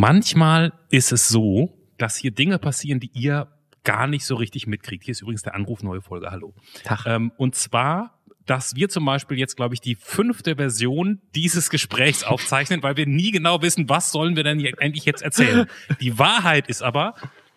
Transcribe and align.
Manchmal 0.00 0.74
ist 0.90 1.10
es 1.10 1.26
so, 1.26 1.76
dass 1.96 2.16
hier 2.16 2.30
Dinge 2.30 2.60
passieren, 2.60 3.00
die 3.00 3.10
ihr 3.14 3.48
gar 3.82 4.06
nicht 4.06 4.24
so 4.24 4.36
richtig 4.36 4.68
mitkriegt. 4.68 5.02
Hier 5.02 5.10
ist 5.10 5.22
übrigens 5.22 5.42
der 5.42 5.56
Anruf, 5.56 5.82
neue 5.82 6.00
Folge, 6.02 6.30
hallo. 6.30 6.54
Ähm, 7.04 7.32
und 7.36 7.56
zwar, 7.56 8.22
dass 8.46 8.76
wir 8.76 8.88
zum 8.90 9.04
Beispiel 9.04 9.40
jetzt, 9.40 9.56
glaube 9.56 9.74
ich, 9.74 9.80
die 9.80 9.96
fünfte 9.96 10.54
Version 10.54 11.20
dieses 11.34 11.68
Gesprächs 11.68 12.22
aufzeichnen, 12.22 12.80
weil 12.80 12.96
wir 12.96 13.08
nie 13.08 13.32
genau 13.32 13.60
wissen, 13.60 13.88
was 13.88 14.12
sollen 14.12 14.36
wir 14.36 14.44
denn 14.44 14.64
eigentlich 14.78 15.04
jetzt 15.04 15.22
erzählen. 15.22 15.66
Die 16.00 16.16
Wahrheit 16.16 16.68
ist 16.68 16.82
aber, 16.82 17.14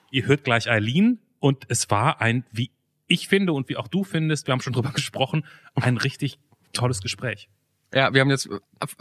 ihr 0.09 0.25
hört 0.25 0.43
gleich 0.43 0.67
Eileen 0.67 1.19
und 1.37 1.65
es 1.67 1.91
war 1.91 2.21
ein, 2.21 2.43
wie 2.51 2.71
ich 3.05 3.27
finde 3.27 3.53
und 3.53 3.69
wie 3.69 3.77
auch 3.77 3.87
du 3.87 4.03
findest, 4.03 4.47
wir 4.47 4.53
haben 4.53 4.61
schon 4.61 4.73
drüber 4.73 4.93
gesprochen, 4.93 5.45
ein 5.75 5.97
richtig 5.97 6.39
tolles 6.73 7.01
Gespräch. 7.01 7.49
Ja, 7.93 8.13
wir 8.13 8.21
haben 8.21 8.29
jetzt 8.29 8.47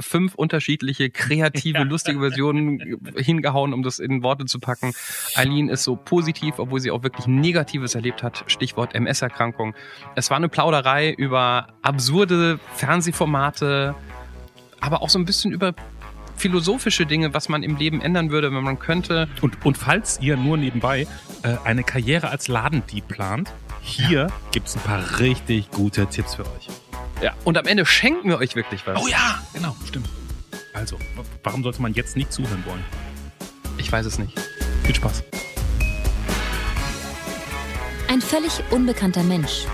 fünf 0.00 0.34
unterschiedliche, 0.34 1.10
kreative, 1.10 1.78
lustige 1.84 2.18
Versionen 2.18 3.00
hingehauen, 3.16 3.72
um 3.72 3.82
das 3.84 4.00
in 4.00 4.22
Worte 4.22 4.46
zu 4.46 4.58
packen. 4.58 4.92
Eileen 5.36 5.68
ist 5.68 5.84
so 5.84 5.94
positiv, 5.94 6.58
obwohl 6.58 6.80
sie 6.80 6.90
auch 6.90 7.04
wirklich 7.04 7.28
Negatives 7.28 7.94
erlebt 7.94 8.24
hat. 8.24 8.44
Stichwort 8.48 8.94
MS-Erkrankung. 8.94 9.74
Es 10.16 10.30
war 10.30 10.38
eine 10.38 10.48
Plauderei 10.48 11.12
über 11.12 11.68
absurde 11.82 12.58
Fernsehformate, 12.74 13.94
aber 14.80 15.02
auch 15.02 15.08
so 15.10 15.20
ein 15.20 15.24
bisschen 15.24 15.52
über 15.52 15.74
philosophische 16.34 17.06
Dinge, 17.06 17.32
was 17.32 17.48
man 17.48 17.62
im 17.62 17.76
Leben 17.76 18.00
ändern 18.00 18.30
würde, 18.30 18.52
wenn 18.52 18.64
man 18.64 18.78
könnte. 18.78 19.28
Und, 19.40 19.64
und 19.64 19.78
falls 19.78 20.18
ihr 20.20 20.36
nur 20.36 20.56
nebenbei 20.56 21.06
äh, 21.42 21.56
eine 21.64 21.84
Karriere 21.84 22.30
als 22.30 22.48
Ladendieb 22.48 23.06
plant, 23.06 23.52
hier 23.82 24.10
ja. 24.10 24.26
gibt's 24.50 24.74
ein 24.74 24.82
paar 24.82 25.20
richtig 25.20 25.70
gute 25.70 26.06
Tipps 26.06 26.34
für 26.34 26.42
euch. 26.42 26.68
Ja. 27.20 27.34
Und 27.44 27.58
am 27.58 27.66
Ende 27.66 27.84
schenken 27.84 28.28
wir 28.28 28.38
euch 28.38 28.56
wirklich 28.56 28.86
was. 28.86 29.02
Oh 29.02 29.06
ja, 29.06 29.42
genau, 29.52 29.76
stimmt. 29.86 30.08
Also, 30.72 30.98
warum 31.42 31.62
sollte 31.62 31.82
man 31.82 31.92
jetzt 31.92 32.16
nicht 32.16 32.32
zuhören 32.32 32.64
wollen? 32.66 32.84
Ich 33.76 33.90
weiß 33.90 34.06
es 34.06 34.18
nicht. 34.18 34.38
Viel 34.84 34.94
Spaß. 34.94 35.22
Ein 38.08 38.20
völlig 38.20 38.62
unbekannter 38.70 39.22
Mensch 39.22 39.66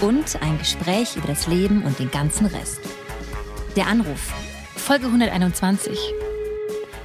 und 0.00 0.40
ein 0.42 0.58
Gespräch 0.58 1.16
über 1.16 1.28
das 1.28 1.46
Leben 1.46 1.82
und 1.82 1.98
den 1.98 2.10
ganzen 2.10 2.46
Rest. 2.46 2.80
Der 3.76 3.86
Anruf. 3.86 4.32
Folge 4.76 5.06
121. 5.06 5.98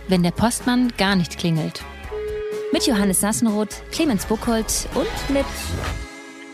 Wenn 0.07 0.23
der 0.23 0.31
Postmann 0.31 0.93
gar 0.97 1.15
nicht 1.15 1.37
klingelt. 1.37 1.83
Mit 2.71 2.85
Johannes 2.85 3.21
Sassenroth, 3.21 3.83
Clemens 3.91 4.25
Buchholz 4.25 4.87
und 4.93 5.33
mit 5.33 5.45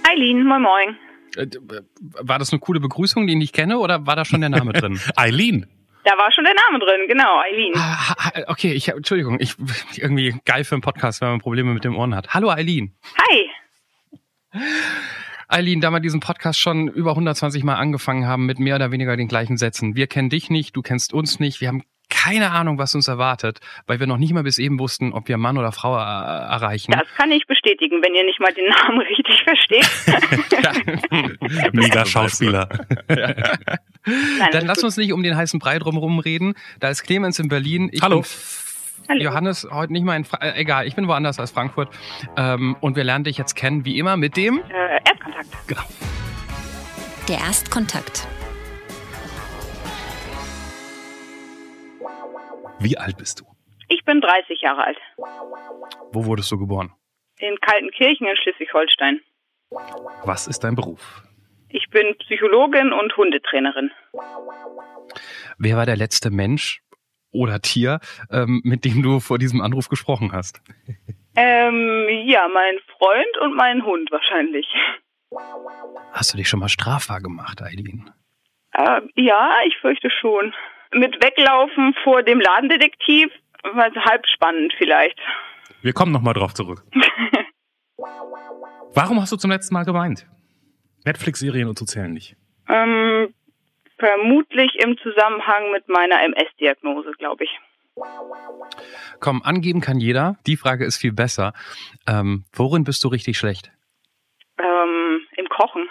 Eileen, 0.04 0.46
moin 0.46 0.62
moin. 0.62 1.03
Äh, 1.36 1.48
war 2.00 2.40
das 2.40 2.52
eine 2.52 2.60
coole 2.60 2.80
Begrüßung, 2.80 3.28
die 3.28 3.34
ich 3.34 3.40
nicht 3.40 3.54
kenne, 3.54 3.80
oder 3.80 4.06
war 4.06 4.16
da 4.16 4.26
schon 4.26 4.42
der 4.42 4.50
Name 4.50 4.74
drin? 4.74 5.00
Eileen. 5.16 5.68
Da 6.06 6.18
war 6.18 6.32
schon 6.34 6.44
der 6.44 6.54
Name 6.54 6.80
drin, 6.84 7.08
genau, 7.08 7.40
Eileen. 7.40 7.74
Ah, 7.76 8.44
okay, 8.48 8.74
ich 8.74 8.90
Entschuldigung, 8.90 9.40
ich 9.40 9.56
irgendwie 9.96 10.36
geil 10.44 10.66
für 10.66 10.76
einen 10.76 10.82
Podcast, 10.82 11.22
wenn 11.22 11.30
man 11.30 11.40
Probleme 11.40 11.74
mit 11.74 11.86
dem 11.86 11.96
Ohren 11.96 12.14
hat. 12.14 12.34
Hallo 12.34 12.50
Eileen. 12.50 12.94
Hi. 13.18 14.62
Eileen, 15.48 15.82
da 15.82 15.92
wir 15.92 16.00
diesen 16.02 16.20
Podcast 16.20 16.60
schon 16.60 16.88
über 16.88 17.12
120 17.12 17.64
Mal 17.64 17.76
angefangen 17.76 18.28
haben 18.28 18.46
mit 18.46 18.60
mehr 18.60 18.76
oder 18.76 18.92
weniger 18.92 19.16
den 19.16 19.28
gleichen 19.28 19.58
Sätzen. 19.58 19.96
Wir 19.96 20.08
kennen 20.08 20.30
dich 20.30 20.50
nicht, 20.50 20.76
du 20.76 20.82
kennst 20.82 21.14
uns 21.14 21.40
nicht, 21.40 21.62
wir 21.62 21.70
haben 21.70 21.84
keine 22.14 22.52
Ahnung, 22.52 22.78
was 22.78 22.94
uns 22.96 23.08
erwartet, 23.08 23.60
weil 23.88 24.00
wir 24.00 24.08
noch 24.08 24.18
nicht 24.18 24.34
mal 24.34 24.44
bis 24.44 24.58
eben 24.60 24.80
wussten, 24.80 25.14
ob 25.14 25.28
wir 25.28 25.38
Mann 25.38 25.58
oder 25.58 25.72
Frau 25.72 25.96
er 25.98 26.48
erreichen. 26.50 26.92
Das 26.92 27.08
kann 27.18 27.32
ich 27.32 27.46
bestätigen, 27.48 28.02
wenn 28.04 28.14
ihr 28.14 28.24
nicht 28.24 28.40
mal 28.40 28.54
den 28.54 28.70
Namen 28.70 29.00
richtig 29.10 29.44
versteht. 29.44 29.90
Mega 31.74 32.06
Schauspieler. 32.06 32.70
ja. 33.10 33.34
Nein, 34.06 34.50
Dann 34.52 34.66
lass 34.66 34.84
uns 34.84 34.98
nicht 34.98 35.14
um 35.14 35.24
den 35.24 35.36
heißen 35.36 35.60
Brei 35.60 35.80
drumherum 35.80 36.20
reden. 36.20 36.54
Da 36.80 36.90
ist 36.90 37.04
Clemens 37.04 37.40
in 37.40 37.48
Berlin. 37.48 37.90
Ich 37.92 38.02
Hallo. 38.02 38.24
Hallo. 39.10 39.22
Johannes 39.22 39.68
heute 39.70 39.92
nicht 39.92 40.04
mal 40.04 40.16
in 40.16 40.24
Fra 40.24 40.38
äh, 40.38 40.54
egal, 40.56 40.88
ich 40.88 40.96
bin 40.96 41.08
woanders 41.10 41.38
als 41.38 41.52
Frankfurt 41.52 41.90
ähm, 42.38 42.78
und 42.80 42.96
wir 42.96 43.04
lernen 43.04 43.26
dich 43.26 43.38
jetzt 43.38 43.54
kennen 43.54 43.84
wie 43.84 43.98
immer 44.00 44.16
mit 44.16 44.38
dem 44.38 44.60
äh, 44.70 45.10
Erstkontakt. 45.10 45.68
Genau. 45.68 45.84
Der 47.28 47.40
Erstkontakt. 47.40 48.28
Wie 52.80 52.98
alt 52.98 53.18
bist 53.18 53.40
du? 53.40 53.46
Ich 53.88 54.04
bin 54.06 54.22
30 54.22 54.62
Jahre 54.62 54.86
alt. 54.86 54.98
Wo 56.12 56.26
wurdest 56.26 56.52
du 56.52 56.58
geboren? 56.58 56.92
In 57.40 57.58
Kaltenkirchen 57.60 58.28
in 58.28 58.38
Schleswig-Holstein. 58.38 59.22
Was 60.24 60.48
ist 60.48 60.64
dein 60.64 60.76
Beruf? 60.76 61.24
Ich 61.70 61.90
bin 61.90 62.16
Psychologin 62.20 62.94
und 62.94 63.16
Hundetrainerin. 63.18 63.92
Wer 65.58 65.78
war 65.78 65.86
der 65.86 65.96
letzte 65.96 66.30
Mensch 66.30 66.82
oder 67.32 67.60
Tier, 67.62 68.00
ähm, 68.32 68.62
mit 68.64 68.86
dem 68.86 69.02
du 69.02 69.20
vor 69.20 69.40
diesem 69.40 69.62
Anruf 69.62 69.90
gesprochen 69.90 70.32
hast? 70.32 70.62
Ähm, 71.36 72.08
ja, 72.26 72.48
mein 72.54 72.78
Freund 72.98 73.38
und 73.42 73.56
mein 73.56 73.84
Hund 73.84 74.12
wahrscheinlich. 74.12 74.68
Hast 76.12 76.34
du 76.34 76.38
dich 76.38 76.48
schon 76.48 76.60
mal 76.60 76.70
strafbar 76.70 77.22
gemacht, 77.22 77.62
Eileen? 77.64 78.12
Äh, 78.74 79.02
ja, 79.16 79.56
ich 79.66 79.76
fürchte 79.78 80.10
schon 80.12 80.54
mit 80.96 81.24
Weglaufen 81.24 81.94
vor 82.04 82.24
dem 82.24 82.40
Ladendetektiv 82.40 83.32
war 83.74 83.92
halb 83.94 84.26
spannend 84.28 84.74
vielleicht. 84.78 85.20
Wir 85.82 85.94
kommen 85.94 86.12
nochmal 86.12 86.34
drauf 86.34 86.54
zurück. 86.54 86.84
Warum 88.94 89.22
hast 89.22 89.32
du 89.32 89.38
zum 89.38 89.52
letzten 89.52 89.74
Mal 89.74 89.86
geweint? 89.86 90.28
Netflix-Serien 91.06 91.68
und 91.68 91.78
so 91.78 91.86
zählen 91.86 92.12
nicht. 92.14 92.36
Ähm, 92.70 93.34
vermutlich 93.98 94.76
im 94.84 94.98
Zusammenhang 94.98 95.72
mit 95.72 95.88
meiner 95.90 96.22
MS-Diagnose, 96.24 97.12
glaube 97.18 97.44
ich. 97.46 97.60
Komm, 99.20 99.44
angeben 99.44 99.82
kann 99.82 100.00
jeder. 100.00 100.38
Die 100.48 100.58
Frage 100.58 100.86
ist 100.86 100.98
viel 100.98 101.14
besser. 101.14 101.54
Ähm, 102.08 102.46
worin 102.54 102.84
bist 102.84 103.04
du 103.04 103.08
richtig 103.08 103.38
schlecht? 103.38 103.72
Ähm, 104.58 105.22
Im 105.38 105.48
Kochen. 105.50 105.90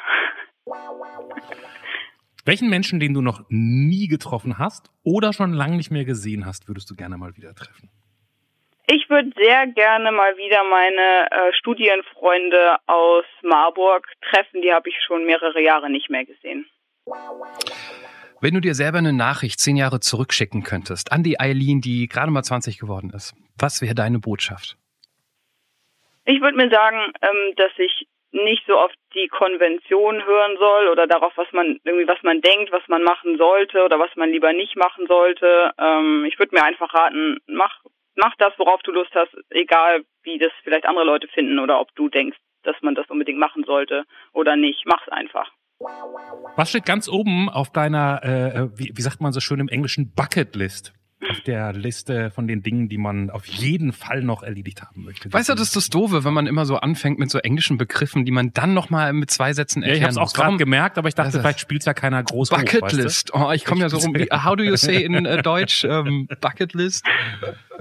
Welchen 2.44 2.68
Menschen, 2.68 2.98
den 2.98 3.14
du 3.14 3.20
noch 3.20 3.44
nie 3.50 4.08
getroffen 4.08 4.58
hast 4.58 4.90
oder 5.04 5.32
schon 5.32 5.52
lange 5.52 5.76
nicht 5.76 5.92
mehr 5.92 6.04
gesehen 6.04 6.44
hast, 6.44 6.66
würdest 6.66 6.90
du 6.90 6.96
gerne 6.96 7.16
mal 7.16 7.36
wieder 7.36 7.54
treffen? 7.54 7.88
Ich 8.88 9.08
würde 9.08 9.30
sehr 9.36 9.68
gerne 9.68 10.10
mal 10.10 10.36
wieder 10.36 10.64
meine 10.64 11.30
äh, 11.30 11.52
Studienfreunde 11.54 12.78
aus 12.86 13.24
Marburg 13.42 14.08
treffen. 14.28 14.60
Die 14.60 14.72
habe 14.72 14.88
ich 14.88 14.96
schon 15.06 15.24
mehrere 15.24 15.62
Jahre 15.62 15.88
nicht 15.88 16.10
mehr 16.10 16.24
gesehen. 16.24 16.66
Wenn 18.40 18.54
du 18.54 18.60
dir 18.60 18.74
selber 18.74 18.98
eine 18.98 19.12
Nachricht 19.12 19.60
zehn 19.60 19.76
Jahre 19.76 20.00
zurückschicken 20.00 20.64
könntest 20.64 21.12
an 21.12 21.22
die 21.22 21.38
Eileen, 21.38 21.80
die 21.80 22.08
gerade 22.08 22.32
mal 22.32 22.42
20 22.42 22.78
geworden 22.78 23.10
ist, 23.14 23.34
was 23.56 23.80
wäre 23.82 23.94
deine 23.94 24.18
Botschaft? 24.18 24.76
Ich 26.24 26.40
würde 26.40 26.56
mir 26.56 26.70
sagen, 26.70 27.12
ähm, 27.22 27.54
dass 27.56 27.70
ich 27.78 28.08
nicht 28.32 28.64
so 28.66 28.78
oft 28.78 28.96
die 29.14 29.28
Konvention 29.28 30.24
hören 30.24 30.56
soll 30.58 30.88
oder 30.88 31.06
darauf, 31.06 31.32
was 31.36 31.50
man 31.52 31.78
irgendwie 31.84 32.08
was 32.08 32.22
man 32.22 32.40
denkt, 32.40 32.72
was 32.72 32.86
man 32.88 33.02
machen 33.02 33.36
sollte 33.36 33.84
oder 33.84 33.98
was 33.98 34.10
man 34.16 34.30
lieber 34.30 34.52
nicht 34.52 34.76
machen 34.76 35.06
sollte. 35.06 35.72
Ähm, 35.78 36.24
ich 36.24 36.38
würde 36.38 36.54
mir 36.54 36.64
einfach 36.64 36.92
raten, 36.94 37.38
mach 37.46 37.82
mach 38.16 38.34
das, 38.38 38.52
worauf 38.58 38.82
du 38.82 38.92
Lust 38.92 39.14
hast, 39.14 39.34
egal 39.50 40.04
wie 40.22 40.38
das 40.38 40.52
vielleicht 40.64 40.86
andere 40.86 41.04
Leute 41.04 41.28
finden 41.28 41.58
oder 41.58 41.80
ob 41.80 41.94
du 41.94 42.08
denkst, 42.08 42.38
dass 42.62 42.76
man 42.82 42.94
das 42.94 43.08
unbedingt 43.08 43.38
machen 43.38 43.64
sollte 43.64 44.04
oder 44.32 44.56
nicht. 44.56 44.84
Mach's 44.86 45.08
einfach. 45.08 45.50
Was 46.56 46.70
steht 46.70 46.86
ganz 46.86 47.08
oben 47.08 47.48
auf 47.48 47.72
deiner, 47.72 48.22
äh, 48.22 48.78
wie, 48.78 48.92
wie 48.94 49.02
sagt 49.02 49.20
man 49.20 49.32
so 49.32 49.40
schön 49.40 49.58
im 49.58 49.68
Englischen, 49.68 50.12
Bucketlist? 50.14 50.92
Auf 51.30 51.40
der 51.40 51.72
Liste 51.72 52.30
von 52.30 52.46
den 52.46 52.62
Dingen, 52.62 52.88
die 52.88 52.98
man 52.98 53.30
auf 53.30 53.46
jeden 53.46 53.92
Fall 53.92 54.22
noch 54.22 54.42
erledigt 54.42 54.82
haben 54.82 55.04
möchte. 55.04 55.32
Weißt 55.32 55.48
du, 55.48 55.54
das 55.54 55.68
ist 55.68 55.76
das 55.76 55.90
Doofe, 55.90 56.24
wenn 56.24 56.34
man 56.34 56.46
immer 56.46 56.64
so 56.66 56.76
anfängt 56.76 57.18
mit 57.18 57.30
so 57.30 57.38
englischen 57.38 57.78
Begriffen, 57.78 58.24
die 58.24 58.32
man 58.32 58.52
dann 58.52 58.74
nochmal 58.74 59.12
mit 59.12 59.30
zwei 59.30 59.52
Sätzen 59.52 59.82
erklären 59.82 60.02
ja, 60.02 60.08
ich 60.10 60.16
habe 60.16 60.26
es 60.26 60.32
auch 60.32 60.36
gerade 60.36 60.56
gemerkt, 60.56 60.98
aber 60.98 61.08
ich 61.08 61.14
dachte, 61.14 61.40
vielleicht 61.40 61.60
spielt 61.60 61.84
ja 61.84 61.94
keiner 61.94 62.22
groß 62.22 62.50
Bucketlist. 62.50 63.32
Weißt 63.32 63.34
du? 63.34 63.46
Oh, 63.48 63.52
ich 63.52 63.64
komme 63.64 63.80
ja 63.80 63.88
so 63.88 63.98
rum. 63.98 64.14
Wie, 64.14 64.28
how 64.32 64.56
do 64.56 64.62
you 64.64 64.76
say 64.76 65.02
in 65.02 65.26
uh, 65.26 65.42
Deutsch 65.42 65.84
um, 65.84 66.28
Bucketlist? 66.40 67.04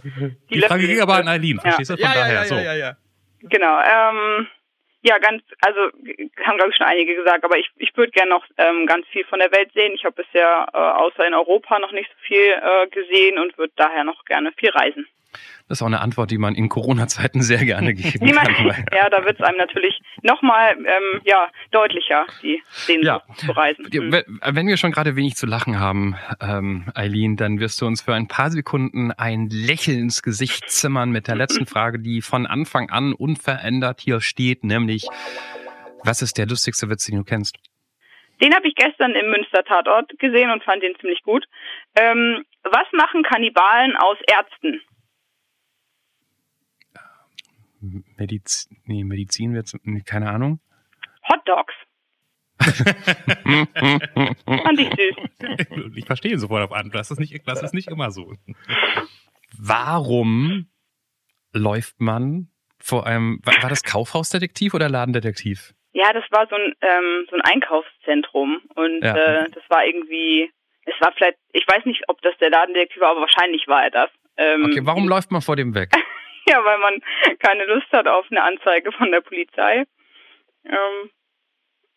Die, 0.03 0.55
die 0.55 0.61
Frage 0.61 0.87
ging 0.87 1.01
aber 1.01 1.15
an 1.15 1.27
Eileen, 1.27 1.59
verstehst 1.59 1.91
du? 1.91 1.93
Von 1.95 2.03
ja, 2.03 2.13
daher, 2.13 2.33
ja, 2.33 2.41
ja, 2.41 2.47
so. 2.47 2.55
ja, 2.55 2.73
ja. 2.73 2.97
Genau. 3.41 3.79
Ähm, 3.79 4.47
ja, 5.03 5.17
ganz, 5.17 5.43
also 5.61 5.79
haben 6.45 6.57
glaube 6.57 6.71
ich 6.71 6.77
schon 6.77 6.85
einige 6.85 7.15
gesagt, 7.15 7.43
aber 7.43 7.57
ich, 7.57 7.69
ich 7.77 7.95
würde 7.97 8.11
gerne 8.11 8.29
noch 8.31 8.45
ähm, 8.57 8.85
ganz 8.85 9.07
viel 9.07 9.25
von 9.25 9.39
der 9.39 9.51
Welt 9.51 9.71
sehen. 9.73 9.93
Ich 9.95 10.05
habe 10.05 10.23
bisher 10.23 10.67
äh, 10.73 10.77
außer 10.77 11.25
in 11.25 11.33
Europa 11.33 11.79
noch 11.79 11.91
nicht 11.91 12.09
so 12.09 12.17
viel 12.27 12.51
äh, 12.51 12.87
gesehen 12.87 13.39
und 13.39 13.57
würde 13.57 13.73
daher 13.75 14.03
noch 14.03 14.25
gerne 14.25 14.51
viel 14.53 14.69
reisen. 14.69 15.07
Das 15.67 15.77
ist 15.77 15.81
auch 15.81 15.87
eine 15.87 16.01
Antwort, 16.01 16.31
die 16.31 16.37
man 16.37 16.55
in 16.55 16.69
Corona-Zeiten 16.69 17.41
sehr 17.41 17.63
gerne 17.63 17.93
geben 17.95 18.33
man, 18.33 18.45
kann. 18.45 18.85
ja, 18.93 19.09
da 19.09 19.23
wird 19.23 19.39
es 19.39 19.45
einem 19.45 19.57
natürlich 19.57 19.99
nochmal 20.21 20.75
ähm, 20.77 21.21
ja, 21.23 21.49
deutlicher, 21.71 22.25
die 22.41 22.61
Sehnsucht 22.69 23.05
ja. 23.05 23.35
zu 23.35 23.51
reisen. 23.51 23.85
Mhm. 23.91 24.11
Wenn 24.45 24.67
wir 24.67 24.77
schon 24.77 24.91
gerade 24.91 25.15
wenig 25.15 25.35
zu 25.35 25.45
lachen 25.45 25.79
haben, 25.79 26.15
ähm, 26.41 26.91
Eileen, 26.93 27.37
dann 27.37 27.59
wirst 27.59 27.81
du 27.81 27.85
uns 27.85 28.01
für 28.01 28.13
ein 28.13 28.27
paar 28.27 28.51
Sekunden 28.51 29.11
ein 29.11 29.47
Lächeln 29.49 29.99
ins 29.99 30.21
Gesicht 30.21 30.69
zimmern 30.69 31.11
mit 31.11 31.27
der 31.27 31.35
letzten 31.35 31.65
Frage, 31.67 31.99
die 31.99 32.21
von 32.21 32.45
Anfang 32.45 32.89
an 32.89 33.13
unverändert 33.13 34.01
hier 34.01 34.21
steht, 34.21 34.63
nämlich, 34.63 35.07
was 36.03 36.21
ist 36.21 36.37
der 36.37 36.47
lustigste 36.47 36.89
Witz, 36.89 37.05
den 37.05 37.17
du 37.17 37.23
kennst? 37.23 37.57
Den 38.41 38.55
habe 38.55 38.67
ich 38.67 38.75
gestern 38.75 39.13
im 39.13 39.29
Münster 39.29 39.63
Tatort 39.63 40.17
gesehen 40.17 40.49
und 40.49 40.63
fand 40.63 40.81
den 40.81 40.95
ziemlich 40.99 41.21
gut. 41.21 41.45
Ähm, 41.95 42.43
was 42.63 42.87
machen 42.91 43.23
Kannibalen 43.23 43.95
aus 43.95 44.17
Ärzten? 44.27 44.81
Medizin, 47.81 48.77
nee, 48.85 49.03
Medizin 49.03 49.53
wird, 49.53 49.71
keine 50.05 50.29
Ahnung. 50.29 50.59
Hot 51.29 51.41
Dogs. 51.47 51.73
Fand 54.63 54.79
ich 54.79 54.89
süß. 54.89 55.15
Ich 55.95 56.05
verstehe 56.05 56.31
ihn 56.33 56.39
sofort 56.39 56.63
auf 56.63 56.71
an. 56.71 56.91
Das 56.91 57.09
ist 57.11 57.19
nicht, 57.19 57.47
das 57.47 57.63
ist 57.63 57.73
nicht 57.73 57.87
immer 57.87 58.11
so. 58.11 58.33
Warum 59.57 60.67
läuft 61.53 61.99
man 61.99 62.49
vor 62.79 63.05
einem, 63.05 63.39
war, 63.43 63.53
war 63.61 63.69
das 63.69 63.83
Kaufhausdetektiv 63.83 64.73
oder 64.73 64.89
Ladendetektiv? 64.89 65.73
Ja, 65.93 66.13
das 66.13 66.23
war 66.31 66.47
so 66.49 66.55
ein, 66.55 66.73
ähm, 66.81 67.25
so 67.29 67.35
ein 67.35 67.41
Einkaufszentrum 67.41 68.61
und 68.75 69.01
Ja. 69.03 69.15
äh, 69.15 69.49
das 69.51 69.63
war 69.69 69.85
irgendwie, 69.85 70.49
es 70.85 70.93
war 71.01 71.11
vielleicht, 71.13 71.37
ich 71.51 71.65
weiß 71.67 71.85
nicht, 71.85 72.03
ob 72.07 72.21
das 72.21 72.37
der 72.39 72.49
Ladendetektiv 72.49 73.01
war, 73.01 73.11
aber 73.11 73.21
wahrscheinlich 73.21 73.67
war 73.67 73.83
er 73.83 73.91
das. 73.91 74.09
Ähm, 74.37 74.65
Okay, 74.65 74.81
warum 74.83 75.07
läuft 75.07 75.31
man 75.31 75.41
vor 75.41 75.55
dem 75.55 75.75
weg? 75.75 75.89
Ja, 76.51 76.63
weil 76.65 76.77
man 76.79 77.01
keine 77.39 77.65
Lust 77.65 77.91
hat 77.91 78.07
auf 78.07 78.25
eine 78.29 78.43
Anzeige 78.43 78.91
von 78.91 79.11
der 79.11 79.21
Polizei. 79.21 79.85
Ähm, 80.65 81.09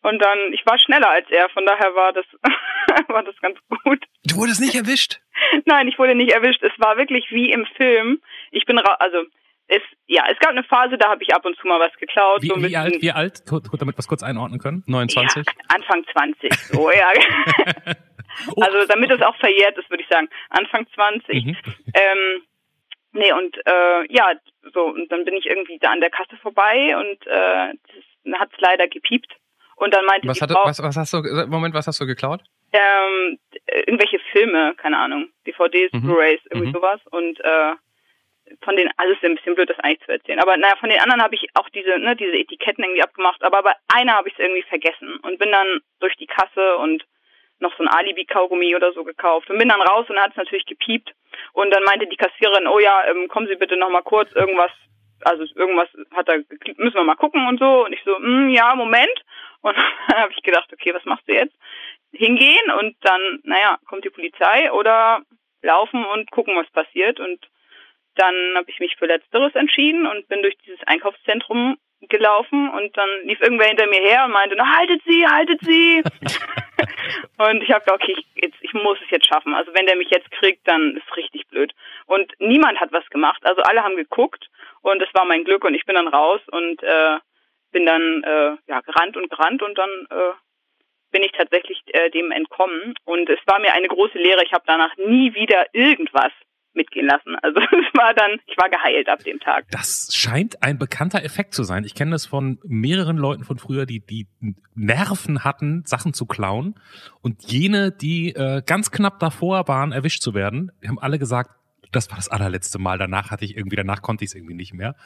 und 0.03 0.19
dann, 0.21 0.53
ich 0.53 0.65
war 0.67 0.79
schneller 0.79 1.09
als 1.09 1.29
er, 1.31 1.49
von 1.49 1.67
daher 1.67 1.95
war 1.95 2.13
das, 2.13 2.27
war 3.09 3.23
das 3.23 3.35
ganz 3.41 3.59
gut. 3.83 4.05
Du 4.25 4.37
wurdest 4.37 4.61
nicht 4.61 4.75
erwischt. 4.75 5.21
Nein, 5.65 5.89
ich 5.89 5.99
wurde 5.99 6.15
nicht 6.15 6.33
erwischt. 6.33 6.63
Es 6.63 6.73
war 6.79 6.97
wirklich 6.97 7.31
wie 7.31 7.51
im 7.51 7.67
Film. 7.77 8.21
Ich 8.51 8.65
bin 8.67 8.79
ra 8.79 8.97
also 9.01 9.25
es, 9.67 9.81
ja, 10.07 10.25
es 10.31 10.39
gab 10.39 10.51
eine 10.51 10.63
Phase, 10.63 10.99
da 10.99 11.09
habe 11.09 11.23
ich 11.23 11.35
ab 11.35 11.45
und 11.47 11.57
zu 11.57 11.67
mal 11.67 11.81
was 11.81 11.95
geklaut. 11.99 12.43
Wie, 12.43 12.49
so 12.49 12.63
wie 12.63 12.77
alt, 12.77 13.01
wie 13.01 13.13
alt? 13.13 13.43
Damit 13.51 13.97
wir 13.97 13.99
es 13.99 14.09
kurz 14.09 14.23
einordnen 14.23 14.61
können. 14.61 14.85
29. 14.87 15.45
Ja, 15.47 15.53
Anfang 15.69 16.05
20, 16.13 16.53
so, 16.55 16.91
ja. 16.91 17.13
Oh. 18.55 18.61
Also 18.63 18.85
damit 18.89 19.13
es 19.13 19.23
auch 19.23 19.37
verjährt 19.37 19.79
ist, 19.79 19.89
würde 19.91 20.03
ich 20.03 20.09
sagen, 20.09 20.29
Anfang 20.51 20.89
20. 20.93 21.45
Mhm. 21.45 21.57
Ähm, 21.95 22.43
nee, 23.15 23.33
und 23.33 23.57
äh, 23.67 24.13
ja, 24.13 24.33
so, 24.75 24.85
und 24.85 25.11
dann 25.11 25.25
bin 25.25 25.35
ich 25.35 25.47
irgendwie 25.47 25.79
da 25.79 25.91
an 25.91 26.01
der 26.01 26.11
Kasse 26.11 26.37
vorbei 26.43 26.95
und 26.97 27.27
äh, 27.27 27.73
hat 28.39 28.51
es 28.53 28.61
leider 28.61 28.87
gepiept. 28.89 29.33
Und 29.77 29.93
dann 29.95 30.05
meinte 30.05 30.29
Was, 30.29 30.41
hat, 30.41 30.51
Frau, 30.53 30.65
was, 30.67 30.81
was 30.83 30.97
hast 30.97 31.13
du, 31.15 31.23
Moment, 31.49 31.75
was 31.75 31.87
hast 31.87 32.01
du 32.01 32.07
geklaut? 32.07 32.43
ähm, 32.73 33.39
irgendwelche 33.87 34.19
Filme, 34.33 34.75
keine 34.77 34.99
Ahnung, 34.99 35.29
DVDs, 35.47 35.93
Mhm. 35.93 36.03
Blu-rays, 36.03 36.41
irgendwie 36.51 36.69
Mhm. 36.69 36.73
sowas. 36.73 37.01
Und 37.11 37.39
äh, 37.41 37.73
von 38.63 38.77
den, 38.77 38.91
also 38.97 39.13
es 39.13 39.19
ist 39.19 39.25
ein 39.25 39.37
bisschen 39.37 39.55
blöd, 39.55 39.71
das 39.71 39.79
eigentlich 39.79 40.01
zu 40.05 40.11
erzählen. 40.13 40.41
Aber 40.41 40.57
naja, 40.57 40.75
von 40.77 40.91
den 40.91 40.99
anderen 41.01 41.23
habe 41.23 41.35
ich 41.37 41.47
auch 41.55 41.69
diese, 41.69 41.99
ne, 42.01 42.17
diese 42.17 42.33
Etiketten 42.37 42.83
irgendwie 42.85 43.03
abgemacht, 43.03 43.43
aber 43.45 43.63
bei 43.63 43.75
einer 43.95 44.15
habe 44.15 44.29
ich 44.29 44.35
es 44.35 44.41
irgendwie 44.41 44.63
vergessen 44.65 45.17
und 45.23 45.39
bin 45.39 45.53
dann 45.53 45.81
durch 46.01 46.17
die 46.17 46.27
Kasse 46.27 46.77
und 46.79 47.05
noch 47.61 47.77
so 47.77 47.83
ein 47.83 47.89
Alibi-Kaugummi 47.89 48.75
oder 48.75 48.93
so 48.93 49.05
gekauft 49.05 49.51
und 49.51 49.59
bin 49.59 49.69
dann 49.69 49.81
raus 49.81 50.07
und 50.09 50.21
hat 50.21 50.33
es 50.33 50.37
natürlich 50.37 50.67
gepiept. 50.67 51.13
Und 51.53 51.71
dann 51.71 51.85
meinte 51.85 52.07
die 52.07 52.17
Kassiererin, 52.17 52.67
oh 52.67 52.79
ja, 52.79 53.05
ähm, 53.07 53.29
kommen 53.29 53.47
Sie 53.47 53.57
bitte 53.57 53.77
noch 53.77 53.91
mal 53.91 54.03
kurz, 54.03 54.33
irgendwas, 54.33 54.71
also 55.23 55.45
irgendwas 55.55 55.89
hat 56.15 56.29
da, 56.29 56.37
geklickt, 56.37 56.79
müssen 56.79 56.97
wir 56.97 57.05
mal 57.05 57.15
gucken 57.15 57.47
und 57.47 57.59
so. 57.59 57.85
Und 57.85 57.93
ich 57.93 58.03
so, 58.05 58.19
mm, 58.19 58.51
ja, 58.51 58.75
Moment. 58.75 59.25
Und 59.63 59.77
dann 60.09 60.19
habe 60.19 60.33
ich 60.33 60.43
gedacht, 60.43 60.73
okay, 60.73 60.93
was 60.95 61.05
machst 61.05 61.29
du 61.29 61.35
jetzt? 61.35 61.55
Hingehen 62.13 62.71
und 62.79 62.97
dann, 63.01 63.41
naja, 63.43 63.79
kommt 63.87 64.05
die 64.05 64.11
Polizei 64.11 64.71
oder 64.73 65.23
laufen 65.63 66.05
und 66.05 66.31
gucken, 66.31 66.55
was 66.57 66.71
passiert. 66.71 67.19
Und 67.19 67.45
dann 68.15 68.35
habe 68.55 68.71
ich 68.71 68.79
mich 68.79 68.97
für 68.97 69.07
Letzteres 69.07 69.55
entschieden 69.55 70.07
und 70.07 70.29
bin 70.29 70.43
durch 70.43 70.57
dieses 70.59 70.81
Einkaufszentrum 70.87 71.77
gelaufen 72.09 72.69
und 72.69 72.97
dann 72.97 73.09
lief 73.25 73.41
irgendwer 73.41 73.69
hinter 73.69 73.87
mir 73.87 74.01
her 74.01 74.25
und 74.27 74.33
meinte, 74.33 74.57
haltet 74.57 75.03
sie, 75.07 75.27
haltet 75.27 75.61
sie. 75.63 76.03
und 77.39 77.63
ich 77.63 77.71
habe 77.71 77.85
gedacht, 77.85 78.03
okay, 78.03 78.15
ich, 78.17 78.43
jetzt, 78.43 78.57
ich 78.61 78.73
muss 78.75 78.99
es 79.05 79.11
jetzt 79.11 79.27
schaffen. 79.27 79.55
Also 79.55 79.75
wenn 79.75 79.87
der 79.87 79.97
mich 79.97 80.11
jetzt 80.11 80.31
kriegt, 80.31 80.67
dann 80.69 80.97
ist 80.97 81.17
richtig 81.17 81.47
blöd. 81.49 81.73
Und 82.07 82.33
niemand 82.39 82.81
hat 82.81 82.93
was 82.93 83.09
gemacht. 83.11 83.45
Also 83.45 83.63
alle 83.63 83.83
haben 83.83 83.97
geguckt 83.97 84.49
und 84.83 85.03
es 85.03 85.13
war 85.15 85.25
mein 85.25 85.45
Glück 85.45 85.65
und 85.65 85.75
ich 85.75 85.85
bin 85.85 85.97
dann 85.97 86.09
raus 86.09 86.41
und 86.51 86.83
äh, 86.83 87.19
bin 87.73 87.87
dann 87.87 88.23
äh, 88.23 88.57
ja 88.69 88.81
gerannt 88.81 89.17
und 89.17 89.31
gerannt 89.31 89.63
und 89.63 89.77
dann 89.77 89.91
äh, 90.11 90.35
bin 91.11 91.23
ich 91.23 91.33
tatsächlich 91.33 91.83
äh, 91.87 92.11
dem 92.11 92.31
entkommen. 92.31 92.95
Und 93.05 93.29
es 93.29 93.41
war 93.47 93.59
mir 93.59 93.73
eine 93.73 93.89
große 93.89 94.19
Lehre. 94.19 94.45
Ich 94.45 94.53
habe 94.53 94.65
danach 94.67 94.97
nie 94.97 95.35
wieder 95.35 95.67
irgendwas 95.73 96.33
mitgehen 96.75 97.07
lassen. 97.07 97.37
Also 97.43 97.61
es 97.61 97.99
war 97.99 98.15
dann, 98.15 98.39
ich 98.47 98.57
war 98.57 98.69
geheilt 98.69 99.09
ab 99.09 99.23
dem 99.25 99.41
Tag. 99.41 99.67
Das 99.71 100.11
scheint 100.15 100.63
ein 100.63 100.79
bekannter 100.79 101.25
Effekt 101.25 101.55
zu 101.55 101.65
sein. 101.65 101.85
Ich 101.85 101.95
kenne 101.95 102.13
das 102.13 102.27
von 102.27 102.59
mehreren 102.65 103.17
Leuten 103.17 103.45
von 103.45 103.59
früher, 103.59 103.87
die 103.87 104.01
die 104.01 104.27
Nerven 104.75 105.45
hatten, 105.45 105.85
Sachen 105.85 106.15
zu 106.15 106.27
klauen. 106.27 106.75
Und 107.23 107.51
jene, 107.51 107.93
die 107.93 108.35
äh, 108.35 108.63
ganz 108.65 108.91
knapp 108.91 109.19
davor 109.21 109.69
waren, 109.69 109.93
erwischt 109.93 110.23
zu 110.23 110.35
werden, 110.35 110.73
die 110.83 110.89
haben 110.89 110.99
alle 110.99 111.19
gesagt, 111.19 111.51
das 111.93 112.11
war 112.11 112.17
das 112.17 112.29
allerletzte 112.29 112.79
Mal. 112.79 112.99
Danach 112.99 113.31
hatte 113.31 113.45
ich 113.45 113.57
irgendwie, 113.57 113.77
danach 113.77 114.03
konnte 114.03 114.25
ich 114.25 114.31
es 114.31 114.35
irgendwie 114.35 114.55
nicht 114.55 114.75
mehr. 114.75 114.97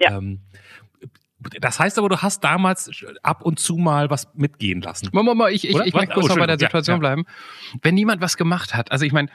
Ja. 0.00 0.16
Ähm, 0.16 0.40
das 1.60 1.78
heißt 1.78 1.98
aber, 1.98 2.08
du 2.08 2.20
hast 2.20 2.42
damals 2.42 2.90
ab 3.22 3.42
und 3.44 3.60
zu 3.60 3.76
mal 3.76 4.10
was 4.10 4.28
mitgehen 4.34 4.80
lassen. 4.80 5.08
Mama, 5.12 5.34
Mama, 5.34 5.50
ich, 5.50 5.68
ich, 5.68 5.74
Oder? 5.74 5.86
ich 5.86 5.94
möchte 5.94 6.14
kurz 6.14 6.26
Oh, 6.26 6.28
noch 6.30 6.36
bei 6.38 6.46
der 6.46 6.54
Entschuldigung. 6.54 6.78
Ja, 6.78 6.82
Situation 6.82 6.96
ja. 6.96 6.98
bleiben. 6.98 7.26
Wenn 7.82 7.94
niemand 7.94 8.20
was 8.20 8.36
gemacht 8.36 8.74
hat, 8.74 8.90
also 8.90 9.04
ich 9.04 9.12
meine, 9.12 9.28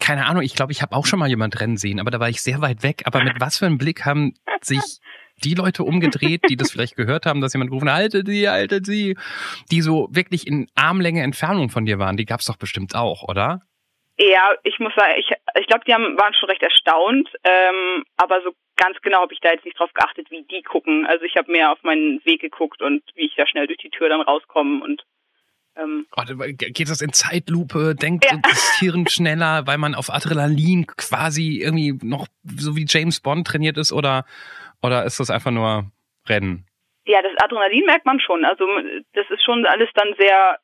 keine 0.00 0.26
Ahnung, 0.26 0.42
ich 0.42 0.54
glaube, 0.54 0.72
ich 0.72 0.82
habe 0.82 0.94
auch 0.94 1.06
schon 1.06 1.18
mal 1.18 1.28
jemand 1.28 1.60
rennen 1.60 1.76
sehen, 1.76 2.00
aber 2.00 2.10
da 2.10 2.20
war 2.20 2.28
ich 2.28 2.42
sehr 2.42 2.60
weit 2.60 2.82
weg. 2.82 3.02
Aber 3.04 3.22
mit 3.22 3.40
was 3.40 3.58
für 3.58 3.66
einem 3.66 3.78
Blick 3.78 4.04
haben 4.04 4.34
sich 4.60 5.00
die 5.44 5.54
Leute 5.54 5.84
umgedreht, 5.84 6.42
die 6.48 6.56
das 6.56 6.70
vielleicht 6.70 6.96
gehört 6.96 7.26
haben, 7.26 7.40
dass 7.40 7.52
jemand 7.52 7.70
gerufen 7.70 7.90
hat, 7.90 7.96
haltet 7.96 8.26
sie, 8.26 8.48
haltet 8.48 8.86
sie, 8.86 9.16
die 9.70 9.82
so 9.82 10.08
wirklich 10.10 10.46
in 10.46 10.68
Armlänge 10.74 11.22
Entfernung 11.22 11.68
von 11.68 11.84
dir 11.84 11.98
waren, 11.98 12.16
die 12.16 12.24
gab's 12.24 12.46
doch 12.46 12.56
bestimmt 12.56 12.94
auch, 12.94 13.22
oder? 13.22 13.60
Ja, 14.18 14.54
ich 14.62 14.78
muss 14.78 14.94
sagen, 14.94 15.12
ich, 15.18 15.30
ich 15.60 15.66
glaube, 15.66 15.84
die 15.86 15.92
haben, 15.92 16.16
waren 16.16 16.32
schon 16.32 16.48
recht 16.48 16.62
erstaunt, 16.62 17.28
ähm, 17.44 18.04
aber 18.16 18.40
so 18.42 18.52
ganz 18.76 18.98
genau 19.02 19.20
habe 19.20 19.34
ich 19.34 19.40
da 19.40 19.50
jetzt 19.52 19.66
nicht 19.66 19.78
drauf 19.78 19.92
geachtet, 19.92 20.30
wie 20.30 20.42
die 20.42 20.62
gucken. 20.62 21.06
Also 21.06 21.24
ich 21.24 21.36
habe 21.36 21.52
mehr 21.52 21.70
auf 21.72 21.82
meinen 21.82 22.24
Weg 22.24 22.40
geguckt 22.40 22.80
und 22.80 23.02
wie 23.14 23.26
ich 23.26 23.34
da 23.36 23.46
schnell 23.46 23.66
durch 23.66 23.78
die 23.78 23.90
Tür 23.90 24.08
dann 24.08 24.22
rauskomme 24.22 24.82
und 24.82 25.02
ähm, 25.76 26.06
Oh, 26.16 26.22
geht 26.56 26.88
das 26.88 27.00
in 27.00 27.12
Zeitlupe? 27.12 27.94
Denkt 27.94 28.24
Ja. 28.24 28.38
das 28.42 28.76
Hirn 28.78 29.06
schneller, 29.08 29.66
weil 29.66 29.78
man 29.78 29.94
auf 29.94 30.10
Adrenalin 30.12 30.86
quasi 30.86 31.60
irgendwie 31.62 31.98
noch 32.02 32.26
so 32.44 32.76
wie 32.76 32.86
James 32.88 33.20
Bond 33.20 33.46
trainiert 33.46 33.76
ist 33.76 33.92
oder, 33.92 34.24
oder 34.82 35.04
ist 35.04 35.20
das 35.20 35.30
einfach 35.30 35.50
nur 35.50 35.90
Rennen? 36.28 36.66
ja, 37.08 37.20
das 37.22 37.32
Adrenalin 37.44 37.84
merkt 37.86 38.04
man 38.04 38.18
schon. 38.18 38.44
Also 38.44 38.66
das 39.12 39.26
ist 39.30 39.44
schon 39.44 39.64
alles 39.66 39.88
dann 39.94 40.08
sehr, 40.18 40.58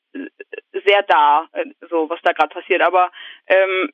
sehr 0.84 1.02
da, 1.04 1.48
äh, 1.52 1.64
so 1.90 2.08
was 2.10 2.20
da 2.22 2.32
gerade 2.32 2.52
passiert. 2.52 2.82
Aber 2.82 3.10
ähm, 3.46 3.90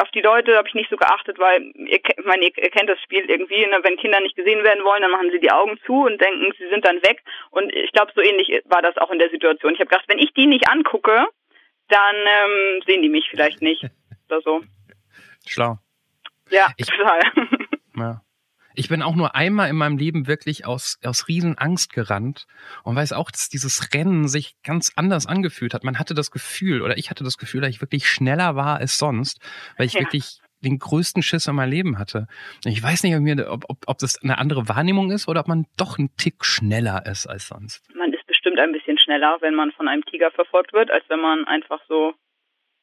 auf 0.00 0.10
die 0.10 0.20
Leute 0.20 0.56
habe 0.56 0.68
ich 0.68 0.74
nicht 0.74 0.90
so 0.90 0.96
geachtet, 0.96 1.38
weil 1.38 1.62
ihr, 1.74 2.00
ich 2.04 2.24
meine, 2.24 2.44
ihr, 2.46 2.52
ihr 2.56 2.70
kennt 2.70 2.88
das 2.88 3.00
Spiel 3.02 3.24
irgendwie. 3.30 3.64
Ne? 3.66 3.78
Wenn 3.82 3.96
Kinder 3.96 4.20
nicht 4.20 4.36
gesehen 4.36 4.64
werden 4.64 4.84
wollen, 4.84 5.02
dann 5.02 5.10
machen 5.10 5.30
sie 5.30 5.40
die 5.40 5.50
Augen 5.50 5.78
zu 5.86 6.04
und 6.04 6.20
denken, 6.20 6.52
sie 6.58 6.68
sind 6.68 6.84
dann 6.84 7.02
weg. 7.02 7.22
Und 7.50 7.74
ich 7.74 7.92
glaube, 7.92 8.12
so 8.14 8.20
ähnlich 8.22 8.62
war 8.66 8.82
das 8.82 8.96
auch 8.96 9.10
in 9.10 9.18
der 9.18 9.30
Situation. 9.30 9.74
Ich 9.74 9.80
habe 9.80 9.90
gedacht, 9.90 10.06
wenn 10.08 10.18
ich 10.18 10.32
die 10.34 10.46
nicht 10.46 10.68
angucke, 10.68 11.26
dann 11.88 12.16
ähm, 12.16 12.82
sehen 12.86 13.02
die 13.02 13.08
mich 13.08 13.28
vielleicht 13.30 13.60
nicht 13.62 13.84
oder 14.28 14.40
so. 14.42 14.62
Schlau. 15.46 15.76
Ja, 16.50 16.68
Ich- 16.76 16.86
total. 16.86 17.20
Ja. 17.96 18.20
Ich 18.74 18.88
bin 18.88 19.02
auch 19.02 19.14
nur 19.16 19.34
einmal 19.34 19.68
in 19.68 19.76
meinem 19.76 19.98
Leben 19.98 20.26
wirklich 20.26 20.66
aus, 20.66 20.98
aus 21.04 21.28
Riesenangst 21.28 21.92
gerannt 21.92 22.46
und 22.84 22.96
weiß 22.96 23.12
auch, 23.12 23.30
dass 23.30 23.48
dieses 23.48 23.92
Rennen 23.94 24.28
sich 24.28 24.54
ganz 24.62 24.92
anders 24.96 25.26
angefühlt 25.26 25.74
hat. 25.74 25.84
Man 25.84 25.98
hatte 25.98 26.14
das 26.14 26.30
Gefühl, 26.30 26.82
oder 26.82 26.96
ich 26.96 27.10
hatte 27.10 27.24
das 27.24 27.36
Gefühl, 27.38 27.60
dass 27.62 27.70
ich 27.70 27.80
wirklich 27.80 28.08
schneller 28.08 28.56
war 28.56 28.78
als 28.78 28.98
sonst, 28.98 29.40
weil 29.76 29.86
ich 29.86 29.94
Ja. 29.94 30.00
wirklich 30.00 30.40
den 30.62 30.78
größten 30.78 31.22
Schiss 31.22 31.46
in 31.46 31.54
meinem 31.54 31.70
Leben 31.70 31.98
hatte. 31.98 32.26
Ich 32.64 32.82
weiß 32.82 33.02
nicht, 33.02 33.14
ob, 33.16 33.22
mir, 33.22 33.50
ob, 33.50 33.64
ob, 33.68 33.78
ob 33.86 33.98
das 33.98 34.22
eine 34.22 34.38
andere 34.38 34.68
Wahrnehmung 34.68 35.10
ist 35.10 35.26
oder 35.26 35.40
ob 35.40 35.48
man 35.48 35.66
doch 35.78 35.98
ein 35.98 36.10
Tick 36.16 36.44
schneller 36.44 37.06
ist 37.06 37.26
als 37.26 37.48
sonst. 37.48 37.82
man 37.94 38.12
ist 38.12 38.26
bestimmt 38.26 38.58
ein 38.60 38.72
bisschen 38.72 38.98
schneller, 38.98 39.38
wenn 39.40 39.54
man 39.54 39.72
von 39.72 39.88
einem 39.88 40.04
Tiger 40.04 40.30
verfolgt 40.30 40.72
wird, 40.72 40.90
als 40.90 41.04
wenn 41.08 41.20
man 41.20 41.46
einfach 41.46 41.80
so 41.88 42.14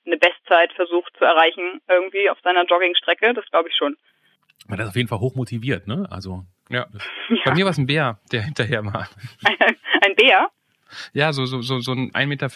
eine 0.06 0.18
Bestzeit 0.18 0.74
versucht 0.74 1.16
zu 1.18 1.26
erreichen 1.26 1.80
irgendwie 1.88 2.30
auf 2.30 2.40
seiner 2.44 2.66
Joggingstrecke. 2.66 3.34
Das 3.34 3.46
glaube 3.52 3.70
ich 3.70 3.76
schon. 3.76 3.96
Man 4.68 4.80
ist 4.80 4.88
auf 4.90 4.96
jeden 4.96 5.08
Fall 5.08 5.20
hoch 5.20 5.36
motiviert, 5.36 5.88
ne? 5.88 6.08
Also 6.10 6.46
Ja. 6.70 6.86
das, 6.92 7.04
Bei 7.46 7.54
mir 7.54 7.66
war 7.66 7.72
es 7.72 7.78
ein 7.78 7.86
Bär, 7.88 8.20
der 8.32 8.42
hinterher 8.44 8.86
war. 8.86 9.08
Ein 10.06 10.16
Bär? 10.16 10.48
Ja, 11.14 11.34
so, 11.34 11.46
so, 11.46 11.62
so, 11.62 11.80
so 11.80 11.92
ein 11.92 12.12
1,50 12.12 12.28
Meter 12.28 12.50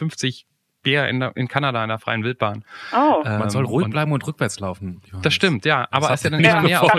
Bär 0.84 1.08
in, 1.10 1.20
der, 1.20 1.36
in 1.36 1.48
Kanada 1.48 1.84
in 1.84 1.90
der 1.90 2.00
freien 2.00 2.24
Wildbahn. 2.24 2.64
Oh. 2.94 3.22
man 3.24 3.42
Ähm, 3.44 3.50
soll 3.50 3.66
ruhig 3.66 3.86
und- 3.86 3.92
bleiben 3.92 4.12
und 4.14 4.26
rückwärts 4.26 4.60
laufen. 4.60 5.02
Johannes. 5.06 5.22
Das 5.24 5.34
stimmt, 5.34 5.66
ja. 5.66 5.88
Aber 5.92 6.10
als 6.10 6.24
er 6.26 6.32
dann 6.32 6.42
nicht 6.42 6.50
immer 6.50 6.62
mehr 6.62 6.82
auf, 6.82 6.92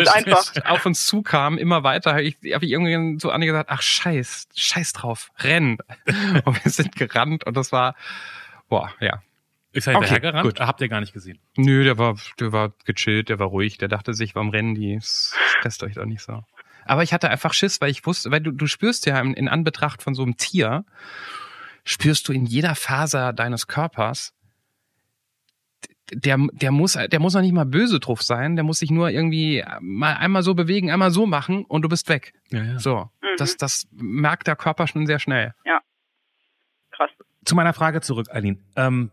auf 0.64 0.86
uns 0.86 1.06
zukam, 1.06 1.58
immer 1.58 1.82
weiter, 1.82 2.10
habe 2.12 2.22
ich, 2.22 2.36
hab 2.52 2.62
ich 2.62 2.70
irgendwie 2.70 3.18
so 3.20 3.30
an 3.30 3.42
ihr 3.42 3.46
gesagt, 3.48 3.70
ach 3.70 3.82
scheiß, 3.82 4.48
scheiß 4.54 4.92
drauf, 4.92 5.30
renn. 5.40 5.78
und 6.44 6.64
wir 6.64 6.70
sind 6.70 6.94
gerannt 6.96 7.44
und 7.44 7.56
das 7.56 7.72
war, 7.72 7.96
boah, 8.68 8.92
ja. 9.00 9.22
Ist 9.72 9.86
er 9.86 9.94
Okay, 9.96 10.06
hinterhergerannt? 10.08 10.44
gut. 10.44 10.60
Habt 10.60 10.80
ihr 10.80 10.88
gar 10.88 11.00
nicht 11.00 11.12
gesehen. 11.12 11.38
Nö, 11.56 11.84
der 11.84 11.98
war, 11.98 12.16
der 12.38 12.52
war 12.52 12.72
gechillt, 12.84 13.28
der 13.28 13.38
war 13.38 13.46
ruhig, 13.48 13.78
der 13.78 13.88
dachte 13.88 14.14
sich, 14.14 14.34
warum 14.34 14.50
rennen 14.50 14.74
die? 14.74 14.98
Stresst 15.02 15.82
euch 15.82 15.94
doch 15.94 16.04
nicht 16.04 16.22
so. 16.22 16.42
Aber 16.84 17.02
ich 17.02 17.12
hatte 17.12 17.30
einfach 17.30 17.54
Schiss, 17.54 17.80
weil 17.80 17.90
ich 17.90 18.04
wusste, 18.04 18.30
weil 18.30 18.40
du, 18.40 18.50
du 18.50 18.66
spürst 18.66 19.06
ja 19.06 19.20
in, 19.20 19.34
in 19.34 19.48
Anbetracht 19.48 20.02
von 20.02 20.14
so 20.14 20.22
einem 20.22 20.36
Tier, 20.36 20.84
spürst 21.84 22.28
du 22.28 22.32
in 22.32 22.44
jeder 22.44 22.74
Faser 22.74 23.32
deines 23.32 23.66
Körpers 23.66 24.34
der, 26.14 26.36
der 26.52 26.72
muss, 26.72 26.92
der 26.92 27.20
muss 27.20 27.34
noch 27.34 27.40
nicht 27.40 27.54
mal 27.54 27.64
böse 27.64 27.98
drauf 27.98 28.22
sein, 28.22 28.56
der 28.56 28.64
muss 28.64 28.80
sich 28.80 28.90
nur 28.90 29.08
irgendwie 29.10 29.64
mal 29.80 30.14
einmal 30.14 30.42
so 30.42 30.54
bewegen, 30.54 30.90
einmal 30.90 31.10
so 31.10 31.26
machen 31.26 31.64
und 31.64 31.82
du 31.82 31.88
bist 31.88 32.08
weg. 32.08 32.34
Ja, 32.50 32.62
ja. 32.62 32.78
So. 32.78 33.10
Mhm. 33.22 33.26
Das, 33.38 33.56
das 33.56 33.86
merkt 33.92 34.46
der 34.46 34.56
Körper 34.56 34.86
schon 34.86 35.06
sehr 35.06 35.18
schnell. 35.18 35.54
Krass. 36.90 37.10
Zu 37.46 37.54
meiner 37.54 37.72
Frage 37.72 38.02
zurück, 38.02 38.26
Aline. 38.30 38.58
Ähm, 38.76 39.10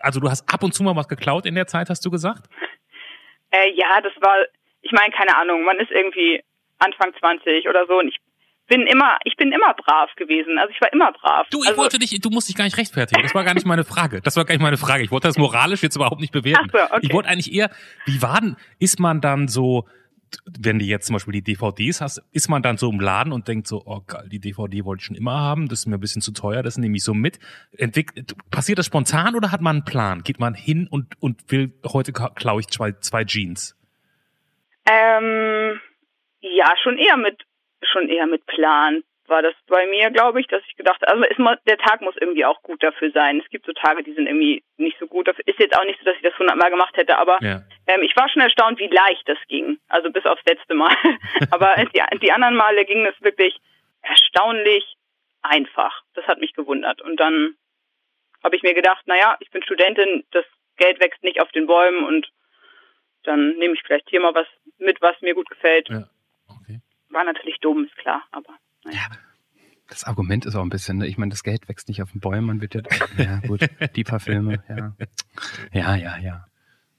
also 0.00 0.20
du 0.20 0.28
hast 0.28 0.52
ab 0.52 0.62
und 0.62 0.74
zu 0.74 0.82
mal 0.82 0.96
was 0.96 1.08
geklaut 1.08 1.46
in 1.46 1.54
der 1.54 1.66
Zeit, 1.66 1.88
hast 1.90 2.04
du 2.04 2.10
gesagt? 2.10 2.44
Äh, 3.50 3.72
ja, 3.74 4.00
das 4.00 4.12
war, 4.20 4.36
ich 4.82 4.92
meine, 4.92 5.12
keine 5.12 5.36
Ahnung, 5.36 5.64
man 5.64 5.78
ist 5.78 5.90
irgendwie 5.90 6.42
Anfang 6.78 7.12
20 7.18 7.68
oder 7.68 7.86
so 7.86 7.98
und 7.98 8.08
ich 8.08 8.18
bin 8.70 8.86
immer, 8.86 9.18
ich 9.24 9.36
bin 9.36 9.52
immer 9.52 9.74
brav 9.74 10.14
gewesen. 10.14 10.56
Also 10.58 10.72
ich 10.72 10.80
war 10.80 10.92
immer 10.92 11.12
brav. 11.12 11.48
Du, 11.50 11.62
ich 11.62 11.68
also, 11.68 11.80
wollte 11.80 11.98
dich, 11.98 12.18
du 12.20 12.30
musst 12.30 12.48
dich 12.48 12.56
gar 12.56 12.64
nicht 12.64 12.78
rechtfertigen. 12.78 13.20
Das 13.22 13.34
war 13.34 13.44
gar 13.44 13.52
nicht 13.52 13.66
meine 13.66 13.84
Frage. 13.84 14.20
Das 14.22 14.36
war 14.36 14.44
gar 14.44 14.54
nicht 14.54 14.62
meine 14.62 14.76
Frage. 14.76 15.02
Ich 15.02 15.10
wollte 15.10 15.26
das 15.26 15.36
moralisch 15.36 15.82
jetzt 15.82 15.96
überhaupt 15.96 16.20
nicht 16.20 16.32
bewerten. 16.32 16.70
Ach 16.72 16.88
so, 16.88 16.94
okay. 16.94 17.00
Ich 17.02 17.12
wollte 17.12 17.28
eigentlich 17.28 17.52
eher, 17.52 17.70
wie 18.06 18.22
war 18.22 18.40
denn, 18.40 18.56
ist 18.78 19.00
man 19.00 19.20
dann 19.20 19.48
so, 19.48 19.88
wenn 20.58 20.78
du 20.78 20.84
jetzt 20.84 21.06
zum 21.06 21.14
Beispiel 21.14 21.32
die 21.32 21.42
DVDs 21.42 22.00
hast, 22.00 22.22
ist 22.32 22.48
man 22.48 22.62
dann 22.62 22.76
so 22.76 22.90
im 22.90 23.00
Laden 23.00 23.32
und 23.32 23.48
denkt 23.48 23.66
so, 23.66 23.82
oh 23.84 24.00
geil, 24.06 24.28
die 24.30 24.40
DVD 24.40 24.84
wollte 24.84 25.00
ich 25.00 25.06
schon 25.06 25.16
immer 25.16 25.38
haben, 25.38 25.68
das 25.68 25.80
ist 25.80 25.86
mir 25.86 25.96
ein 25.96 26.00
bisschen 26.00 26.22
zu 26.22 26.32
teuer, 26.32 26.62
das 26.62 26.78
nehme 26.78 26.96
ich 26.96 27.04
so 27.04 27.14
mit. 27.14 27.38
Entwick 27.76 28.12
passiert 28.50 28.78
das 28.78 28.86
spontan 28.86 29.34
oder 29.34 29.52
hat 29.52 29.60
man 29.60 29.76
einen 29.76 29.84
Plan? 29.84 30.22
Geht 30.22 30.40
man 30.40 30.54
hin 30.54 30.86
und, 30.88 31.20
und 31.20 31.50
will, 31.50 31.72
heute 31.86 32.12
klaue 32.12 32.60
ich 32.60 32.68
zwei, 32.68 32.92
zwei 32.92 33.24
Jeans? 33.24 33.76
Ähm, 34.88 35.80
ja, 36.40 36.72
schon 36.82 36.98
eher 36.98 37.16
mit, 37.16 37.42
schon 37.82 38.08
eher 38.08 38.26
mit 38.26 38.46
Plan 38.46 39.02
war 39.30 39.40
das 39.42 39.54
bei 39.68 39.86
mir, 39.86 40.10
glaube 40.10 40.40
ich, 40.40 40.46
dass 40.48 40.62
ich 40.66 40.76
gedacht, 40.76 41.06
also 41.08 41.22
ist 41.24 41.38
mal, 41.38 41.58
der 41.66 41.78
Tag 41.78 42.00
muss 42.02 42.16
irgendwie 42.20 42.44
auch 42.44 42.60
gut 42.62 42.82
dafür 42.82 43.10
sein. 43.12 43.40
Es 43.42 43.48
gibt 43.48 43.64
so 43.64 43.72
Tage, 43.72 44.02
die 44.02 44.12
sind 44.12 44.26
irgendwie 44.26 44.62
nicht 44.76 44.98
so 44.98 45.06
gut. 45.06 45.28
dafür. 45.28 45.46
Ist 45.46 45.58
jetzt 45.58 45.76
auch 45.78 45.84
nicht 45.84 45.98
so, 46.00 46.04
dass 46.04 46.16
ich 46.16 46.22
das 46.22 46.38
hundertmal 46.38 46.70
gemacht 46.70 46.96
hätte, 46.96 47.16
aber 47.16 47.38
Ja. 47.40 47.62
ähm, 47.86 48.02
ich 48.02 48.14
war 48.16 48.28
schon 48.28 48.42
erstaunt, 48.42 48.78
wie 48.78 48.88
leicht 48.88 49.26
das 49.28 49.38
ging. 49.48 49.78
Also 49.88 50.10
bis 50.10 50.26
aufs 50.26 50.44
letzte 50.44 50.74
Mal. 50.74 50.94
aber 51.50 51.76
die, 51.94 52.02
die 52.18 52.32
anderen 52.32 52.56
Male 52.56 52.84
ging 52.84 53.06
es 53.06 53.14
wirklich 53.22 53.58
erstaunlich 54.02 54.96
einfach. 55.42 56.02
Das 56.14 56.26
hat 56.26 56.38
mich 56.40 56.52
gewundert. 56.52 57.00
Und 57.00 57.16
dann 57.18 57.54
habe 58.42 58.56
ich 58.56 58.62
mir 58.62 58.74
gedacht, 58.74 59.06
naja, 59.06 59.36
ich 59.40 59.50
bin 59.50 59.62
Studentin, 59.62 60.24
das 60.32 60.44
Geld 60.76 61.00
wächst 61.00 61.22
nicht 61.22 61.40
auf 61.40 61.50
den 61.52 61.66
Bäumen 61.66 62.04
und 62.04 62.30
dann 63.22 63.50
nehme 63.58 63.74
ich 63.74 63.82
vielleicht 63.82 64.08
hier 64.08 64.20
mal 64.20 64.34
was 64.34 64.46
mit, 64.78 65.00
was 65.02 65.20
mir 65.20 65.34
gut 65.34 65.48
gefällt. 65.50 65.88
Ja. 65.90 66.08
Okay. 66.48 66.80
War 67.10 67.24
natürlich 67.24 67.58
dumm, 67.60 67.84
ist 67.84 67.96
klar, 67.96 68.22
aber 68.32 68.54
naja. 68.84 69.08
Das 69.88 70.04
Argument 70.04 70.46
ist 70.46 70.54
auch 70.54 70.62
ein 70.62 70.68
bisschen, 70.68 70.98
ne? 70.98 71.06
ich 71.08 71.18
meine, 71.18 71.30
das 71.30 71.42
Geld 71.42 71.68
wächst 71.68 71.88
nicht 71.88 72.00
auf 72.00 72.12
den 72.12 72.20
Bäumen, 72.20 72.46
man 72.46 72.60
wird 72.60 72.74
ja, 72.74 72.82
ja 73.18 73.40
gut, 73.40 73.68
die 73.96 74.04
paar 74.04 74.20
Filme, 74.20 74.62
ja. 74.68 74.94
Ja, 75.72 75.96
ja, 75.96 76.16
ja. 76.18 76.46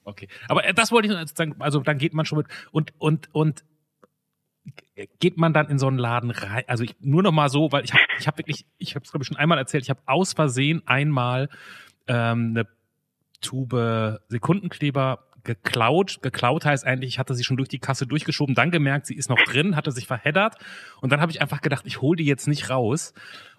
Okay. 0.04 0.28
Aber 0.48 0.64
äh, 0.64 0.74
das 0.74 0.92
wollte 0.92 1.08
ich 1.08 1.30
sagen, 1.34 1.56
also 1.58 1.80
dann 1.80 1.96
geht 1.98 2.12
man 2.12 2.26
schon 2.26 2.38
mit 2.38 2.48
und 2.70 2.92
und 2.98 3.28
und 3.32 3.64
geht 5.18 5.38
man 5.38 5.52
dann 5.52 5.68
in 5.68 5.78
so 5.78 5.88
einen 5.88 5.98
Laden 5.98 6.30
rein, 6.30 6.64
also 6.66 6.84
ich 6.84 6.94
nur 7.00 7.22
noch 7.22 7.32
mal 7.32 7.48
so, 7.48 7.72
weil 7.72 7.84
ich 7.84 7.92
habe 7.92 8.02
ich 8.18 8.26
habe 8.26 8.38
wirklich, 8.38 8.66
ich 8.78 8.94
habe 8.94 9.04
es 9.04 9.10
glaube 9.10 9.22
ich 9.22 9.28
schon 9.28 9.36
einmal 9.36 9.58
erzählt, 9.58 9.84
ich 9.84 9.90
habe 9.90 10.02
aus 10.06 10.34
Versehen 10.34 10.82
einmal 10.86 11.48
ähm, 12.06 12.50
eine 12.50 12.68
Tube 13.40 14.20
Sekundenkleber 14.28 15.24
geklaut. 15.44 16.18
Geklaut 16.22 16.64
heißt 16.64 16.86
eigentlich, 16.86 17.10
ich 17.10 17.18
hatte 17.18 17.34
sie 17.34 17.44
schon 17.44 17.56
durch 17.56 17.68
die 17.68 17.78
Kasse 17.78 18.06
durchgeschoben, 18.06 18.54
dann 18.54 18.70
gemerkt, 18.70 19.06
sie 19.06 19.14
ist 19.14 19.28
noch 19.28 19.40
drin, 19.42 19.76
hatte 19.76 19.92
sich 19.92 20.06
verheddert 20.06 20.56
und 21.00 21.10
dann 21.10 21.20
habe 21.20 21.32
ich 21.32 21.40
einfach 21.40 21.60
gedacht, 21.60 21.84
ich 21.86 22.00
hole 22.00 22.16
die 22.16 22.26
jetzt 22.26 22.48
nicht 22.48 22.70
raus. 22.70 23.12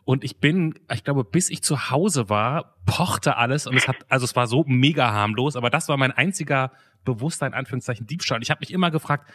Und 0.06 0.26
ich 0.26 0.40
bin, 0.40 0.78
ich 0.92 1.06
glaube, 1.06 1.24
bis 1.24 1.50
ich 1.50 1.64
zu 1.64 1.90
Hause 1.90 2.30
war, 2.30 2.76
pochte 2.86 3.38
alles 3.38 3.68
und 3.68 3.78
es 3.78 3.88
hat, 3.88 3.96
also 4.10 4.26
es 4.26 4.36
war 4.36 4.48
so 4.48 4.66
mega 4.68 5.12
harmlos, 5.12 5.56
aber 5.56 5.70
das 5.70 5.88
war 5.88 5.96
mein 5.96 6.12
einziger 6.12 6.72
bewusster, 7.06 7.48
in 7.48 7.54
Anführungszeichen, 7.54 8.06
Diebstahl. 8.06 8.42
Ich 8.42 8.52
habe 8.52 8.60
mich 8.60 8.74
immer 8.74 8.92
gefragt, 8.92 9.32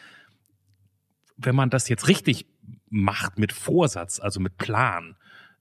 wenn 1.39 1.55
man 1.55 1.71
das 1.71 1.89
jetzt 1.89 2.09
richtig 2.09 2.47
macht 2.91 3.39
mit 3.39 3.53
Vorsatz, 3.53 4.21
also 4.21 4.41
mit 4.41 4.59
Plan, 4.59 5.17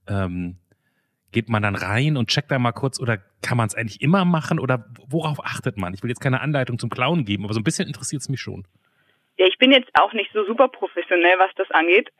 ähm, 0.08 0.58
geht 1.38 1.50
man 1.50 1.62
dann 1.62 1.75
rein 1.75 2.17
und 2.17 2.29
checkt 2.29 2.50
da 2.50 2.58
mal 2.58 2.72
kurz 2.72 3.00
oder 3.00 3.20
kann 3.44 3.58
man 3.58 3.67
es 3.67 3.75
eigentlich 3.75 4.01
immer 4.01 4.25
machen 4.25 4.58
oder 4.60 4.86
worauf 5.08 5.38
achtet 5.46 5.77
man? 5.77 5.94
Ich 5.94 6.01
will 6.01 6.10
jetzt 6.10 6.20
keine 6.20 6.41
Anleitung 6.41 6.79
zum 6.79 6.89
Klauen 6.89 7.25
geben, 7.25 7.44
aber 7.44 7.53
so 7.53 7.60
ein 7.60 7.63
bisschen 7.63 7.88
interessiert 7.88 8.24
es 8.24 8.29
mich 8.29 8.41
schon. 8.41 8.65
Ja, 9.38 9.46
ich 9.46 9.60
bin 9.60 9.72
jetzt 9.72 9.91
auch 9.94 10.13
nicht 10.13 10.32
so 10.34 10.44
super 10.46 10.67
professionell, 10.67 11.38
was 11.38 11.51
das 11.56 11.70
angeht. 11.70 12.10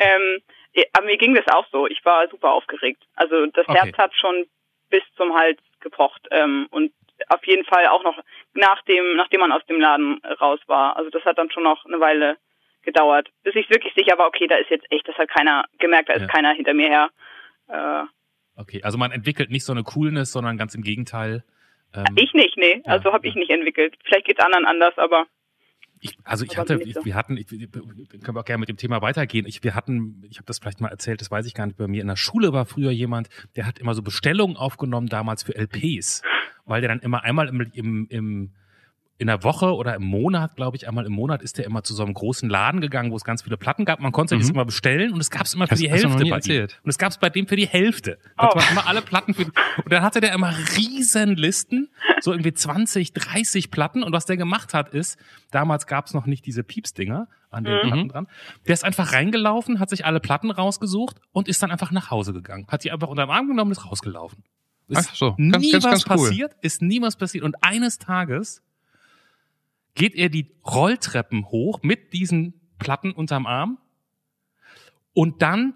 ähm, 0.00 0.40
ja, 0.74 0.82
aber 0.94 1.06
mir 1.06 1.16
ging 1.18 1.36
das 1.36 1.46
auch 1.54 1.66
so. 1.70 1.86
Ich 1.86 2.04
war 2.04 2.26
super 2.28 2.50
aufgeregt. 2.52 3.00
Also 3.14 3.46
das 3.46 3.68
Okay. 3.68 3.78
Herz 3.78 3.96
hat 3.96 4.12
schon 4.16 4.46
bis 4.90 5.02
zum 5.16 5.32
Hals 5.34 5.60
gepocht. 5.78 6.26
Ähm, 6.32 6.66
und 6.70 6.90
auf 7.28 7.46
jeden 7.46 7.64
Fall 7.64 7.86
auch 7.86 8.02
noch 8.02 8.18
nachdem, 8.54 9.14
nachdem 9.14 9.38
man 9.38 9.52
aus 9.52 9.64
dem 9.66 9.78
Laden 9.80 10.20
raus 10.40 10.58
war. 10.66 10.96
Also 10.96 11.10
das 11.10 11.24
hat 11.24 11.38
dann 11.38 11.52
schon 11.52 11.62
noch 11.62 11.84
eine 11.86 12.00
Weile 12.00 12.38
gedauert, 12.82 13.28
bis 13.44 13.54
ich 13.54 13.70
wirklich 13.70 13.94
sicher 13.94 14.18
war, 14.18 14.26
okay, 14.26 14.48
da 14.48 14.56
ist 14.56 14.70
jetzt 14.70 14.86
echt, 14.90 15.06
das 15.06 15.16
hat 15.16 15.28
keiner 15.28 15.64
gemerkt, 15.78 16.08
da 16.08 16.14
ist 16.14 16.22
Ja. 16.22 16.26
keiner 16.28 16.52
hinter 16.54 16.74
mir 16.74 16.88
her. 16.88 17.10
Äh, 17.68 18.04
Okay, 18.56 18.82
also 18.82 18.98
man 18.98 19.12
entwickelt 19.12 19.50
nicht 19.50 19.64
so 19.64 19.72
eine 19.72 19.82
Coolness, 19.82 20.32
sondern 20.32 20.56
ganz 20.56 20.74
im 20.74 20.82
Gegenteil. 20.82 21.44
Ähm, 21.94 22.04
ich 22.16 22.32
nicht, 22.32 22.56
nee. 22.56 22.82
Ja, 22.84 22.92
Also 22.92 23.12
habe 23.12 23.26
ja. 23.26 23.30
ich 23.30 23.36
nicht 23.36 23.50
entwickelt. 23.50 23.94
Vielleicht 24.04 24.26
geht's 24.26 24.42
anderen 24.42 24.64
anders, 24.64 24.96
aber 24.96 25.26
Ich, 26.00 26.16
also 26.24 26.44
ich 26.44 26.56
hatte, 26.56 26.78
so. 26.92 27.04
wir 27.04 27.14
hatten, 27.14 27.36
ich, 27.36 27.46
können 27.48 28.34
wir 28.34 28.40
auch 28.40 28.44
gerne 28.44 28.60
mit 28.60 28.68
dem 28.68 28.76
Thema 28.76 29.02
weitergehen. 29.02 29.46
Ich, 29.46 29.62
wir 29.62 29.74
hatten, 29.74 30.22
ich 30.28 30.38
habe 30.38 30.46
das 30.46 30.58
vielleicht 30.58 30.80
mal 30.80 30.88
erzählt, 30.88 31.20
das 31.20 31.30
weiß 31.30 31.46
ich 31.46 31.54
gar 31.54 31.66
nicht. 31.66 31.76
Bei 31.76 31.86
mir 31.86 32.00
in 32.00 32.08
der 32.08 32.16
Schule 32.16 32.52
war 32.52 32.64
früher 32.66 32.90
jemand, 32.90 33.28
der 33.56 33.66
hat 33.66 33.78
immer 33.78 33.94
so 33.94 34.02
Bestellungen 34.02 34.56
aufgenommen 34.56 35.08
damals 35.08 35.42
für 35.42 35.54
LPs, 35.54 36.22
weil 36.64 36.80
der 36.80 36.88
dann 36.88 37.00
immer 37.00 37.24
einmal 37.24 37.48
im, 37.48 37.60
im, 37.72 38.06
im 38.08 38.52
in 39.18 39.28
der 39.28 39.42
Woche 39.44 39.74
oder 39.74 39.94
im 39.94 40.02
Monat, 40.04 40.56
glaube 40.56 40.76
ich, 40.76 40.86
einmal 40.86 41.06
im 41.06 41.12
Monat 41.12 41.40
ist 41.42 41.56
der 41.56 41.64
immer 41.64 41.82
zu 41.82 41.94
so 41.94 42.02
einem 42.04 42.12
großen 42.12 42.50
Laden 42.50 42.82
gegangen, 42.82 43.10
wo 43.12 43.16
es 43.16 43.24
ganz 43.24 43.42
viele 43.42 43.56
Platten 43.56 43.86
gab. 43.86 43.98
Man 44.00 44.12
konnte 44.12 44.34
sich 44.34 44.40
das 44.40 44.48
Mhm. 44.50 44.56
immer 44.56 44.64
bestellen 44.66 45.12
und 45.14 45.20
es 45.20 45.30
gab 45.30 45.46
es 45.46 45.54
immer 45.54 45.66
für 45.66 45.74
die 45.74 45.88
Hälfte 45.90 46.08
nie 46.08 46.14
bei 46.16 46.24
ihm. 46.26 46.32
erzählt. 46.34 46.78
Und 46.84 46.90
es 46.90 46.98
gab 46.98 47.12
es 47.12 47.18
bei 47.18 47.30
dem 47.30 47.46
für 47.46 47.56
die 47.56 47.66
Hälfte. 47.66 48.18
Oh. 48.36 48.42
Waren 48.42 48.72
immer 48.72 48.86
alle 48.86 49.00
Platten 49.00 49.32
für 49.32 49.44
Und 49.44 49.54
dann 49.90 50.02
hatte 50.02 50.20
der 50.20 50.32
immer 50.34 50.52
riesen 50.76 51.34
Listen, 51.36 51.88
so 52.20 52.32
irgendwie 52.32 52.52
20, 52.52 53.14
30 53.14 53.70
Platten. 53.70 54.02
Und 54.02 54.12
was 54.12 54.26
der 54.26 54.36
gemacht 54.36 54.74
hat, 54.74 54.90
ist, 54.90 55.18
damals 55.50 55.86
gab 55.86 56.06
es 56.06 56.12
noch 56.14 56.26
nicht 56.26 56.44
diese 56.44 56.62
Pieps-Dinger 56.62 57.26
an 57.50 57.64
den 57.64 57.72
Mhm. 57.74 57.80
Platten 57.88 58.08
dran. 58.10 58.26
Der 58.66 58.74
ist 58.74 58.84
einfach 58.84 59.12
reingelaufen, 59.14 59.80
hat 59.80 59.88
sich 59.88 60.04
alle 60.04 60.20
Platten 60.20 60.50
rausgesucht 60.50 61.16
und 61.32 61.48
ist 61.48 61.62
dann 61.62 61.70
einfach 61.70 61.90
nach 61.90 62.10
Hause 62.10 62.34
gegangen. 62.34 62.66
Hat 62.68 62.84
die 62.84 62.92
einfach 62.92 63.08
unter 63.08 63.24
den 63.24 63.30
Arm 63.30 63.48
genommen 63.48 63.70
und 63.70 63.78
ist 63.78 63.86
rausgelaufen. 63.86 64.42
Ist 64.88 65.08
Ach 65.10 65.14
so, 65.14 65.34
nie 65.38 65.50
ganz, 65.50 65.72
ganz, 65.72 65.84
was 65.84 65.90
ganz 66.04 66.20
cool. 66.20 66.28
passiert, 66.28 66.52
ist 66.60 66.82
nie 66.82 67.00
was 67.00 67.16
passiert. 67.16 67.44
Und 67.44 67.56
eines 67.62 67.98
Tages 67.98 68.62
geht 69.96 70.14
er 70.14 70.28
die 70.28 70.54
Rolltreppen 70.64 71.46
hoch 71.46 71.80
mit 71.82 72.12
diesen 72.12 72.54
Platten 72.78 73.10
unterm 73.10 73.46
Arm 73.46 73.78
und 75.12 75.42
dann 75.42 75.74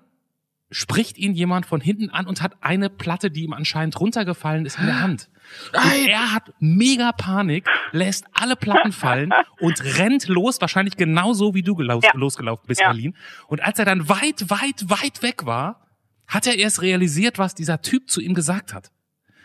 spricht 0.72 1.18
ihn 1.18 1.34
jemand 1.34 1.66
von 1.66 1.80
hinten 1.80 2.10
an 2.10 2.26
und 2.28 2.42
hat 2.42 2.62
eine 2.62 2.90
Platte, 2.90 3.30
die 3.32 3.42
ihm 3.42 3.52
anscheinend 3.52 3.98
runtergefallen 3.98 4.64
ist, 4.66 4.78
in 4.78 4.86
der 4.86 5.00
Hand. 5.00 5.28
Und 5.72 6.06
er 6.06 6.32
hat 6.32 6.52
mega 6.60 7.10
Panik, 7.10 7.66
lässt 7.90 8.26
alle 8.34 8.54
Platten 8.54 8.92
fallen 8.92 9.32
und 9.60 9.82
rennt 9.98 10.28
los, 10.28 10.60
wahrscheinlich 10.60 10.96
genauso 10.96 11.54
wie 11.54 11.62
du 11.62 11.74
gelauf, 11.74 12.04
Ja. 12.04 12.12
losgelaufen 12.14 12.66
bist, 12.68 12.80
Ja. 12.82 12.88
Aline. 12.90 13.14
Und 13.48 13.62
als 13.64 13.80
er 13.80 13.84
dann 13.84 14.08
weit, 14.08 14.48
weit, 14.48 14.88
weit 14.88 15.22
weg 15.22 15.44
war, 15.44 15.88
hat 16.28 16.46
er 16.46 16.56
erst 16.56 16.82
realisiert, 16.82 17.38
was 17.40 17.56
dieser 17.56 17.82
Typ 17.82 18.08
zu 18.08 18.20
ihm 18.20 18.34
gesagt 18.34 18.72
hat. 18.72 18.92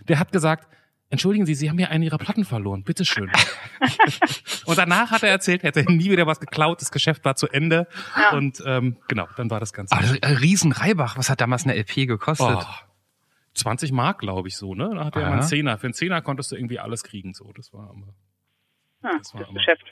Der 0.08 0.20
hat 0.20 0.32
gesagt, 0.32 0.68
entschuldigen 1.16 1.46
Sie, 1.46 1.56
Sie 1.56 1.70
haben 1.70 1.80
ja 1.80 1.88
einen 1.88 2.04
Ihrer 2.04 2.18
Platten 2.18 2.46
verloren, 2.46 2.84
bitteschön. 2.84 3.30
und 4.66 4.78
danach 4.78 5.12
hat 5.12 5.24
er 5.24 5.30
erzählt, 5.30 5.64
er 5.64 5.72
hätte 5.74 5.92
nie 5.92 6.10
wieder 6.12 6.28
was 6.28 6.40
geklaut, 6.40 6.82
das 6.82 6.92
Geschäft 6.92 7.26
war 7.26 7.36
zu 7.36 7.48
Ende. 7.48 7.88
Ja. 8.18 8.32
Und 8.38 8.62
ähm, 8.66 8.98
genau, 9.08 9.28
dann 9.38 9.50
war 9.50 9.60
das 9.60 9.74
Ganze. 9.74 9.96
Also, 9.96 10.16
äh, 10.22 10.28
Riesen 10.28 10.72
Reibach, 10.72 11.18
was 11.18 11.30
hat 11.30 11.42
damals 11.42 11.64
eine 11.66 11.76
LP 11.76 12.08
gekostet? 12.08 12.58
Oh, 12.60 12.64
20 13.56 13.92
Mark, 13.92 14.20
glaube 14.20 14.48
ich, 14.48 14.58
so, 14.58 14.76
ne? 14.76 14.92
Da 14.94 15.06
hatte 15.06 15.20
er 15.20 15.28
Ah, 15.28 15.30
mal 15.30 15.36
einen. 15.40 15.44
Zehner. 15.48 15.78
Für 15.78 15.88
einen 15.88 15.94
Zehner 15.94 16.22
konntest 16.22 16.52
du 16.52 16.56
irgendwie 16.56 16.80
alles 16.80 17.04
kriegen, 17.04 17.34
so. 17.34 17.52
Das 17.54 17.74
war 17.74 17.92
immer. 17.94 18.14
ja, 19.04 19.18
Das 19.18 19.34
war 19.34 19.42
das 19.42 19.50
aber- 19.50 19.58
Geschäft. 19.60 19.84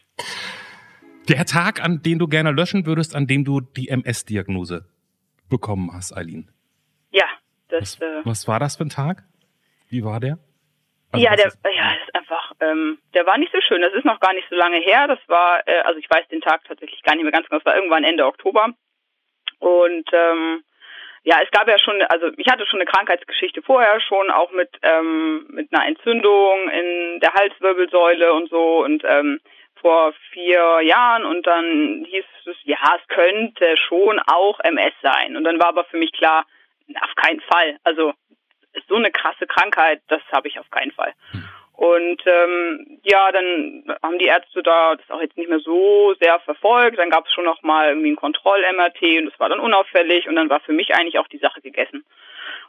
Der 1.30 1.46
Tag, 1.46 1.82
an 1.82 2.02
den 2.02 2.20
du 2.20 2.28
gerne 2.28 2.52
löschen 2.52 2.86
würdest, 2.86 3.16
an 3.16 3.28
dem 3.28 3.46
du 3.46 3.62
die 3.62 3.88
MS-Diagnose 3.88 4.86
bekommen 5.48 5.92
hast, 5.94 6.12
Eileen. 6.16 6.52
Ja, 7.12 7.24
das 7.70 8.00
Was, 8.00 8.02
äh, 8.02 8.22
was 8.26 8.48
war 8.50 8.60
das 8.60 8.76
für 8.76 8.84
ein 8.84 8.90
Tag? 8.90 9.24
Wie 9.90 10.04
war 10.04 10.20
der? 10.20 10.40
Also 11.14 11.24
ja, 11.24 11.36
der, 11.36 11.52
ja, 11.72 11.94
das 11.94 12.08
ist 12.08 12.16
einfach, 12.16 12.52
ähm, 12.60 12.98
der 13.14 13.26
war 13.28 13.38
nicht 13.38 13.54
so 13.54 13.62
schön. 13.62 13.82
Das 13.82 13.94
ist 13.94 14.06
noch 14.06 14.20
gar 14.20 14.34
nicht 14.34 14.50
so 14.50 14.56
lange 14.56 14.78
her. 14.78 15.08
Das 15.08 15.20
war, 15.28 15.66
äh, 15.68 15.82
also 15.82 16.00
ich 16.00 16.10
weiß 16.10 16.28
den 16.30 16.42
Tag 16.42 16.64
tatsächlich 16.68 17.04
gar 17.04 17.16
nicht 17.16 17.24
mehr 17.24 17.32
ganz 17.32 17.48
genau. 17.48 17.60
Es 17.60 17.66
war 17.66 17.76
irgendwann 17.76 18.04
Ende 18.04 18.26
Oktober. 18.26 18.70
Und 19.60 20.10
ähm, 20.12 20.64
ja, 21.24 21.38
es 21.44 21.52
gab 21.52 21.68
ja 21.68 21.78
schon, 21.78 22.02
also 22.02 22.32
ich 22.36 22.48
hatte 22.48 22.66
schon 22.66 22.82
eine 22.82 22.90
Krankheitsgeschichte 22.90 23.62
vorher 23.62 24.02
schon, 24.02 24.32
auch 24.32 24.52
mit 24.52 24.70
ähm, 24.82 25.46
mit 25.50 25.70
einer 25.72 25.88
Entzündung 25.88 26.70
in 26.70 27.20
der 27.22 27.34
Halswirbelsäule 27.34 28.34
und 28.34 28.50
so 28.50 28.84
und 28.84 29.04
ähm, 29.06 29.40
vor 29.76 30.14
vier 30.32 30.82
Jahren 30.82 31.26
und 31.26 31.46
dann 31.46 32.06
hieß 32.10 32.26
es, 32.46 32.58
ja, 32.64 32.78
es 33.00 33.08
könnte 33.08 33.76
schon 33.78 34.20
auch 34.20 34.60
MS 34.62 34.94
sein. 35.04 35.38
Und 35.38 35.44
dann 35.44 35.60
war 35.60 35.68
aber 35.68 35.86
für 35.86 35.98
mich 35.98 36.12
klar, 36.12 36.46
auf 37.02 37.16
keinen 37.16 37.42
Fall. 37.42 37.78
Also 37.84 38.14
so 38.88 38.96
eine 38.96 39.12
krasse 39.12 39.48
Krankheit, 39.48 40.02
das 40.08 40.22
habe 40.32 40.48
ich 40.48 40.60
auf 40.60 40.70
keinen 40.70 40.92
Fall. 40.92 41.14
Und 41.76 42.22
ähm, 42.28 43.00
ja, 43.04 43.32
dann 43.32 43.84
haben 44.04 44.20
die 44.20 44.28
Ärzte 44.28 44.62
da 44.62 44.96
das 44.96 45.10
auch 45.10 45.22
jetzt 45.22 45.38
nicht 45.38 45.50
mehr 45.50 45.60
so 45.60 46.14
sehr 46.22 46.40
verfolgt. 46.42 47.00
Dann 47.00 47.10
gab 47.10 47.26
es 47.26 47.34
schon 47.34 47.46
noch 47.46 47.64
mal 47.64 47.90
irgendwie 47.90 48.12
ein 48.12 48.16
Kontroll-MRT 48.16 49.02
und 49.20 49.26
das 49.26 49.40
war 49.40 49.50
dann 49.50 49.60
unauffällig 49.60 50.28
und 50.28 50.36
dann 50.36 50.50
war 50.50 50.60
für 50.60 50.72
mich 50.72 50.94
eigentlich 50.94 51.18
auch 51.18 51.28
die 51.28 51.40
Sache 51.40 51.62
gegessen. 51.62 52.06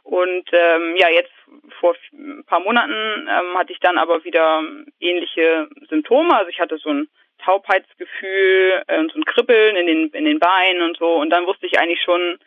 Und 0.01 0.49
ähm, 0.51 0.95
ja, 0.97 1.09
jetzt 1.09 1.31
vor 1.79 1.95
ein 2.13 2.43
paar 2.45 2.59
Monaten 2.61 3.27
ähm, 3.29 3.57
hatte 3.57 3.73
ich 3.73 3.79
dann 3.79 3.97
aber 3.97 4.23
wieder 4.23 4.63
ähnliche 4.99 5.69
Symptome. 5.87 6.35
Also 6.35 6.49
ich 6.49 6.59
hatte 6.59 6.77
so 6.77 6.89
ein 6.89 7.07
Taubheitsgefühl 7.43 8.83
äh, 8.87 8.99
und 8.99 9.11
so 9.11 9.19
ein 9.19 9.25
Kribbeln 9.25 9.75
in 9.75 9.85
den 9.85 10.09
in 10.09 10.25
den 10.25 10.39
Beinen 10.39 10.81
und 10.81 10.97
so. 10.97 11.13
Und 11.15 11.29
dann 11.29 11.45
wusste 11.45 11.67
ich 11.67 11.77
eigentlich 11.77 12.01
schon, 12.01 12.39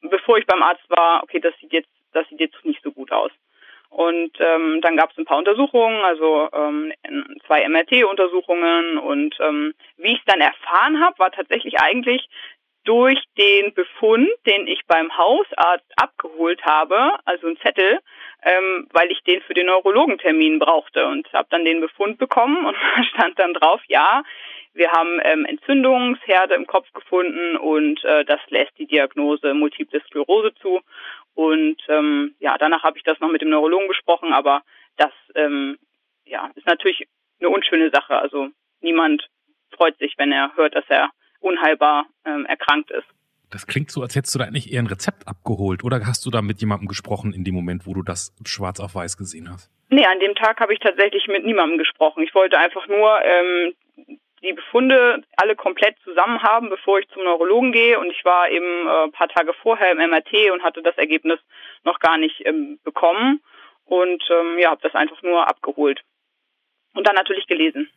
bevor 0.00 0.38
ich 0.38 0.46
beim 0.46 0.62
Arzt 0.62 0.88
war, 0.88 1.24
okay, 1.24 1.40
das 1.40 1.54
sieht 1.60 1.72
jetzt 1.72 1.90
das 2.12 2.28
sieht 2.28 2.40
jetzt 2.40 2.64
nicht 2.64 2.82
so 2.82 2.92
gut 2.92 3.12
aus. 3.12 3.30
Und 3.90 4.32
ähm, 4.38 4.80
dann 4.82 4.96
gab 4.96 5.10
es 5.10 5.18
ein 5.18 5.24
paar 5.24 5.38
Untersuchungen, 5.38 6.04
also 6.04 6.48
ähm, 6.52 6.92
zwei 7.46 7.66
MRT-Untersuchungen. 7.66 8.98
Und 8.98 9.34
ähm, 9.40 9.72
wie 9.96 10.12
ich 10.12 10.18
es 10.18 10.24
dann 10.26 10.40
erfahren 10.40 11.02
habe, 11.02 11.18
war 11.18 11.30
tatsächlich 11.30 11.80
eigentlich 11.80 12.28
durch 12.84 13.22
den 13.36 13.74
Befund, 13.74 14.28
den 14.46 14.66
ich 14.66 14.86
beim 14.86 15.14
Hausarzt 15.16 15.90
abgeholt 15.96 16.64
habe, 16.64 17.18
also 17.24 17.46
ein 17.46 17.58
Zettel, 17.58 18.00
ähm, 18.42 18.88
weil 18.92 19.10
ich 19.10 19.22
den 19.24 19.42
für 19.42 19.54
den 19.54 19.66
Neurologentermin 19.66 20.58
brauchte 20.58 21.06
und 21.06 21.30
habe 21.32 21.48
dann 21.50 21.64
den 21.64 21.80
Befund 21.80 22.18
bekommen 22.18 22.64
und 22.64 22.76
stand 23.12 23.38
dann 23.38 23.52
drauf, 23.52 23.80
ja, 23.88 24.22
wir 24.72 24.90
haben 24.92 25.20
ähm, 25.24 25.44
Entzündungsherde 25.44 26.54
im 26.54 26.66
Kopf 26.66 26.90
gefunden 26.92 27.56
und 27.56 28.02
äh, 28.04 28.24
das 28.24 28.40
lässt 28.48 28.78
die 28.78 28.86
Diagnose 28.86 29.52
Multiple 29.52 30.00
Sklerose 30.06 30.54
zu. 30.62 30.80
Und 31.38 31.80
ähm, 31.86 32.34
ja, 32.40 32.58
danach 32.58 32.82
habe 32.82 32.98
ich 32.98 33.04
das 33.04 33.20
noch 33.20 33.30
mit 33.30 33.42
dem 33.42 33.50
Neurologen 33.50 33.86
besprochen, 33.86 34.32
aber 34.32 34.62
das 34.96 35.12
ähm, 35.36 35.78
ja, 36.24 36.50
ist 36.56 36.66
natürlich 36.66 37.06
eine 37.38 37.48
unschöne 37.48 37.90
Sache. 37.90 38.18
Also 38.18 38.48
niemand 38.80 39.24
freut 39.70 39.96
sich, 39.98 40.14
wenn 40.16 40.32
er 40.32 40.56
hört, 40.56 40.74
dass 40.74 40.84
er 40.88 41.10
unheilbar 41.38 42.06
ähm, 42.24 42.44
erkrankt 42.44 42.90
ist. 42.90 43.06
Das 43.52 43.68
klingt 43.68 43.92
so, 43.92 44.02
als 44.02 44.16
hättest 44.16 44.34
du 44.34 44.40
da 44.40 44.46
eigentlich 44.46 44.72
eher 44.72 44.82
ein 44.82 44.88
Rezept 44.88 45.28
abgeholt 45.28 45.84
oder 45.84 46.04
hast 46.04 46.26
du 46.26 46.30
da 46.30 46.42
mit 46.42 46.60
jemandem 46.60 46.88
gesprochen 46.88 47.32
in 47.32 47.44
dem 47.44 47.54
Moment, 47.54 47.86
wo 47.86 47.94
du 47.94 48.02
das 48.02 48.34
schwarz 48.44 48.80
auf 48.80 48.96
weiß 48.96 49.16
gesehen 49.16 49.48
hast? 49.48 49.70
Nee, 49.90 50.06
an 50.06 50.18
dem 50.18 50.34
Tag 50.34 50.58
habe 50.58 50.74
ich 50.74 50.80
tatsächlich 50.80 51.28
mit 51.28 51.46
niemandem 51.46 51.78
gesprochen. 51.78 52.24
Ich 52.24 52.34
wollte 52.34 52.58
einfach 52.58 52.88
nur 52.88 53.16
ähm, 53.22 53.74
die 54.42 54.52
Befunde 54.52 55.22
alle 55.36 55.56
komplett 55.56 55.96
zusammen 56.04 56.42
haben, 56.42 56.70
bevor 56.70 56.98
ich 56.98 57.08
zum 57.08 57.24
Neurologen 57.24 57.72
gehe. 57.72 57.98
Und 57.98 58.10
ich 58.10 58.24
war 58.24 58.50
eben 58.50 58.86
äh, 58.86 59.04
ein 59.04 59.12
paar 59.12 59.28
Tage 59.28 59.52
vorher 59.62 59.92
im 59.92 59.98
MRT 59.98 60.50
und 60.52 60.62
hatte 60.62 60.82
das 60.82 60.96
Ergebnis 60.96 61.38
noch 61.84 61.98
gar 61.98 62.18
nicht 62.18 62.44
ähm, 62.46 62.78
bekommen. 62.84 63.40
Und 63.84 64.22
ähm, 64.30 64.58
ja, 64.58 64.70
habe 64.70 64.82
das 64.82 64.94
einfach 64.94 65.22
nur 65.22 65.48
abgeholt. 65.48 66.00
Und 66.94 67.06
dann 67.06 67.14
natürlich 67.14 67.46
gelesen. 67.46 67.90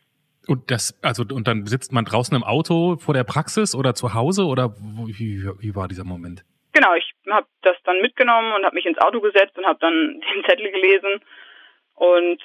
Und 0.48 0.70
das, 0.70 0.98
also 1.02 1.22
und 1.22 1.46
dann 1.46 1.66
sitzt 1.66 1.92
man 1.92 2.04
draußen 2.04 2.36
im 2.36 2.42
Auto 2.42 2.96
vor 2.96 3.14
der 3.14 3.24
Praxis 3.24 3.74
oder 3.74 3.94
zu 3.94 4.14
Hause 4.14 4.44
oder 4.44 4.74
wie, 5.06 5.44
wie 5.60 5.76
war 5.76 5.86
dieser 5.86 6.04
Moment? 6.04 6.44
Genau, 6.72 6.94
ich 6.94 7.12
habe 7.30 7.46
das 7.62 7.76
dann 7.84 8.00
mitgenommen 8.00 8.54
und 8.54 8.64
habe 8.64 8.74
mich 8.74 8.86
ins 8.86 8.98
Auto 8.98 9.20
gesetzt 9.20 9.56
und 9.56 9.66
habe 9.66 9.78
dann 9.80 10.20
den 10.34 10.44
Zettel 10.44 10.70
gelesen. 10.70 11.20
Und 11.94 12.42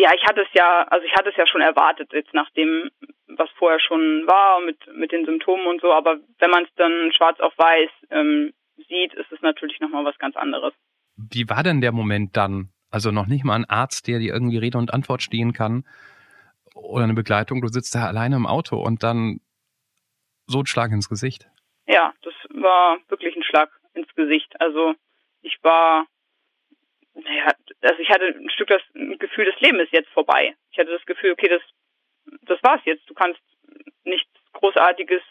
ja, 0.00 0.10
ich 0.14 0.24
hatte 0.24 0.42
es 0.42 0.48
ja, 0.52 0.84
also 0.84 1.04
ich 1.04 1.12
hatte 1.12 1.30
es 1.30 1.36
ja 1.36 1.46
schon 1.46 1.60
erwartet, 1.60 2.12
jetzt 2.12 2.32
nach 2.34 2.50
dem, 2.50 2.90
was 3.26 3.50
vorher 3.58 3.80
schon 3.80 4.26
war 4.26 4.60
mit, 4.60 4.78
mit 4.94 5.12
den 5.12 5.24
Symptomen 5.24 5.66
und 5.66 5.80
so, 5.80 5.92
aber 5.92 6.18
wenn 6.38 6.50
man 6.50 6.64
es 6.64 6.70
dann 6.76 7.12
schwarz 7.12 7.40
auf 7.40 7.52
weiß 7.56 7.90
ähm, 8.10 8.52
sieht, 8.76 9.14
ist 9.14 9.32
es 9.32 9.40
natürlich 9.42 9.80
nochmal 9.80 10.04
was 10.04 10.18
ganz 10.18 10.36
anderes. 10.36 10.72
Wie 11.16 11.48
war 11.48 11.62
denn 11.62 11.80
der 11.80 11.92
Moment 11.92 12.36
dann? 12.36 12.70
Also 12.90 13.10
noch 13.10 13.26
nicht 13.26 13.44
mal 13.44 13.56
ein 13.56 13.68
Arzt, 13.68 14.06
der 14.08 14.18
dir 14.18 14.32
irgendwie 14.32 14.56
Rede 14.56 14.78
und 14.78 14.94
Antwort 14.94 15.22
stehen 15.22 15.52
kann 15.52 15.84
oder 16.74 17.04
eine 17.04 17.14
Begleitung, 17.14 17.60
du 17.60 17.68
sitzt 17.68 17.94
da 17.94 18.06
alleine 18.06 18.36
im 18.36 18.46
Auto 18.46 18.76
und 18.76 19.02
dann 19.02 19.40
so 20.46 20.60
ein 20.60 20.66
Schlag 20.66 20.92
ins 20.92 21.08
Gesicht. 21.08 21.48
Ja, 21.86 22.14
das 22.22 22.34
war 22.50 22.98
wirklich 23.08 23.36
ein 23.36 23.42
Schlag 23.42 23.70
ins 23.94 24.12
Gesicht. 24.14 24.54
Also 24.60 24.94
ich 25.42 25.58
war 25.62 26.06
naja, 27.24 27.52
also 27.82 27.98
ich 28.00 28.10
hatte 28.10 28.26
ein 28.26 28.50
Stück 28.50 28.68
das 28.68 28.82
Gefühl, 29.18 29.46
das 29.46 29.60
Leben 29.60 29.80
ist 29.80 29.92
jetzt 29.92 30.10
vorbei. 30.10 30.54
Ich 30.70 30.78
hatte 30.78 30.90
das 30.90 31.04
Gefühl, 31.06 31.32
okay, 31.32 31.48
das, 31.48 31.62
das 32.42 32.62
war's 32.62 32.80
jetzt. 32.84 33.08
Du 33.08 33.14
kannst 33.14 33.40
nichts 34.04 34.30
Großartiges 34.52 35.22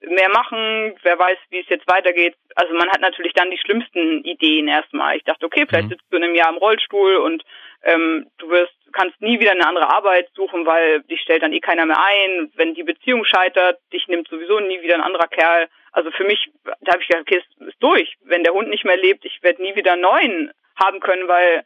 mehr 0.00 0.30
machen. 0.30 0.94
Wer 1.02 1.18
weiß, 1.18 1.38
wie 1.50 1.60
es 1.60 1.68
jetzt 1.68 1.86
weitergeht. 1.86 2.34
Also 2.54 2.74
man 2.74 2.88
hat 2.90 3.00
natürlich 3.00 3.34
dann 3.34 3.50
die 3.50 3.58
schlimmsten 3.58 4.24
Ideen 4.24 4.68
erstmal. 4.68 5.16
Ich 5.16 5.24
dachte, 5.24 5.46
okay, 5.46 5.66
vielleicht 5.68 5.88
mhm. 5.88 5.90
sitzt 5.90 6.06
du 6.10 6.16
in 6.16 6.24
einem 6.24 6.34
Jahr 6.34 6.50
im 6.50 6.58
Rollstuhl 6.58 7.16
und 7.16 7.44
ähm, 7.82 8.30
du 8.38 8.48
wirst 8.48 8.74
kannst 8.92 9.20
nie 9.20 9.38
wieder 9.38 9.52
eine 9.52 9.66
andere 9.66 9.94
Arbeit 9.94 10.28
suchen, 10.34 10.66
weil 10.66 11.02
dich 11.02 11.20
stellt 11.20 11.42
dann 11.42 11.52
eh 11.52 11.60
keiner 11.60 11.86
mehr 11.86 12.02
ein. 12.02 12.50
Wenn 12.54 12.74
die 12.74 12.82
Beziehung 12.82 13.24
scheitert, 13.24 13.78
dich 13.92 14.08
nimmt 14.08 14.28
sowieso 14.28 14.60
nie 14.60 14.82
wieder 14.82 14.94
ein 14.94 15.00
anderer 15.00 15.28
Kerl. 15.28 15.68
Also 15.92 16.10
für 16.10 16.24
mich, 16.24 16.50
da 16.64 16.92
habe 16.92 17.02
ich 17.02 17.08
gedacht, 17.08 17.22
okay, 17.22 17.42
es 17.60 17.68
ist 17.68 17.82
durch. 17.82 18.16
Wenn 18.22 18.44
der 18.44 18.52
Hund 18.52 18.68
nicht 18.68 18.84
mehr 18.84 18.96
lebt, 18.96 19.24
ich 19.24 19.42
werde 19.42 19.62
nie 19.62 19.74
wieder 19.74 19.92
einen 19.92 20.02
neuen 20.02 20.52
haben 20.82 21.00
können, 21.00 21.28
weil 21.28 21.64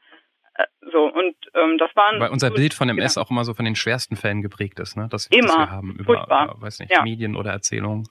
äh, 0.57 0.65
so 0.93 1.05
und 1.05 1.35
ähm, 1.55 1.79
das 1.79 1.95
waren 1.97 2.21
weil 2.21 2.31
unser 2.31 2.51
Bild 2.51 2.75
von 2.75 2.89
MS 2.89 3.19
auch 3.19 3.31
immer 3.31 3.45
so 3.45 3.55
von 3.55 3.65
den 3.65 3.77
schwersten 3.77 4.17
Fällen 4.17 4.43
geprägt 4.43 4.79
ist, 4.81 4.97
ne? 4.97 5.09
Das, 5.11 5.27
immer. 5.29 5.47
das 5.47 5.57
wir 5.57 5.71
haben 5.71 5.97
über, 5.99 6.25
über 6.25 6.55
weiß 6.59 6.81
nicht, 6.81 6.93
ja. 6.93 7.03
Medien 7.03 7.37
oder 7.37 7.51
Erzählungen. 7.51 8.09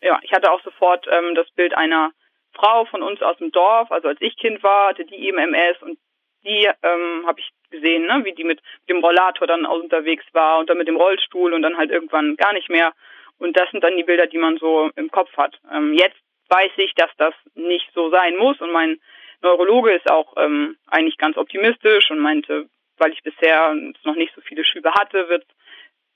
Ja, 0.00 0.18
ich 0.22 0.32
hatte 0.32 0.50
auch 0.50 0.62
sofort 0.62 1.06
ähm, 1.10 1.34
das 1.34 1.50
Bild 1.50 1.74
einer 1.74 2.12
Frau 2.54 2.84
von 2.86 3.02
uns 3.02 3.22
aus 3.22 3.36
dem 3.38 3.50
Dorf, 3.52 3.90
also 3.90 4.08
als 4.08 4.20
ich 4.20 4.36
Kind 4.36 4.62
war, 4.62 4.90
hatte 4.90 5.04
die 5.04 5.26
eben 5.26 5.38
MS 5.38 5.80
und 5.82 5.98
die 6.44 6.68
ähm, 6.82 7.24
habe 7.26 7.40
ich 7.40 7.50
gesehen, 7.70 8.06
ne, 8.06 8.24
wie 8.24 8.32
die 8.32 8.44
mit 8.44 8.60
dem 8.88 8.98
Rollator 8.98 9.46
dann 9.46 9.64
unterwegs 9.64 10.24
war 10.32 10.58
und 10.58 10.68
dann 10.68 10.78
mit 10.78 10.88
dem 10.88 10.96
Rollstuhl 10.96 11.52
und 11.52 11.62
dann 11.62 11.76
halt 11.76 11.90
irgendwann 11.90 12.36
gar 12.36 12.52
nicht 12.52 12.68
mehr. 12.68 12.92
Und 13.38 13.56
das 13.56 13.70
sind 13.70 13.82
dann 13.82 13.96
die 13.96 14.04
Bilder, 14.04 14.26
die 14.26 14.38
man 14.38 14.58
so 14.58 14.90
im 14.96 15.10
Kopf 15.10 15.34
hat. 15.36 15.58
Ähm, 15.72 15.94
jetzt 15.94 16.18
weiß 16.48 16.72
ich, 16.76 16.94
dass 16.94 17.10
das 17.16 17.34
nicht 17.54 17.88
so 17.94 18.10
sein 18.10 18.36
muss 18.36 18.60
und 18.60 18.72
mein 18.72 19.00
Neurologe 19.42 19.92
ist 19.92 20.10
auch 20.10 20.34
ähm, 20.36 20.76
eigentlich 20.86 21.18
ganz 21.18 21.36
optimistisch 21.36 22.10
und 22.10 22.18
meinte, 22.18 22.68
weil 22.98 23.12
ich 23.12 23.22
bisher 23.22 23.74
noch 24.04 24.14
nicht 24.14 24.34
so 24.34 24.40
viele 24.40 24.64
Schübe 24.64 24.92
hatte, 24.94 25.28
wird 25.28 25.44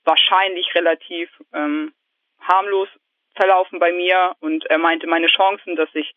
wahrscheinlich 0.05 0.73
relativ 0.73 1.29
ähm, 1.53 1.93
harmlos 2.39 2.87
verlaufen 3.35 3.79
bei 3.79 3.91
mir. 3.91 4.35
Und 4.39 4.65
er 4.65 4.77
meinte, 4.77 5.07
meine 5.07 5.27
Chancen, 5.27 5.75
dass 5.75 5.89
ich 5.93 6.15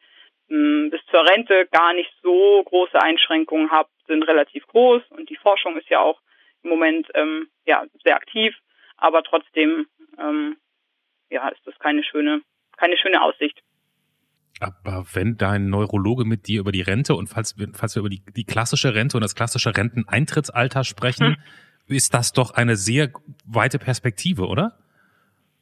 mh, 0.49 0.57
hm, 0.57 0.91
bis 0.91 1.01
zur 1.11 1.29
Rente 1.29 1.67
gar 1.73 1.93
nicht 1.93 2.13
so 2.23 2.63
große 2.65 3.01
Einschränkungen 3.01 3.71
habe, 3.71 3.89
sind 4.07 4.23
relativ 4.23 4.67
groß. 4.69 5.03
Und 5.11 5.29
die 5.29 5.37
Forschung 5.37 5.77
ist 5.77 5.89
ja 5.89 6.01
auch 6.01 6.21
im 6.63 6.71
Moment 6.71 7.09
ähm, 7.15 7.49
ja 7.67 7.85
sehr 8.05 8.17
aktiv, 8.17 8.55
aber 8.97 9.23
trotzdem 9.23 9.87
ähm, 10.19 10.57
ja 11.31 11.49
ist 11.49 11.67
das 11.67 11.79
keine 11.79 12.05
schöne 12.05 12.43
keine 12.77 12.97
schöne 12.97 13.23
Aussicht. 13.23 13.61
Aber 14.61 15.07
wenn 15.15 15.37
dein 15.37 15.71
Neurologe 15.71 16.25
mit 16.25 16.47
dir 16.47 16.61
über 16.61 16.73
die 16.73 16.83
Rente 16.83 17.15
und 17.15 17.29
falls 17.29 17.59
wir, 17.59 17.69
falls 17.73 17.97
wir 17.97 18.01
über 18.01 18.11
die, 18.11 18.23
die 18.37 18.45
klassische 18.45 18.95
Rente 18.95 19.17
und 19.17 19.23
das 19.23 19.35
klassische 19.35 19.75
Renteneintrittsalter 19.77 20.85
sprechen, 20.85 21.37
hm. 21.37 21.97
ist 21.97 22.13
das 22.13 22.33
doch 22.33 22.53
eine 22.53 22.77
sehr 22.77 23.11
weite 23.47 23.79
Perspektive, 23.79 24.47
oder? 24.47 24.79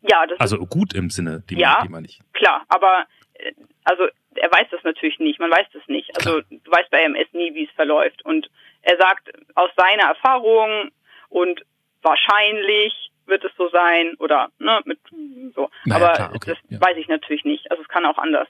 Ja, 0.03 0.27
das 0.27 0.41
also 0.41 0.59
gut 0.67 0.95
im 0.95 1.11
Sinne, 1.11 1.43
die, 1.49 1.57
ja, 1.57 1.75
man, 1.75 1.83
die 1.87 1.93
man 1.93 2.03
nicht. 2.03 2.21
Klar, 2.33 2.65
aber 2.69 3.07
äh, 3.35 3.53
also 3.85 4.09
er 4.35 4.51
weiß 4.51 4.67
das 4.71 4.83
natürlich 4.85 5.19
nicht, 5.19 5.39
man 5.39 5.51
weiß 5.51 5.67
das 5.73 5.83
nicht. 5.87 6.15
Also 6.17 6.43
klar. 6.43 6.45
du 6.51 6.71
weißt 6.71 6.91
bei 6.91 7.01
MS 7.03 7.29
nie, 7.33 7.55
wie 7.55 7.65
es 7.65 7.71
verläuft. 7.73 8.25
Und 8.25 8.49
er 8.83 8.97
sagt 8.99 9.31
aus 9.55 9.71
seiner 9.77 10.05
Erfahrung 10.05 10.91
und 11.29 11.65
wahrscheinlich 12.03 13.11
wird 13.27 13.45
es 13.45 13.53
so 13.57 13.69
sein 13.69 14.15
oder 14.19 14.51
ne, 14.59 14.81
mit 14.85 14.99
so. 15.55 15.71
Naja, 15.85 16.05
aber 16.05 16.15
klar, 16.15 16.33
okay, 16.35 16.51
das 16.51 16.59
ja. 16.69 16.81
weiß 16.81 16.97
ich 16.97 17.09
natürlich 17.09 17.45
nicht. 17.45 17.71
Also 17.71 17.83
es 17.83 17.89
kann 17.89 18.07
auch 18.07 18.19
anders 18.19 18.49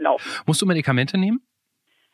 laufen. 0.00 0.28
Musst 0.46 0.60
du 0.62 0.66
Medikamente 0.66 1.18
nehmen? 1.18 1.40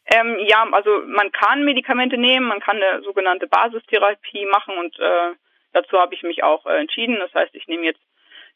Ähm, 0.07 0.39
ja, 0.47 0.65
also 0.71 1.03
man 1.07 1.33
kann 1.33 1.65
Medikamente 1.65 2.17
nehmen, 2.17 2.47
man 2.47 2.61
kann 2.61 2.77
eine 2.77 3.03
sogenannte 3.03 3.49
Basistherapie 3.49 4.47
machen 4.47 4.79
und 4.79 4.97
äh, 4.99 5.35
dazu 5.73 5.99
habe 5.99 6.15
ich 6.15 6.23
mich 6.23 6.45
auch 6.45 6.65
äh, 6.67 6.81
entschieden. 6.81 7.17
Das 7.19 7.35
heißt, 7.35 7.55
ich 7.55 7.67
nehme 7.67 7.85
jetzt 7.85 8.01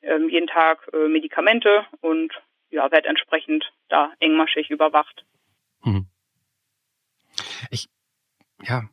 ähm, 0.03 0.29
jeden 0.29 0.47
Tag 0.47 0.88
äh, 0.93 1.09
Medikamente 1.09 1.85
und 2.01 2.33
ja, 2.71 2.90
werde 2.93 3.09
entsprechend 3.09 3.73
da 3.88 4.12
engmaschig 4.21 4.71
überwacht. 4.71 5.25
Hm. 5.83 6.07
Ich, 7.71 7.88
ja, 8.62 8.85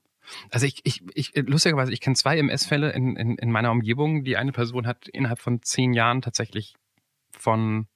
also 0.51 0.65
ich, 0.65 0.81
ich, 0.83 1.01
ich 1.13 1.33
lustigerweise, 1.35 1.93
ich 1.93 2.01
kenne 2.01 2.15
zwei 2.15 2.37
MS-Fälle 2.37 2.91
in, 2.91 3.15
in, 3.15 3.37
in 3.37 3.51
meiner 3.51 3.71
Umgebung. 3.71 4.23
Die 4.23 4.37
eine 4.37 4.51
Person 4.51 4.87
hat 4.87 5.07
innerhalb 5.07 5.39
von 5.39 5.61
zehn 5.61 5.93
Jahren 5.93 6.21
tatsächlich 6.21 6.75
von 7.31 7.87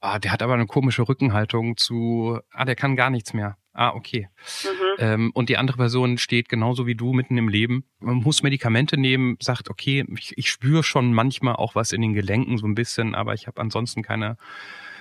ah, 0.00 0.18
der 0.18 0.32
hat 0.32 0.42
aber 0.42 0.54
eine 0.54 0.66
komische 0.66 1.08
Rückenhaltung 1.08 1.76
zu, 1.76 2.38
ah, 2.52 2.64
der 2.64 2.76
kann 2.76 2.96
gar 2.96 3.10
nichts 3.10 3.34
mehr. 3.34 3.56
Ah, 3.72 3.90
okay. 3.94 4.28
Mhm. 4.64 4.68
Ähm, 4.98 5.30
und 5.34 5.50
die 5.50 5.58
andere 5.58 5.76
Person 5.76 6.16
steht 6.16 6.48
genauso 6.48 6.86
wie 6.86 6.94
du 6.94 7.12
mitten 7.12 7.36
im 7.36 7.48
Leben. 7.48 7.84
Man 7.98 8.16
muss 8.16 8.42
Medikamente 8.42 8.96
nehmen, 8.96 9.36
sagt, 9.40 9.68
okay, 9.68 10.06
ich, 10.16 10.36
ich 10.38 10.50
spüre 10.50 10.82
schon 10.82 11.12
manchmal 11.12 11.56
auch 11.56 11.74
was 11.74 11.92
in 11.92 12.00
den 12.00 12.14
Gelenken 12.14 12.56
so 12.56 12.66
ein 12.66 12.74
bisschen, 12.74 13.14
aber 13.14 13.34
ich 13.34 13.46
habe 13.46 13.60
ansonsten 13.60 14.02
keine 14.02 14.38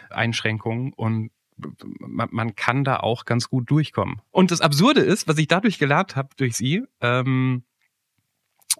Einschränkungen. 0.09 0.91
Und 0.91 1.31
man, 1.99 2.27
man 2.31 2.55
kann 2.55 2.83
da 2.83 2.97
auch 2.97 3.23
ganz 3.23 3.49
gut 3.49 3.69
durchkommen. 3.69 4.21
Und 4.31 4.51
das 4.51 4.59
Absurde 4.59 4.99
ist, 4.99 5.27
was 5.27 5.37
ich 5.37 5.47
dadurch 5.47 5.79
gelernt 5.79 6.17
habe 6.17 6.29
durch 6.35 6.57
sie, 6.57 6.83
ähm, 6.99 7.63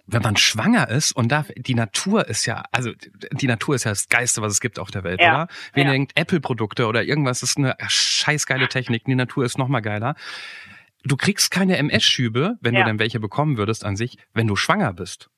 wenn 0.06 0.22
man 0.22 0.36
schwanger 0.36 0.88
ist 0.88 1.12
und 1.12 1.30
da 1.32 1.44
die 1.56 1.74
Natur 1.74 2.28
ist 2.28 2.46
ja, 2.46 2.62
also 2.72 2.92
die 3.32 3.46
Natur 3.46 3.74
ist 3.74 3.84
ja 3.84 3.90
das 3.90 4.08
Geiste, 4.08 4.40
was 4.42 4.52
es 4.52 4.60
gibt 4.60 4.78
auf 4.78 4.90
der 4.90 5.02
Welt, 5.04 5.20
Ja, 5.20 5.30
oder? 5.34 5.48
Wenn 5.72 5.84
ja. 5.84 5.88
ihr 5.90 5.92
denkt, 5.94 6.12
Apple-Produkte 6.18 6.86
oder 6.86 7.02
irgendwas 7.02 7.42
ist 7.42 7.58
eine 7.58 7.76
scheißgeile 7.88 8.68
Technik, 8.68 9.04
die 9.04 9.14
Natur 9.14 9.44
ist 9.44 9.58
noch 9.58 9.68
mal 9.68 9.80
geiler. 9.80 10.14
Du 11.04 11.16
kriegst 11.16 11.50
keine 11.50 11.76
MS-Schübe, 11.78 12.56
wenn 12.60 12.74
Ja. 12.74 12.80
du 12.80 12.86
denn 12.86 12.98
welche 12.98 13.20
bekommen 13.20 13.56
würdest 13.58 13.84
an 13.84 13.96
sich, 13.96 14.18
wenn 14.32 14.46
du 14.46 14.56
schwanger 14.56 14.92
bist. 14.92 15.28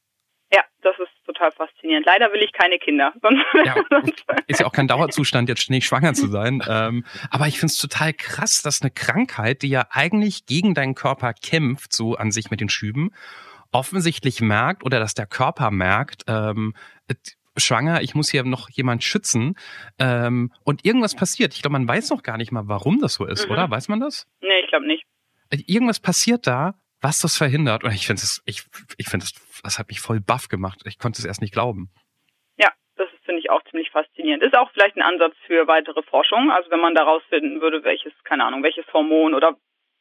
Ja, 0.53 0.63
das 0.83 0.95
ist 0.99 1.09
total 1.27 1.51
faszinierend. 1.53 2.07
Leider 2.07 2.33
will 2.33 2.43
ich 2.43 2.53
keine 2.53 2.79
Kinder. 2.79 3.13
Ja, 3.65 3.75
ist 4.47 4.61
ja 4.61 4.67
auch 4.67 4.73
kein 4.73 4.89
Dauerzustand, 4.89 5.49
jetzt 5.49 5.63
ständig 5.63 5.87
schwanger 5.87 6.15
zu 6.15 6.29
sein. 6.29 6.63
Ähm, 6.69 7.05
aber 7.31 7.49
ich 7.49 7.59
find's 7.59 7.77
total 7.77 8.13
krass, 8.15 8.63
dass 8.63 8.81
eine 8.83 8.91
Krankheit, 8.91 9.63
die 9.63 9.69
ja 9.69 9.87
eigentlich 9.91 10.47
gegen 10.47 10.75
deinen 10.75 10.95
Körper 10.95 11.33
kämpft, 11.35 11.93
so 11.93 12.17
an 12.17 12.31
sich 12.33 12.51
mit 12.51 12.61
den 12.61 12.69
Schüben, 12.71 13.13
offensichtlich 13.73 14.41
merkt 14.41 14.85
oder 14.85 14.99
dass 14.99 15.15
der 15.15 15.27
Körper 15.27 15.71
merkt, 15.71 16.25
ähm, 16.29 16.75
äh, 17.09 17.15
schwanger, 17.57 18.03
ich 18.03 18.15
muss 18.15 18.31
hier 18.31 18.45
noch 18.45 18.69
jemand 18.71 19.03
schützen 19.03 19.57
ähm, 19.99 20.53
und 20.65 20.85
irgendwas 20.85 21.17
passiert. 21.17 21.55
Ich 21.55 21.63
glaube, 21.63 21.73
man 21.73 21.89
weiß 21.89 22.11
noch 22.11 22.23
gar 22.23 22.37
nicht 22.37 22.53
mal, 22.53 22.69
warum 22.69 23.01
das 23.01 23.15
so 23.15 23.27
ist, 23.27 23.47
Mhm. 23.47 23.53
oder? 23.53 23.71
Weiß 23.71 23.89
man 23.89 24.01
das? 24.01 24.27
nee, 24.41 24.61
ich 24.63 24.69
glaube 24.69 24.87
nicht. 24.87 25.05
Äh, 25.51 25.59
Irgendwas 25.67 25.99
passiert 26.01 26.47
da, 26.47 26.75
was 27.01 27.19
das 27.19 27.37
verhindert. 27.37 27.85
Und 27.85 27.93
ich 27.93 28.07
finde 28.07 28.23
es, 28.23 28.43
ich, 28.47 28.63
ich 28.97 29.09
finde 29.09 29.25
das, 29.27 29.61
das 29.63 29.79
hat 29.79 29.89
mich 29.89 30.01
voll 30.01 30.21
baff 30.21 30.49
gemacht. 30.49 30.81
Ich 30.85 30.99
konnte 30.99 31.19
es 31.21 31.25
erst 31.25 31.41
nicht 31.41 31.53
glauben. 31.53 31.91
Ja, 32.59 32.71
das 32.97 33.09
ist, 33.13 33.25
finde 33.25 33.41
ich 33.41 33.51
auch 33.51 33.63
ziemlich 33.71 33.91
faszinierend. 33.91 34.43
Ist 34.45 34.55
auch 34.57 34.71
vielleicht 34.73 34.97
ein 34.97 35.03
Ansatz 35.03 35.35
für 35.47 35.67
weitere 35.67 36.03
Forschung. 36.03 36.51
Also 36.53 36.71
wenn 36.71 36.81
man 36.81 36.95
da 36.95 37.03
rausfinden 37.05 37.61
würde, 37.61 37.83
welches, 37.85 38.13
keine 38.25 38.45
Ahnung, 38.45 38.63
welches 38.63 38.87
Hormon 38.93 39.35
oder 39.35 39.57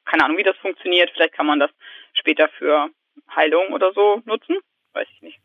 keine 0.05 0.23
Ahnung, 0.25 0.37
wie 0.37 0.43
das 0.43 0.55
funktioniert, 0.57 1.09
vielleicht 1.13 1.33
kann 1.33 1.45
man 1.47 1.59
das 1.59 1.71
später 2.13 2.49
für 2.57 2.89
Heilung 3.35 3.73
oder 3.73 3.91
so 3.93 4.21
nutzen. 4.25 4.57
Weiß 4.93 5.07
ich 5.15 5.21
nicht. 5.21 5.39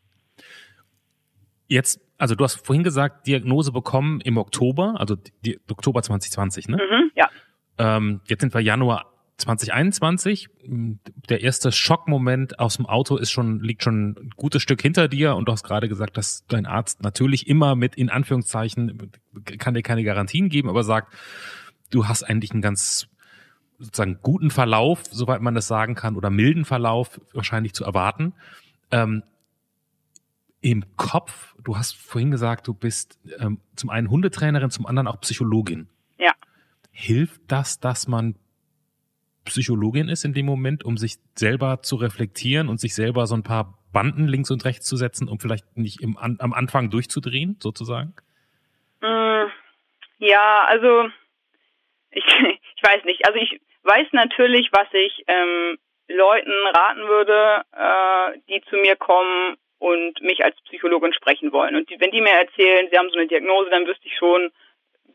Jetzt, 1.67 1.99
also 2.17 2.35
du 2.35 2.43
hast 2.43 2.65
vorhin 2.65 2.83
gesagt, 2.83 3.27
Diagnose 3.27 3.71
bekommen 3.71 4.21
im 4.21 4.37
Oktober, 4.37 4.95
also 4.97 5.15
die, 5.45 5.59
Oktober 5.69 6.01
2020, 6.01 6.67
ne? 6.67 6.77
Mhm, 6.77 7.11
ja. 7.15 7.29
Ähm, 7.77 8.21
jetzt 8.27 8.41
sind 8.41 8.53
wir 8.53 8.61
Januar 8.61 9.13
2021. 9.37 10.49
Der 11.29 11.41
erste 11.41 11.71
Schockmoment 11.71 12.59
aus 12.59 12.77
dem 12.77 12.85
Auto 12.85 13.17
ist 13.17 13.31
schon, 13.31 13.59
liegt 13.59 13.83
schon 13.83 14.11
ein 14.11 14.29
gutes 14.35 14.61
Stück 14.61 14.81
hinter 14.81 15.07
dir 15.07 15.35
und 15.35 15.47
du 15.47 15.51
hast 15.51 15.63
gerade 15.63 15.89
gesagt, 15.89 16.17
dass 16.17 16.45
dein 16.47 16.65
Arzt 16.65 17.01
natürlich 17.01 17.47
immer 17.47 17.75
mit, 17.75 17.95
in 17.95 18.09
Anführungszeichen, 18.09 19.11
kann 19.57 19.73
dir 19.73 19.81
keine 19.81 20.03
Garantien 20.03 20.49
geben, 20.49 20.69
aber 20.69 20.83
sagt, 20.83 21.13
du 21.89 22.07
hast 22.07 22.23
eigentlich 22.23 22.51
einen 22.51 22.61
ganz 22.61 23.07
sozusagen 23.83 24.19
guten 24.21 24.49
Verlauf, 24.49 25.03
soweit 25.11 25.41
man 25.41 25.55
das 25.55 25.67
sagen 25.67 25.95
kann, 25.95 26.15
oder 26.15 26.29
milden 26.29 26.65
Verlauf 26.65 27.19
wahrscheinlich 27.33 27.73
zu 27.73 27.83
erwarten. 27.83 28.33
Ähm, 28.91 29.23
Im 30.61 30.85
Kopf, 30.95 31.55
du 31.63 31.77
hast 31.77 31.95
vorhin 31.95 32.31
gesagt, 32.31 32.67
du 32.67 32.73
bist 32.73 33.19
ähm, 33.39 33.59
zum 33.75 33.89
einen 33.89 34.09
Hundetrainerin, 34.09 34.69
zum 34.71 34.85
anderen 34.85 35.07
auch 35.07 35.19
Psychologin. 35.21 35.89
Ja. 36.17 36.31
Hilft 36.91 37.41
das, 37.47 37.79
dass 37.79 38.07
man 38.07 38.35
Psychologin 39.45 40.07
ist 40.07 40.23
in 40.23 40.33
dem 40.33 40.45
Moment, 40.45 40.85
um 40.85 40.97
sich 40.97 41.17
selber 41.35 41.81
zu 41.81 41.97
reflektieren 41.97 42.69
und 42.69 42.79
sich 42.79 42.95
selber 42.95 43.27
so 43.27 43.35
ein 43.35 43.43
paar 43.43 43.77
Banden 43.91 44.27
links 44.27 44.49
und 44.51 44.63
rechts 44.63 44.85
zu 44.85 44.95
setzen, 44.95 45.27
um 45.27 45.39
vielleicht 45.39 45.77
nicht 45.77 46.01
im, 46.01 46.17
an, 46.17 46.37
am 46.39 46.53
Anfang 46.53 46.89
durchzudrehen, 46.89 47.57
sozusagen? 47.59 48.13
Mm, 49.01 49.49
Ja, 50.19 50.63
also 50.67 51.09
ich, 52.11 52.23
ich 52.75 52.83
weiß 52.83 53.03
nicht. 53.05 53.25
Also 53.27 53.39
ich 53.39 53.59
weiß 53.83 54.07
natürlich, 54.11 54.69
was 54.71 54.87
ich 54.91 55.23
ähm, 55.27 55.77
Leuten 56.07 56.53
raten 56.73 57.07
würde, 57.07 57.63
äh, 57.75 58.39
die 58.49 58.61
zu 58.69 58.77
mir 58.77 58.95
kommen 58.95 59.57
und 59.79 60.21
mich 60.21 60.43
als 60.43 60.59
Psychologin 60.61 61.13
sprechen 61.13 61.51
wollen. 61.51 61.75
Und 61.75 61.89
die, 61.89 61.99
wenn 61.99 62.11
die 62.11 62.21
mir 62.21 62.33
erzählen, 62.33 62.87
sie 62.89 62.97
haben 62.97 63.09
so 63.09 63.17
eine 63.17 63.27
Diagnose, 63.27 63.69
dann 63.69 63.87
wüsste 63.87 64.07
ich 64.07 64.15
schon 64.17 64.51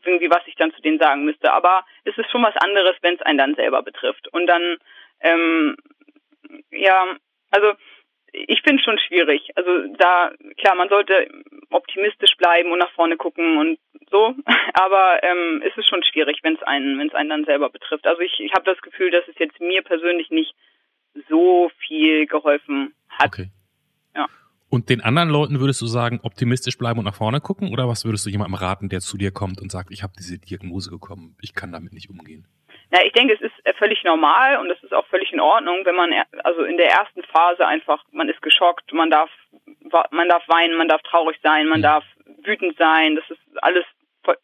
irgendwie, 0.05 0.29
was 0.29 0.45
ich 0.45 0.55
dann 0.55 0.73
zu 0.73 0.81
denen 0.81 0.99
sagen 0.99 1.25
müsste. 1.25 1.51
Aber 1.51 1.85
es 2.05 2.17
ist 2.17 2.29
schon 2.31 2.43
was 2.43 2.55
anderes, 2.57 2.95
wenn 3.01 3.15
es 3.15 3.21
einen 3.21 3.37
dann 3.37 3.55
selber 3.55 3.81
betrifft. 3.81 4.27
Und 4.31 4.47
dann, 4.47 4.77
ähm, 5.21 5.75
ja, 6.71 7.15
also 7.51 7.73
ich 8.33 8.61
finde 8.61 8.79
es 8.79 8.85
schon 8.85 8.99
schwierig. 8.99 9.49
Also 9.55 9.71
da, 9.97 10.31
klar, 10.57 10.75
man 10.75 10.89
sollte 10.89 11.27
optimistisch 11.69 12.35
bleiben 12.37 12.71
und 12.71 12.79
nach 12.79 12.91
vorne 12.91 13.17
gucken 13.17 13.57
und 13.57 13.79
so, 14.09 14.35
aber 14.73 15.23
ähm, 15.23 15.63
es 15.65 15.75
ist 15.77 15.87
schon 15.87 16.03
schwierig, 16.03 16.39
wenn 16.43 16.55
es 16.55 16.63
einen, 16.63 16.99
wenn 16.99 17.07
es 17.07 17.15
einen 17.15 17.29
dann 17.29 17.45
selber 17.45 17.69
betrifft. 17.69 18.05
Also 18.07 18.21
ich, 18.21 18.39
ich 18.39 18.53
habe 18.53 18.65
das 18.65 18.81
Gefühl, 18.81 19.11
dass 19.11 19.27
es 19.27 19.37
jetzt 19.37 19.59
mir 19.59 19.81
persönlich 19.81 20.29
nicht 20.29 20.53
so 21.29 21.71
viel 21.87 22.27
geholfen 22.27 22.93
hat. 23.09 23.27
Okay. 23.27 23.49
Ja. 24.15 24.27
Und 24.69 24.89
den 24.89 25.01
anderen 25.01 25.29
Leuten 25.29 25.59
würdest 25.59 25.81
du 25.81 25.87
sagen, 25.87 26.19
optimistisch 26.23 26.77
bleiben 26.77 26.99
und 26.99 27.05
nach 27.05 27.15
vorne 27.15 27.41
gucken? 27.41 27.71
Oder 27.73 27.87
was 27.87 28.05
würdest 28.05 28.25
du 28.25 28.29
jemandem 28.29 28.55
raten, 28.55 28.89
der 28.89 28.99
zu 28.99 29.17
dir 29.17 29.31
kommt 29.31 29.59
und 29.59 29.71
sagt, 29.71 29.91
ich 29.91 30.03
habe 30.03 30.13
diese 30.17 30.37
Diagnose 30.37 30.91
bekommen, 30.91 31.35
ich 31.41 31.55
kann 31.55 31.71
damit 31.71 31.93
nicht 31.93 32.09
umgehen? 32.09 32.47
Ja, 32.91 33.01
ich 33.05 33.13
denke, 33.13 33.33
es 33.35 33.41
ist 33.41 33.53
äh, 33.65 33.73
völlig 33.73 34.03
normal 34.03 34.57
und 34.57 34.69
es 34.71 34.81
ist 34.83 34.93
auch 34.93 35.05
völlig 35.07 35.31
in 35.31 35.39
Ordnung, 35.39 35.85
wenn 35.85 35.95
man 35.95 36.11
er- 36.11 36.25
also 36.43 36.63
in 36.63 36.77
der 36.77 36.89
ersten 36.89 37.21
Phase 37.23 37.65
einfach, 37.67 38.03
man 38.11 38.29
ist 38.29 38.41
geschockt, 38.41 38.91
man 38.93 39.09
darf, 39.11 39.29
man 40.11 40.27
darf 40.29 40.43
weinen, 40.47 40.75
man 40.75 40.87
darf 40.87 41.01
traurig 41.03 41.37
sein, 41.43 41.67
man 41.67 41.79
Mhm. 41.79 41.83
darf 41.83 42.03
wütend 42.43 42.77
sein, 42.77 43.15
das 43.15 43.29
ist 43.29 43.39
alles 43.63 43.85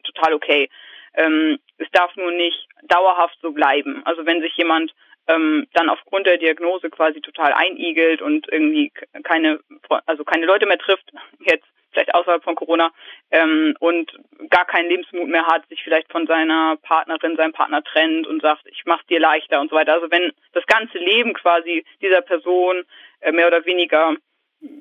total 0.04 0.34
okay. 0.34 0.70
Ähm, 1.16 1.60
es 1.78 1.88
darf 1.92 2.16
nur 2.16 2.32
nicht 2.32 2.68
dauerhaft 2.84 3.38
so 3.42 3.52
bleiben. 3.52 4.02
Also 4.06 4.26
wenn 4.26 4.42
sich 4.42 4.56
jemand 4.58 4.94
ähm, 5.28 5.68
dann 5.74 5.90
aufgrund 5.90 6.28
der 6.28 6.38
Diagnose 6.38 6.90
quasi 6.90 7.22
total 7.22 7.54
einigelt 7.54 8.22
und 8.22 8.48
irgendwie 8.52 8.92
keine, 9.24 9.60
also 10.06 10.24
keine 10.24 10.46
Leute 10.46 10.66
mehr 10.66 10.78
trifft, 10.78 11.12
jetzt 11.40 11.66
vielleicht 11.92 12.14
außerhalb 12.14 12.44
von 12.44 12.56
Corona, 12.56 12.92
ähm, 13.32 13.76
und 13.80 14.12
gar 14.50 14.66
keinen 14.66 14.90
Lebensmut 14.90 15.28
mehr 15.30 15.48
hat, 15.48 15.68
sich 15.70 15.82
vielleicht 15.82 16.12
von 16.12 16.28
seiner 16.28 16.76
Partnerin, 16.82 17.38
seinem 17.38 17.54
Partner 17.54 17.84
trennt 17.84 18.28
und 18.28 18.42
sagt, 18.42 18.64
ich 18.68 18.84
mach's 18.86 19.06
dir 19.08 19.20
leichter 19.20 19.62
und 19.62 19.70
so 19.70 19.76
weiter. 19.78 19.94
Also 19.94 20.12
wenn 20.12 20.34
das 20.52 20.66
ganze 20.66 20.98
Leben 20.98 21.34
quasi 21.34 21.86
dieser 22.02 22.22
Person 22.22 22.84
äh, 23.22 23.32
mehr 23.32 23.48
oder 23.48 23.66
weniger 23.66 24.16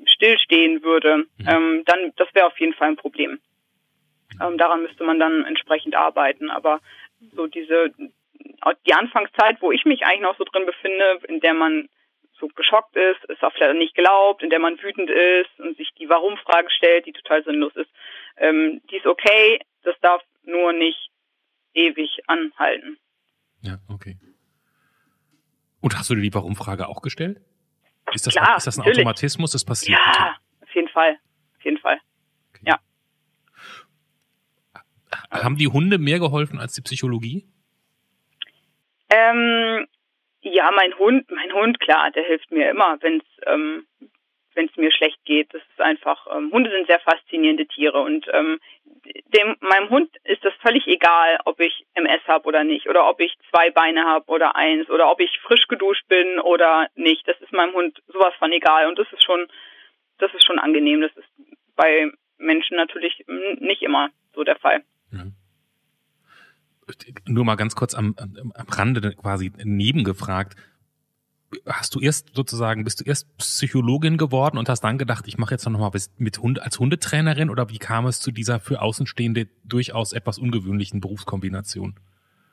stillstehen 0.06 0.82
würde, 0.82 1.18
Mhm. 1.38 1.48
ähm, 1.48 1.82
dann 1.86 2.12
das 2.16 2.28
wäre 2.34 2.46
auf 2.46 2.58
jeden 2.58 2.74
Fall 2.74 2.88
ein 2.88 2.96
Problem. 2.96 3.38
Ähm, 4.42 4.58
daran 4.58 4.82
müsste 4.82 5.04
man 5.04 5.18
dann 5.18 5.44
entsprechend 5.44 5.94
arbeiten. 5.94 6.50
Aber 6.50 6.80
so 7.34 7.46
diese 7.46 7.92
die 8.86 8.94
Anfangszeit, 8.94 9.60
wo 9.60 9.72
ich 9.72 9.84
mich 9.84 10.04
eigentlich 10.04 10.22
noch 10.22 10.36
so 10.36 10.44
drin 10.44 10.66
befinde, 10.66 11.20
in 11.28 11.40
der 11.40 11.54
man 11.54 11.88
so 12.38 12.48
geschockt 12.48 12.96
ist, 12.96 13.20
es 13.28 13.42
auch 13.42 13.52
vielleicht 13.52 13.76
nicht 13.76 13.94
glaubt, 13.94 14.42
in 14.42 14.50
der 14.50 14.58
man 14.58 14.80
wütend 14.82 15.10
ist 15.10 15.58
und 15.58 15.76
sich 15.76 15.90
die 15.98 16.08
Warum-Frage 16.08 16.68
stellt, 16.70 17.06
die 17.06 17.12
total 17.12 17.44
sinnlos 17.44 17.74
ist, 17.76 17.90
ähm, 18.36 18.82
die 18.90 18.96
ist 18.96 19.06
okay, 19.06 19.60
das 19.82 19.94
darf 20.00 20.22
nur 20.42 20.72
nicht 20.72 21.10
ewig 21.74 22.10
anhalten. 22.26 22.98
Ja, 23.62 23.78
okay. 23.88 24.16
Und 25.80 25.98
hast 25.98 26.10
du 26.10 26.14
dir 26.14 26.22
die 26.22 26.34
Warum-Frage 26.34 26.88
auch 26.88 27.02
gestellt? 27.02 27.40
Ist 28.12 28.26
das, 28.26 28.34
Klar, 28.34 28.56
ist 28.56 28.66
das 28.66 28.76
ein 28.76 28.80
natürlich. 28.80 28.98
Automatismus? 28.98 29.52
Das 29.52 29.64
passiert. 29.64 29.98
Ja, 29.98 30.36
auf 30.60 30.74
jeden 30.74 30.88
Fall. 30.88 31.18
Auf 31.56 31.64
jeden 31.64 31.78
Fall. 31.78 31.98
Okay. 32.50 32.64
ja. 32.66 32.80
Haben 35.30 35.56
die 35.56 35.68
Hunde 35.68 35.98
mehr 35.98 36.18
geholfen 36.18 36.58
als 36.58 36.74
die 36.74 36.82
Psychologie? 36.82 37.46
Ähm, 39.10 39.86
ja, 40.40 40.70
mein 40.72 40.98
Hund, 40.98 41.30
mein 41.30 41.52
Hund, 41.52 41.80
klar, 41.80 42.10
der 42.10 42.24
hilft 42.24 42.50
mir 42.50 42.70
immer, 42.70 42.98
wenn 43.00 43.18
es 43.18 43.46
ähm, 43.46 43.86
wenn 44.54 44.66
es 44.66 44.76
mir 44.76 44.92
schlecht 44.92 45.18
geht. 45.24 45.52
Das 45.52 45.62
ist 45.62 45.80
einfach, 45.80 46.26
ähm, 46.34 46.50
Hunde 46.52 46.70
sind 46.70 46.86
sehr 46.86 47.00
faszinierende 47.00 47.66
Tiere 47.66 48.00
und 48.00 48.26
ähm, 48.32 48.60
dem, 49.34 49.56
meinem 49.60 49.90
Hund 49.90 50.10
ist 50.24 50.44
das 50.44 50.54
völlig 50.62 50.86
egal, 50.86 51.38
ob 51.44 51.60
ich 51.60 51.84
MS 51.94 52.22
habe 52.26 52.46
oder 52.46 52.64
nicht 52.64 52.88
oder 52.88 53.08
ob 53.08 53.20
ich 53.20 53.34
zwei 53.50 53.70
Beine 53.70 54.04
habe 54.04 54.26
oder 54.30 54.56
eins 54.56 54.88
oder 54.90 55.10
ob 55.10 55.20
ich 55.20 55.38
frisch 55.40 55.66
geduscht 55.68 56.06
bin 56.08 56.38
oder 56.40 56.88
nicht. 56.94 57.26
Das 57.28 57.40
ist 57.40 57.52
meinem 57.52 57.74
Hund 57.74 58.02
sowas 58.06 58.34
von 58.38 58.52
egal 58.52 58.86
und 58.86 58.98
das 58.98 59.12
ist 59.12 59.22
schon, 59.22 59.46
das 60.18 60.32
ist 60.34 60.44
schon 60.46 60.58
angenehm. 60.58 61.00
Das 61.00 61.14
ist 61.16 61.28
bei 61.76 62.10
Menschen 62.38 62.76
natürlich 62.76 63.24
nicht 63.58 63.82
immer 63.82 64.10
so 64.34 64.44
der 64.44 64.56
Fall. 64.56 64.84
Nur 67.26 67.44
mal 67.44 67.56
ganz 67.56 67.74
kurz 67.74 67.94
am, 67.94 68.14
am, 68.18 68.52
Rande 68.68 69.14
quasi 69.14 69.52
nebengefragt. 69.62 70.56
Hast 71.66 71.94
du 71.94 72.00
erst 72.00 72.34
sozusagen, 72.34 72.82
bist 72.82 73.00
du 73.00 73.04
erst 73.04 73.36
Psychologin 73.38 74.16
geworden 74.16 74.58
und 74.58 74.68
hast 74.68 74.80
dann 74.80 74.98
gedacht, 74.98 75.26
ich 75.28 75.38
mache 75.38 75.54
jetzt 75.54 75.68
noch 75.68 75.78
mal 75.78 75.90
mit 76.18 76.38
Hund 76.38 76.60
als 76.60 76.78
Hundetrainerin 76.78 77.48
oder 77.48 77.70
wie 77.70 77.78
kam 77.78 78.06
es 78.06 78.20
zu 78.20 78.32
dieser 78.32 78.58
für 78.58 78.82
Außenstehende 78.82 79.46
durchaus 79.64 80.12
etwas 80.12 80.38
ungewöhnlichen 80.38 81.00
Berufskombination? 81.00 81.94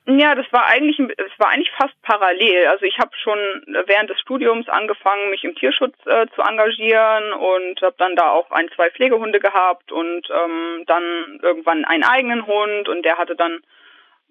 Ja, 0.07 0.33
das 0.33 0.51
war 0.51 0.65
eigentlich, 0.65 0.97
es 0.99 1.31
war 1.37 1.49
eigentlich 1.49 1.71
fast 1.77 1.93
parallel. 2.01 2.67
Also 2.67 2.85
ich 2.85 2.97
habe 2.97 3.11
schon 3.21 3.37
während 3.85 4.09
des 4.09 4.19
Studiums 4.19 4.67
angefangen, 4.67 5.29
mich 5.29 5.43
im 5.43 5.53
Tierschutz 5.53 5.95
äh, 6.05 6.25
zu 6.33 6.41
engagieren 6.41 7.33
und 7.33 7.81
habe 7.83 7.95
dann 7.99 8.15
da 8.15 8.31
auch 8.31 8.49
ein, 8.49 8.67
zwei 8.75 8.89
Pflegehunde 8.89 9.39
gehabt 9.39 9.91
und 9.91 10.27
ähm, 10.31 10.83
dann 10.87 11.39
irgendwann 11.43 11.85
einen 11.85 12.03
eigenen 12.03 12.47
Hund 12.47 12.89
und 12.89 13.03
der 13.03 13.19
hatte 13.19 13.35
dann 13.35 13.61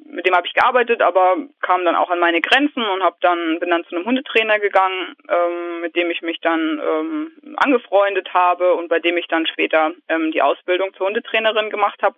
mit 0.04 0.26
dem 0.26 0.34
habe 0.34 0.46
ich 0.46 0.54
gearbeitet, 0.54 1.02
aber 1.02 1.36
kam 1.60 1.84
dann 1.84 1.96
auch 1.96 2.10
an 2.10 2.18
meine 2.18 2.40
Grenzen 2.40 2.82
und 2.82 3.02
habe 3.02 3.16
dann 3.20 3.58
bin 3.60 3.70
dann 3.70 3.84
zu 3.84 3.94
einem 3.94 4.04
Hundetrainer 4.04 4.58
gegangen, 4.58 5.14
ähm, 5.28 5.80
mit 5.80 5.96
dem 5.96 6.10
ich 6.10 6.22
mich 6.22 6.40
dann 6.40 6.80
ähm, 6.84 7.32
angefreundet 7.56 8.32
habe 8.34 8.74
und 8.74 8.88
bei 8.88 8.98
dem 8.98 9.16
ich 9.16 9.26
dann 9.28 9.46
später 9.46 9.92
ähm, 10.08 10.32
die 10.32 10.42
Ausbildung 10.42 10.94
zur 10.94 11.06
Hundetrainerin 11.06 11.70
gemacht 11.70 12.02
habe. 12.02 12.16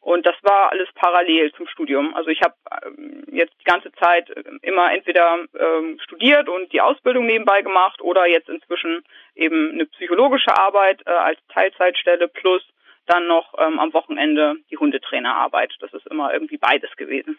Und 0.00 0.26
das 0.26 0.36
war 0.42 0.70
alles 0.70 0.88
parallel 0.94 1.50
zum 1.52 1.66
Studium. 1.66 2.14
Also 2.14 2.28
ich 2.28 2.42
habe 2.42 2.54
ähm, 2.86 3.24
jetzt 3.32 3.54
die 3.58 3.64
ganze 3.64 3.90
Zeit 3.92 4.28
immer 4.60 4.92
entweder 4.92 5.38
ähm, 5.58 5.98
studiert 6.02 6.48
und 6.48 6.72
die 6.74 6.82
Ausbildung 6.82 7.24
nebenbei 7.24 7.62
gemacht 7.62 8.02
oder 8.02 8.26
jetzt 8.26 8.50
inzwischen 8.50 9.02
eben 9.34 9.72
eine 9.72 9.86
psychologische 9.86 10.54
Arbeit 10.58 11.00
äh, 11.06 11.10
als 11.10 11.38
Teilzeitstelle 11.48 12.28
plus 12.28 12.62
dann 13.06 13.26
noch 13.26 13.54
ähm, 13.58 13.78
am 13.78 13.92
Wochenende 13.92 14.56
die 14.70 14.76
Hundetrainerarbeit. 14.76 15.74
Das 15.80 15.92
ist 15.92 16.06
immer 16.06 16.32
irgendwie 16.32 16.58
beides 16.58 16.94
gewesen. 16.96 17.38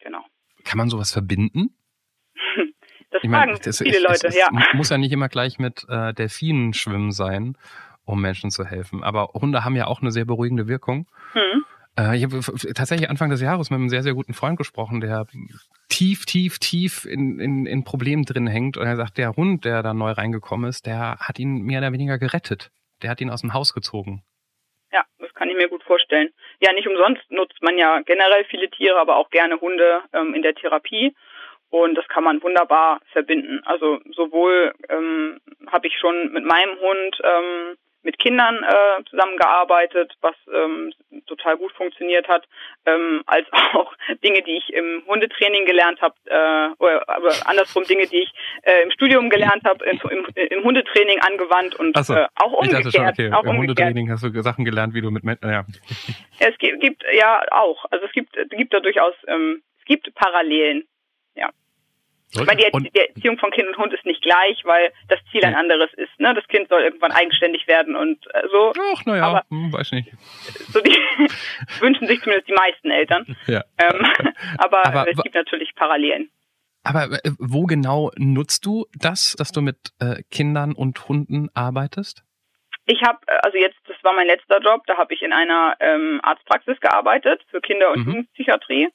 Genau. 0.00 0.24
Kann 0.64 0.78
man 0.78 0.88
sowas 0.88 1.12
verbinden? 1.12 1.74
das 3.10 3.22
ich 3.22 3.30
fragen 3.30 3.58
das, 3.62 3.78
viele 3.78 3.96
ich, 3.96 4.02
Leute, 4.02 4.26
es, 4.26 4.34
es 4.34 4.36
ja. 4.36 4.48
Muss 4.74 4.90
ja 4.90 4.98
nicht 4.98 5.12
immer 5.12 5.28
gleich 5.28 5.58
mit 5.58 5.86
äh, 5.88 6.12
Delfinen 6.12 6.74
schwimmen 6.74 7.12
sein, 7.12 7.56
um 8.04 8.20
Menschen 8.20 8.50
zu 8.50 8.64
helfen. 8.64 9.02
Aber 9.02 9.30
Hunde 9.34 9.64
haben 9.64 9.76
ja 9.76 9.86
auch 9.86 10.00
eine 10.00 10.10
sehr 10.10 10.24
beruhigende 10.24 10.68
Wirkung. 10.68 11.08
Hm. 11.32 11.64
Äh, 11.98 12.16
ich 12.16 12.24
habe 12.24 12.40
tatsächlich 12.74 13.10
Anfang 13.10 13.30
des 13.30 13.40
Jahres 13.40 13.70
mit 13.70 13.78
einem 13.78 13.88
sehr, 13.88 14.02
sehr 14.02 14.14
guten 14.14 14.34
Freund 14.34 14.58
gesprochen, 14.58 15.00
der 15.00 15.26
tief, 15.88 16.24
tief, 16.26 16.58
tief 16.58 17.04
in, 17.04 17.38
in, 17.38 17.66
in 17.66 17.84
Problemen 17.84 18.24
drin 18.24 18.46
hängt. 18.46 18.76
Und 18.76 18.86
er 18.86 18.96
sagt, 18.96 19.18
der 19.18 19.36
Hund, 19.36 19.64
der 19.64 19.82
da 19.82 19.94
neu 19.94 20.10
reingekommen 20.12 20.68
ist, 20.68 20.86
der 20.86 21.16
hat 21.18 21.38
ihn 21.38 21.62
mehr 21.62 21.80
oder 21.80 21.92
weniger 21.92 22.18
gerettet. 22.18 22.70
Der 23.02 23.10
hat 23.10 23.20
ihn 23.20 23.30
aus 23.30 23.40
dem 23.40 23.54
Haus 23.54 23.74
gezogen. 23.74 24.22
Ja, 24.92 25.04
das 25.18 25.32
kann 25.34 25.48
ich 25.48 25.56
mir 25.56 25.68
gut 25.68 25.82
vorstellen. 25.84 26.30
Ja, 26.60 26.72
nicht 26.72 26.86
umsonst 26.86 27.22
nutzt 27.30 27.62
man 27.62 27.78
ja 27.78 28.00
generell 28.00 28.44
viele 28.44 28.70
Tiere, 28.70 28.98
aber 28.98 29.16
auch 29.16 29.30
gerne 29.30 29.60
Hunde 29.60 30.02
ähm, 30.12 30.34
in 30.34 30.42
der 30.42 30.54
Therapie. 30.54 31.14
Und 31.70 31.94
das 31.94 32.06
kann 32.08 32.24
man 32.24 32.42
wunderbar 32.42 33.00
verbinden. 33.12 33.62
Also 33.64 33.98
sowohl 34.14 34.74
ähm, 34.90 35.40
habe 35.68 35.86
ich 35.86 35.98
schon 35.98 36.30
mit 36.32 36.44
meinem 36.44 36.78
Hund 36.78 37.18
ähm, 37.24 37.76
mit 38.02 38.18
Kindern 38.18 38.62
äh, 38.64 39.04
zusammengearbeitet, 39.08 40.14
was 40.20 40.34
ähm, 40.52 40.92
total 41.26 41.56
gut 41.56 41.72
funktioniert 41.72 42.28
hat, 42.28 42.46
ähm, 42.86 43.22
als 43.26 43.46
auch 43.74 43.92
Dinge, 44.22 44.42
die 44.42 44.56
ich 44.56 44.72
im 44.72 45.02
Hundetraining 45.06 45.66
gelernt 45.66 46.00
habe, 46.00 46.14
äh, 46.26 46.82
oder 46.82 47.08
aber 47.08 47.32
andersrum 47.44 47.84
Dinge, 47.84 48.06
die 48.06 48.22
ich 48.22 48.32
äh, 48.62 48.82
im 48.82 48.90
Studium 48.90 49.30
gelernt 49.30 49.64
habe, 49.64 49.84
im, 49.84 50.00
im, 50.10 50.26
im, 50.34 50.64
Hundetraining 50.64 51.20
angewandt 51.20 51.74
und 51.76 51.96
so, 52.04 52.14
äh, 52.14 52.26
auch 52.36 52.52
umgekehrt. 52.52 52.86
Ich 52.86 52.92
schon, 52.92 53.06
okay. 53.06 53.32
auch 53.32 53.44
Im 53.44 53.58
Hundetraining 53.58 54.10
hast 54.10 54.24
du 54.24 54.42
Sachen 54.42 54.64
gelernt, 54.64 54.94
wie 54.94 55.02
du 55.02 55.10
mit 55.10 55.24
Menschen, 55.24 55.48
ja. 55.50 55.64
Es 56.38 56.56
gibt, 56.58 56.80
gibt 56.80 57.04
ja 57.12 57.42
auch, 57.50 57.84
also 57.90 58.04
es 58.06 58.12
gibt, 58.12 58.36
gibt 58.50 58.74
da 58.74 58.80
durchaus, 58.80 59.14
ähm, 59.28 59.62
es 59.78 59.84
gibt 59.84 60.14
Parallelen. 60.14 60.86
Weil 62.34 62.56
die, 62.56 62.90
die, 62.90 62.98
Erziehung 62.98 63.38
von 63.38 63.50
Kind 63.50 63.68
und 63.68 63.76
Hund 63.76 63.92
ist 63.92 64.06
nicht 64.06 64.22
gleich, 64.22 64.64
weil 64.64 64.92
das 65.08 65.20
Ziel 65.30 65.44
ein 65.44 65.54
anderes 65.54 65.92
ist. 65.94 66.18
Ne? 66.18 66.34
Das 66.34 66.46
Kind 66.48 66.68
soll 66.68 66.82
irgendwann 66.82 67.12
eigenständig 67.12 67.66
werden 67.66 67.94
und 67.94 68.26
äh, 68.34 68.42
so. 68.50 68.72
Ach, 68.94 69.04
naja, 69.04 69.42
hm, 69.50 69.72
weiß 69.72 69.92
nicht. 69.92 70.10
So 70.68 70.80
die 70.80 70.96
wünschen 71.80 72.06
sich 72.06 72.22
zumindest 72.22 72.48
die 72.48 72.54
meisten 72.54 72.90
Eltern. 72.90 73.36
Ja. 73.46 73.64
Ähm, 73.78 74.06
aber, 74.58 74.86
aber, 74.86 75.10
es 75.10 75.22
gibt 75.22 75.34
natürlich 75.34 75.74
Parallelen. 75.74 76.30
Aber 76.84 77.04
äh, 77.12 77.30
wo 77.38 77.66
genau 77.66 78.10
nutzt 78.16 78.64
du 78.64 78.86
das, 78.98 79.34
dass 79.36 79.52
du 79.52 79.60
mit 79.60 79.92
äh, 80.00 80.22
Kindern 80.30 80.72
und 80.72 81.08
Hunden 81.08 81.50
arbeitest? 81.54 82.24
Ich 82.86 83.02
habe, 83.02 83.18
äh, 83.26 83.38
also 83.42 83.58
jetzt, 83.58 83.78
das 83.86 83.96
war 84.02 84.14
mein 84.14 84.26
letzter 84.26 84.58
Job, 84.60 84.82
da 84.86 84.96
habe 84.96 85.14
ich 85.14 85.22
in 85.22 85.32
einer 85.32 85.76
ähm, 85.80 86.20
Arztpraxis 86.22 86.80
gearbeitet 86.80 87.42
für 87.50 87.60
Kinder- 87.60 87.92
und 87.92 88.06
mhm. 88.06 88.06
Jugendpsychiatrie 88.06 88.88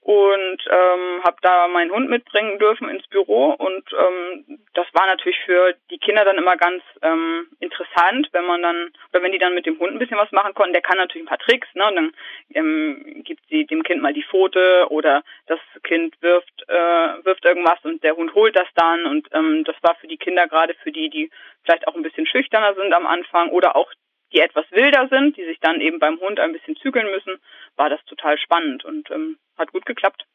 und 0.00 0.58
ähm, 0.70 1.22
habe 1.24 1.36
da 1.42 1.68
meinen 1.68 1.90
Hund 1.90 2.08
mitbringen 2.08 2.58
dürfen 2.58 2.88
ins 2.88 3.06
Büro 3.08 3.50
und 3.50 3.84
ähm, 3.92 4.58
das 4.74 4.86
war 4.92 5.06
natürlich 5.06 5.38
für 5.44 5.74
die 5.90 5.98
Kinder 5.98 6.24
dann 6.24 6.38
immer 6.38 6.56
ganz 6.56 6.82
ähm, 7.02 7.48
interessant, 7.60 8.28
wenn 8.32 8.46
man 8.46 8.62
dann 8.62 8.92
oder 9.12 9.22
wenn 9.22 9.32
die 9.32 9.38
dann 9.38 9.54
mit 9.54 9.66
dem 9.66 9.78
Hund 9.78 9.92
ein 9.92 9.98
bisschen 9.98 10.16
was 10.16 10.32
machen 10.32 10.54
konnten. 10.54 10.72
Der 10.72 10.82
kann 10.82 10.98
natürlich 10.98 11.24
ein 11.26 11.28
paar 11.28 11.38
Tricks, 11.38 11.68
ne? 11.74 11.86
Und 11.88 11.96
dann 11.96 12.12
ähm, 12.54 13.22
gibt 13.24 13.42
sie 13.48 13.66
dem 13.66 13.82
Kind 13.82 14.00
mal 14.00 14.14
die 14.14 14.22
Pfote 14.22 14.86
oder 14.90 15.22
das 15.46 15.60
Kind 15.82 16.14
wirft 16.22 16.64
äh, 16.68 17.24
wirft 17.24 17.44
irgendwas 17.44 17.78
und 17.82 18.02
der 18.02 18.16
Hund 18.16 18.34
holt 18.34 18.56
das 18.56 18.68
dann 18.76 19.04
und 19.06 19.28
ähm, 19.32 19.64
das 19.64 19.76
war 19.82 19.96
für 19.96 20.06
die 20.06 20.16
Kinder 20.18 20.46
gerade 20.46 20.74
für 20.82 20.92
die, 20.92 21.10
die 21.10 21.30
vielleicht 21.64 21.86
auch 21.88 21.94
ein 21.94 22.02
bisschen 22.02 22.26
schüchterner 22.26 22.74
sind 22.74 22.92
am 22.92 23.06
Anfang 23.06 23.50
oder 23.50 23.76
auch 23.76 23.92
die 24.32 24.40
etwas 24.40 24.70
wilder 24.70 25.08
sind, 25.10 25.36
die 25.36 25.44
sich 25.44 25.58
dann 25.60 25.80
eben 25.80 25.98
beim 25.98 26.20
Hund 26.20 26.38
ein 26.38 26.52
bisschen 26.52 26.76
zügeln 26.76 27.10
müssen, 27.10 27.38
war 27.76 27.88
das 27.88 28.04
total 28.04 28.38
spannend 28.38 28.84
und 28.84 29.10
ähm, 29.10 29.38
hat 29.58 29.72
gut 29.72 29.86
geklappt. 29.86 30.26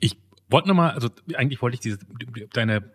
Ich 0.00 0.18
wollte 0.48 0.68
nochmal, 0.68 0.92
also 0.92 1.08
eigentlich 1.34 1.62
wollte 1.62 1.74
ich 1.74 1.80
diese 1.80 1.98
deine 2.52 2.92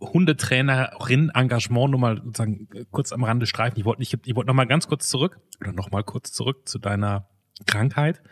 Hundetrainerin-Engagement 0.00 1.90
nochmal 1.90 2.22
sozusagen 2.24 2.68
kurz 2.90 3.12
am 3.12 3.24
Rande 3.24 3.46
streifen. 3.46 3.78
Ich 3.78 3.84
wollte 3.84 4.00
nicht, 4.00 4.16
ich 4.24 4.34
wollte 4.34 4.48
nochmal 4.48 4.66
ganz 4.66 4.88
kurz 4.88 5.08
zurück 5.08 5.40
oder 5.60 5.72
nochmal 5.72 6.04
kurz 6.04 6.32
zurück 6.32 6.68
zu 6.68 6.78
deiner 6.78 7.28
Krankheit. 7.66 8.22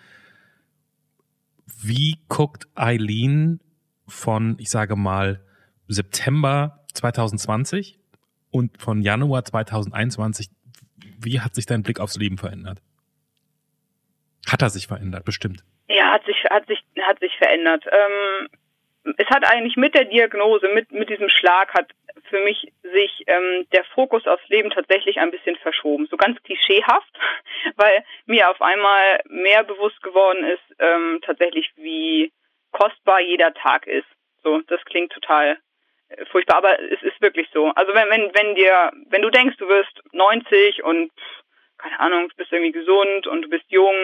Wie 1.66 2.18
guckt 2.28 2.68
Eileen 2.74 3.60
von, 4.06 4.56
ich 4.58 4.70
sage 4.70 4.96
mal, 4.96 5.44
September 5.86 6.84
2020 6.94 7.98
und 8.50 8.80
von 8.80 9.02
Januar 9.02 9.44
2021 9.44 10.50
wie 11.22 11.40
hat 11.40 11.54
sich 11.54 11.66
dein 11.66 11.82
Blick 11.82 12.00
aufs 12.00 12.16
Leben 12.16 12.38
verändert? 12.38 12.82
Hat 14.46 14.62
er 14.62 14.70
sich 14.70 14.86
verändert, 14.86 15.24
bestimmt. 15.24 15.64
Hat 16.11 16.25
sich, 16.25 16.44
hat 16.44 16.66
sich, 16.66 16.83
hat 17.03 17.20
sich 17.20 17.37
verändert. 17.38 17.85
Ähm, 17.90 18.49
es 19.16 19.29
hat 19.29 19.44
eigentlich 19.44 19.77
mit 19.77 19.94
der 19.94 20.05
Diagnose, 20.05 20.68
mit, 20.68 20.90
mit 20.92 21.09
diesem 21.09 21.29
Schlag 21.29 21.73
hat 21.75 21.90
für 22.29 22.40
mich 22.40 22.73
sich 22.83 23.25
ähm, 23.27 23.66
der 23.73 23.85
Fokus 23.85 24.27
aufs 24.27 24.46
Leben 24.49 24.70
tatsächlich 24.70 25.18
ein 25.18 25.31
bisschen 25.31 25.57
verschoben. 25.57 26.07
So 26.11 26.16
ganz 26.16 26.40
klischeehaft, 26.42 27.18
weil 27.77 28.05
mir 28.27 28.51
auf 28.51 28.61
einmal 28.61 29.20
mehr 29.29 29.64
bewusst 29.64 30.03
geworden 30.03 30.44
ist, 30.44 30.77
ähm, 30.79 31.20
tatsächlich 31.25 31.70
wie 31.77 32.33
kostbar 32.73 33.20
jeder 33.20 33.53
Tag 33.55 33.87
ist. 33.87 34.09
So, 34.42 34.61
das 34.68 34.85
klingt 34.85 35.12
total 35.12 35.59
furchtbar, 36.31 36.57
aber 36.59 36.81
es 36.81 37.03
ist 37.03 37.20
wirklich 37.20 37.49
so. 37.53 37.68
Also 37.75 37.94
wenn, 37.94 38.09
wenn, 38.11 38.35
wenn 38.35 38.55
dir, 38.55 38.90
wenn 39.09 39.23
du 39.23 39.31
denkst, 39.31 39.57
du 39.59 39.68
wirst 39.68 40.01
90 40.12 40.83
und 40.83 41.12
keine 41.79 42.01
Ahnung, 42.01 42.29
du 42.29 42.37
bist 42.37 42.53
irgendwie 42.53 42.73
gesund 42.73 43.27
und 43.27 43.42
du 43.42 43.49
bist 43.49 43.64
jung, 43.68 43.94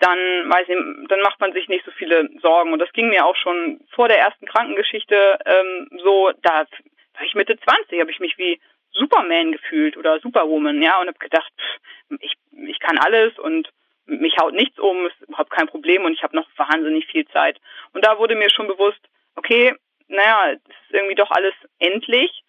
dann 0.00 0.18
weiß 0.18 0.68
ich, 0.68 1.08
dann 1.08 1.20
macht 1.20 1.40
man 1.40 1.52
sich 1.52 1.68
nicht 1.68 1.84
so 1.84 1.90
viele 1.92 2.28
Sorgen. 2.40 2.72
Und 2.72 2.78
das 2.78 2.92
ging 2.92 3.08
mir 3.08 3.24
auch 3.26 3.36
schon 3.36 3.80
vor 3.90 4.08
der 4.08 4.18
ersten 4.18 4.46
Krankengeschichte 4.46 5.38
ähm, 5.44 5.88
so, 6.02 6.32
da 6.42 6.66
war 7.14 7.24
ich 7.24 7.34
Mitte 7.34 7.58
20, 7.58 8.00
habe 8.00 8.10
ich 8.10 8.20
mich 8.20 8.36
wie 8.38 8.60
Superman 8.92 9.52
gefühlt 9.52 9.96
oder 9.96 10.18
Superwoman, 10.20 10.82
ja, 10.82 11.00
und 11.00 11.06
habe 11.06 11.18
gedacht, 11.18 11.52
ich, 12.18 12.34
ich 12.66 12.80
kann 12.80 12.98
alles 12.98 13.38
und 13.38 13.68
mich 14.06 14.36
haut 14.40 14.54
nichts 14.54 14.78
um, 14.78 15.06
ist 15.06 15.20
überhaupt 15.28 15.50
kein 15.50 15.68
Problem 15.68 16.04
und 16.04 16.12
ich 16.12 16.22
habe 16.22 16.34
noch 16.34 16.48
wahnsinnig 16.56 17.06
viel 17.06 17.26
Zeit. 17.28 17.60
Und 17.92 18.04
da 18.04 18.18
wurde 18.18 18.34
mir 18.34 18.50
schon 18.50 18.66
bewusst, 18.66 19.00
okay, 19.36 19.74
naja, 20.08 20.52
es 20.52 20.58
ist 20.58 20.94
irgendwie 20.94 21.14
doch 21.14 21.30
alles 21.30 21.54
endlich. 21.78 22.42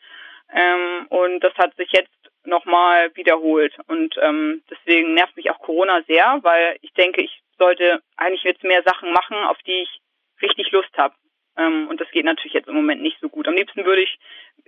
Ähm, 0.54 1.06
und 1.10 1.42
das 1.42 1.54
hat 1.56 1.76
sich 1.76 1.92
jetzt 1.92 2.12
nochmal 2.46 3.16
wiederholt. 3.16 3.76
Und 3.88 4.16
ähm, 4.22 4.64
deswegen 4.70 5.14
nervt 5.14 5.36
mich 5.36 5.50
auch 5.52 5.60
Corona 5.60 6.02
sehr, 6.08 6.40
weil 6.42 6.78
ich 6.82 6.94
denke, 6.94 7.22
ich 7.22 7.42
sollte 7.58 8.02
eigentlich 8.18 8.44
jetzt 8.44 8.64
mehr 8.64 8.84
Sachen 8.84 9.12
machen, 9.12 9.38
auf 9.38 9.58
die 9.66 9.84
ich 9.84 10.02
richtig 10.42 10.72
Lust 10.72 10.96
habe. 10.98 11.14
Ähm, 11.58 11.88
und 11.88 12.00
das 12.02 12.10
geht 12.12 12.26
natürlich 12.26 12.54
jetzt 12.54 12.68
im 12.68 12.76
Moment 12.76 13.02
nicht 13.02 13.20
so 13.20 13.30
gut. 13.30 13.48
Am 13.48 13.56
liebsten 13.56 13.86
würde 13.86 14.02
ich 14.02 14.20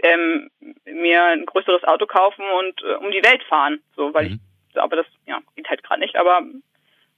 ähm, 0.03 0.49
mir 0.85 1.23
ein 1.23 1.45
größeres 1.45 1.83
Auto 1.83 2.05
kaufen 2.05 2.45
und 2.59 2.81
äh, 2.83 2.95
um 2.95 3.11
die 3.11 3.23
Welt 3.23 3.43
fahren. 3.43 3.81
So, 3.95 4.13
weil 4.13 4.29
mhm. 4.29 4.39
ich, 4.69 4.81
aber 4.81 4.97
das 4.97 5.07
ja, 5.25 5.39
geht 5.55 5.69
halt 5.69 5.83
gerade 5.83 6.01
nicht, 6.01 6.15
aber 6.15 6.41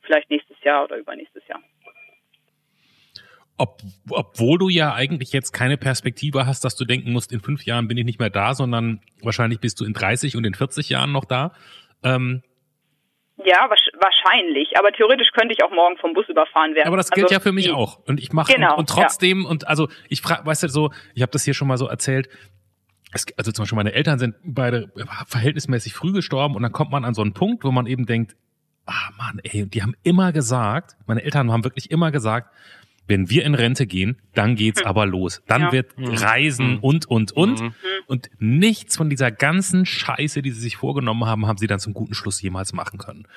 vielleicht 0.01 0.29
nächstes 0.29 0.61
Jahr 0.63 0.83
oder 0.83 0.97
übernächstes 0.97 1.45
Jahr. 1.47 1.61
Ob, 3.57 3.81
obwohl 4.09 4.57
du 4.57 4.67
ja 4.67 4.93
eigentlich 4.93 5.31
jetzt 5.31 5.53
keine 5.53 5.77
Perspektive 5.77 6.45
hast, 6.45 6.65
dass 6.65 6.75
du 6.75 6.83
denken 6.83 7.13
musst, 7.13 7.31
in 7.31 7.39
fünf 7.39 7.63
Jahren 7.65 7.87
bin 7.87 7.97
ich 7.97 8.03
nicht 8.03 8.19
mehr 8.19 8.29
da, 8.29 8.53
sondern 8.53 8.99
wahrscheinlich 9.21 9.59
bist 9.61 9.79
du 9.79 9.85
in 9.85 9.93
30 9.93 10.35
und 10.35 10.45
in 10.45 10.53
40 10.53 10.89
Jahren 10.89 11.13
noch 11.13 11.23
da. 11.23 11.53
Ähm, 12.03 12.43
ja, 13.37 13.69
wahrscheinlich. 13.69 14.77
Aber 14.77 14.91
theoretisch 14.91 15.31
könnte 15.31 15.53
ich 15.53 15.63
auch 15.63 15.71
morgen 15.71 15.97
vom 15.97 16.13
Bus 16.13 16.27
überfahren 16.29 16.73
werden. 16.73 16.87
Aber 16.87 16.97
das 16.97 17.11
gilt 17.11 17.25
also, 17.25 17.35
ja 17.35 17.39
für 17.39 17.51
mich 17.51 17.71
auch. 17.71 17.99
Und 18.07 18.19
ich 18.19 18.31
mache 18.31 18.53
genau, 18.53 18.73
und, 18.73 18.79
und, 18.79 18.89
trotzdem 18.89 19.43
ja. 19.43 19.49
und 19.49 19.67
also 19.67 19.89
ich 20.07 20.21
frage, 20.21 20.45
weißt 20.45 20.63
du 20.63 20.69
so, 20.69 20.91
ich 21.13 21.21
habe 21.21 21.31
das 21.31 21.43
hier 21.43 21.53
schon 21.53 21.67
mal 21.67 21.77
so 21.77 21.87
erzählt. 21.87 22.29
Es, 23.11 23.25
also 23.37 23.51
zum 23.51 23.63
Beispiel 23.63 23.75
meine 23.75 23.93
Eltern 23.93 24.19
sind 24.19 24.35
beide 24.43 24.91
verhältnismäßig 25.27 25.93
früh 25.93 26.13
gestorben 26.13 26.55
und 26.55 26.63
dann 26.63 26.71
kommt 26.71 26.91
man 26.91 27.03
an 27.03 27.13
so 27.13 27.21
einen 27.21 27.33
Punkt, 27.33 27.65
wo 27.65 27.71
man 27.71 27.87
eben 27.87 28.05
denkt, 28.05 28.35
ah 28.85 29.09
Mann, 29.17 29.39
ey, 29.43 29.65
die 29.65 29.81
haben 29.81 29.95
immer 30.03 30.31
gesagt, 30.31 30.95
meine 31.05 31.23
Eltern 31.23 31.51
haben 31.51 31.63
wirklich 31.63 31.91
immer 31.91 32.11
gesagt, 32.11 32.53
wenn 33.07 33.29
wir 33.29 33.45
in 33.45 33.53
Rente 33.53 33.85
gehen, 33.85 34.21
dann 34.33 34.55
geht's 34.55 34.81
hm. 34.81 34.87
aber 34.87 35.05
los. 35.05 35.41
Dann 35.47 35.63
ja. 35.63 35.71
wird 35.71 35.97
mhm. 35.97 36.07
Reisen 36.07 36.71
mhm. 36.73 36.79
und, 36.79 37.05
und, 37.05 37.31
und. 37.31 37.61
Mhm. 37.61 37.73
Und 38.07 38.29
nichts 38.39 38.97
von 38.97 39.09
dieser 39.09 39.31
ganzen 39.31 39.85
Scheiße, 39.85 40.41
die 40.41 40.51
sie 40.51 40.61
sich 40.61 40.77
vorgenommen 40.77 41.25
haben, 41.25 41.47
haben 41.47 41.57
sie 41.57 41.67
dann 41.67 41.79
zum 41.79 41.93
guten 41.93 42.13
Schluss 42.13 42.41
jemals 42.41 42.73
machen 42.73 42.97
können. 42.97 43.27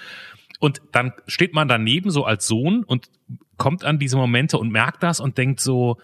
Und 0.58 0.82
dann 0.92 1.12
steht 1.26 1.54
man 1.54 1.68
daneben 1.68 2.10
so 2.10 2.24
als 2.24 2.46
Sohn 2.46 2.82
und 2.84 3.10
kommt 3.56 3.84
an 3.84 3.98
diese 3.98 4.16
Momente 4.16 4.58
und 4.58 4.70
merkt 4.70 5.02
das 5.02 5.20
und 5.20 5.38
denkt 5.38 5.60
so, 5.60 5.98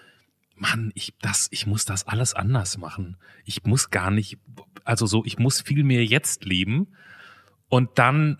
Mann, 0.57 0.93
ich 0.95 1.15
das, 1.21 1.49
ich 1.51 1.67
muss 1.67 1.85
das 1.85 2.07
alles 2.07 2.35
anders 2.35 2.79
machen. 2.79 3.17
Ich 3.45 3.65
muss 3.65 3.91
gar 3.91 4.11
nicht, 4.11 4.39
also 4.85 5.07
so, 5.07 5.25
ich 5.25 5.39
muss 5.39 5.61
viel 5.61 5.83
mehr 5.83 6.05
jetzt 6.05 6.45
leben. 6.45 6.89
Und 7.69 7.99
dann 7.99 8.39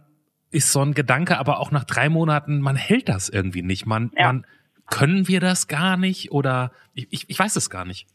ist 0.51 0.71
so 0.71 0.81
ein 0.81 0.95
Gedanke, 0.95 1.39
aber 1.39 1.59
auch 1.59 1.73
nach 1.73 1.85
drei 1.85 2.09
Monaten, 2.09 2.61
man 2.61 2.77
hält 2.77 3.09
das 3.09 3.29
irgendwie 3.29 3.63
nicht. 3.63 3.87
Man, 3.87 4.13
ja. 4.17 4.29
man 4.29 4.47
können 4.91 5.29
wir 5.29 5.41
das 5.41 5.69
gar 5.69 5.97
nicht 5.97 6.33
oder 6.33 6.71
ich, 6.95 7.07
ich, 7.11 7.25
ich 7.29 7.39
weiß 7.39 7.57
es 7.57 7.71
gar 7.71 7.85
nicht. 7.85 8.07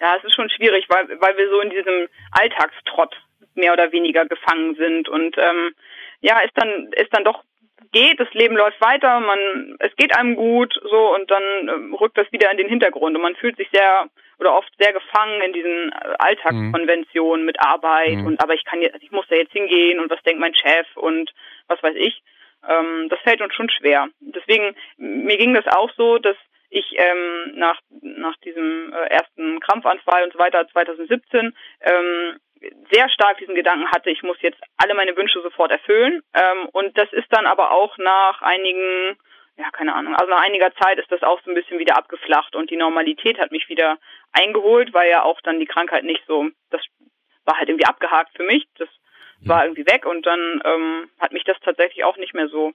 Ja, 0.00 0.16
es 0.16 0.24
ist 0.24 0.34
schon 0.34 0.50
schwierig, 0.50 0.86
weil, 0.88 1.08
weil 1.20 1.36
wir 1.36 1.48
so 1.48 1.60
in 1.60 1.70
diesem 1.70 2.08
Alltagstrott 2.32 3.14
mehr 3.54 3.72
oder 3.72 3.92
weniger 3.92 4.24
gefangen 4.26 4.74
sind 4.76 5.08
und 5.08 5.36
ähm, 5.38 5.74
ja, 6.20 6.40
ist 6.40 6.56
dann 6.56 6.90
ist 6.92 7.12
dann 7.12 7.24
doch 7.24 7.44
geht, 7.92 8.18
das 8.18 8.32
Leben 8.32 8.56
läuft 8.56 8.80
weiter, 8.80 9.20
man 9.20 9.76
es 9.78 9.94
geht 9.96 10.16
einem 10.16 10.34
gut 10.34 10.74
so 10.90 11.14
und 11.14 11.30
dann 11.30 11.42
ähm, 11.68 11.94
rückt 11.94 12.16
das 12.16 12.30
wieder 12.32 12.50
in 12.50 12.56
den 12.56 12.68
Hintergrund 12.68 13.14
und 13.14 13.22
man 13.22 13.36
fühlt 13.36 13.56
sich 13.56 13.68
sehr 13.72 14.06
oder 14.38 14.56
oft 14.56 14.72
sehr 14.78 14.92
gefangen 14.92 15.40
in 15.42 15.52
diesen 15.52 15.92
äh, 15.92 16.14
Alltagskonventionen 16.18 17.42
mhm. 17.42 17.46
mit 17.46 17.60
Arbeit 17.60 18.16
mhm. 18.16 18.26
und 18.26 18.42
aber 18.42 18.54
ich 18.54 18.64
kann 18.64 18.80
jetzt 18.80 19.02
ich 19.02 19.12
muss 19.12 19.26
da 19.28 19.36
jetzt 19.36 19.52
hingehen 19.52 20.00
und 20.00 20.10
was 20.10 20.22
denkt 20.22 20.40
mein 20.40 20.54
Chef 20.54 20.86
und 20.96 21.32
was 21.68 21.82
weiß 21.82 21.94
ich. 21.96 22.22
Ähm, 22.68 23.08
das 23.08 23.20
fällt 23.20 23.40
uns 23.40 23.54
schon 23.54 23.70
schwer. 23.70 24.08
Deswegen 24.20 24.74
mir 24.96 25.36
ging 25.36 25.54
das 25.54 25.66
auch 25.66 25.90
so, 25.96 26.18
dass 26.18 26.36
ich 26.70 26.86
ähm, 26.96 27.52
nach 27.54 27.78
nach 28.00 28.36
diesem 28.38 28.92
äh, 28.92 29.06
ersten 29.08 29.60
Krampfanfall 29.60 30.24
und 30.24 30.32
so 30.32 30.38
weiter 30.38 30.66
2017 30.68 31.54
ähm, 31.80 32.38
sehr 32.92 33.08
stark 33.08 33.38
diesen 33.38 33.54
Gedanken 33.54 33.90
hatte, 33.90 34.10
ich 34.10 34.22
muss 34.22 34.40
jetzt 34.40 34.60
alle 34.76 34.94
meine 34.94 35.16
Wünsche 35.16 35.40
sofort 35.42 35.70
erfüllen. 35.70 36.22
Ähm, 36.34 36.68
und 36.72 36.96
das 36.96 37.12
ist 37.12 37.26
dann 37.30 37.46
aber 37.46 37.72
auch 37.72 37.98
nach 37.98 38.42
einigen, 38.42 39.16
ja, 39.56 39.70
keine 39.72 39.94
Ahnung, 39.94 40.14
also 40.14 40.30
nach 40.30 40.42
einiger 40.42 40.72
Zeit 40.76 40.98
ist 40.98 41.10
das 41.10 41.22
auch 41.22 41.40
so 41.44 41.50
ein 41.50 41.54
bisschen 41.54 41.78
wieder 41.78 41.96
abgeflacht 41.96 42.54
und 42.54 42.70
die 42.70 42.76
Normalität 42.76 43.38
hat 43.38 43.50
mich 43.50 43.68
wieder 43.68 43.98
eingeholt, 44.32 44.94
weil 44.94 45.10
ja 45.10 45.22
auch 45.22 45.40
dann 45.42 45.60
die 45.60 45.66
Krankheit 45.66 46.04
nicht 46.04 46.22
so, 46.26 46.48
das 46.70 46.82
war 47.44 47.58
halt 47.58 47.68
irgendwie 47.68 47.86
abgehakt 47.86 48.36
für 48.36 48.44
mich, 48.44 48.66
das 48.78 48.88
war 49.48 49.64
irgendwie 49.64 49.86
weg 49.86 50.06
und 50.06 50.24
dann 50.24 50.62
ähm, 50.64 51.10
hat 51.18 51.32
mich 51.32 51.44
das 51.44 51.56
tatsächlich 51.64 52.04
auch 52.04 52.16
nicht 52.16 52.34
mehr 52.34 52.48
so 52.48 52.72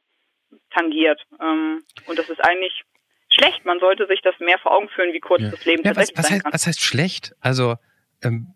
tangiert. 0.71 1.21
Ähm, 1.41 1.83
und 2.05 2.19
das 2.19 2.29
ist 2.29 2.43
eigentlich 2.43 2.83
schlecht. 3.29 3.65
Man 3.65 3.79
sollte 3.79 4.07
sich 4.07 4.21
das 4.21 4.39
mehr 4.39 4.57
vor 4.59 4.73
Augen 4.73 4.89
führen, 4.89 5.13
wie 5.13 5.19
kurz 5.19 5.41
ja. 5.41 5.49
das 5.49 5.65
Leben 5.65 5.83
ja, 5.83 5.95
was, 5.95 6.11
was 6.15 6.29
heißt, 6.29 6.43
kann. 6.43 6.53
Was 6.53 6.67
heißt 6.67 6.81
schlecht? 6.81 7.35
Also 7.41 7.75
ähm, 8.23 8.53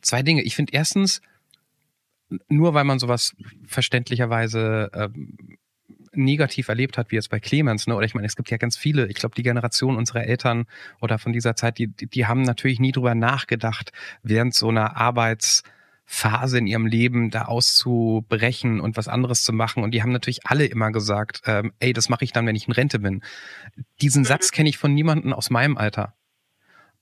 Zwei 0.00 0.22
Dinge. 0.22 0.42
Ich 0.42 0.56
finde 0.56 0.72
erstens, 0.74 1.20
nur 2.48 2.74
weil 2.74 2.84
man 2.84 2.98
sowas 2.98 3.34
verständlicherweise 3.66 4.90
ähm, 4.94 5.58
negativ 6.12 6.68
erlebt 6.68 6.96
hat, 6.96 7.10
wie 7.10 7.16
jetzt 7.16 7.28
bei 7.28 7.40
Clemens, 7.40 7.86
ne? 7.86 7.94
oder 7.94 8.06
ich 8.06 8.14
meine, 8.14 8.26
es 8.26 8.36
gibt 8.36 8.50
ja 8.50 8.56
ganz 8.56 8.76
viele, 8.76 9.06
ich 9.08 9.16
glaube, 9.16 9.34
die 9.34 9.42
Generation 9.42 9.96
unserer 9.96 10.24
Eltern 10.24 10.66
oder 11.00 11.18
von 11.18 11.32
dieser 11.32 11.56
Zeit, 11.56 11.78
die, 11.78 11.88
die 11.88 12.26
haben 12.26 12.42
natürlich 12.42 12.80
nie 12.80 12.92
drüber 12.92 13.14
nachgedacht, 13.14 13.92
während 14.22 14.54
so 14.54 14.68
einer 14.68 14.96
Arbeitsphase 16.06 16.58
in 16.58 16.66
ihrem 16.66 16.86
Leben 16.86 17.30
da 17.30 17.42
auszubrechen 17.42 18.80
und 18.80 18.96
was 18.96 19.08
anderes 19.08 19.42
zu 19.42 19.52
machen. 19.52 19.82
Und 19.82 19.92
die 19.92 20.02
haben 20.02 20.12
natürlich 20.12 20.46
alle 20.46 20.66
immer 20.66 20.92
gesagt, 20.92 21.42
ähm, 21.46 21.72
ey, 21.80 21.92
das 21.92 22.08
mache 22.08 22.24
ich 22.24 22.32
dann, 22.32 22.46
wenn 22.46 22.56
ich 22.56 22.66
in 22.66 22.72
Rente 22.72 22.98
bin. 22.98 23.22
Diesen 24.00 24.22
mhm. 24.22 24.26
Satz 24.26 24.50
kenne 24.50 24.68
ich 24.68 24.78
von 24.78 24.94
niemandem 24.94 25.32
aus 25.32 25.50
meinem 25.50 25.76
Alter. 25.76 26.14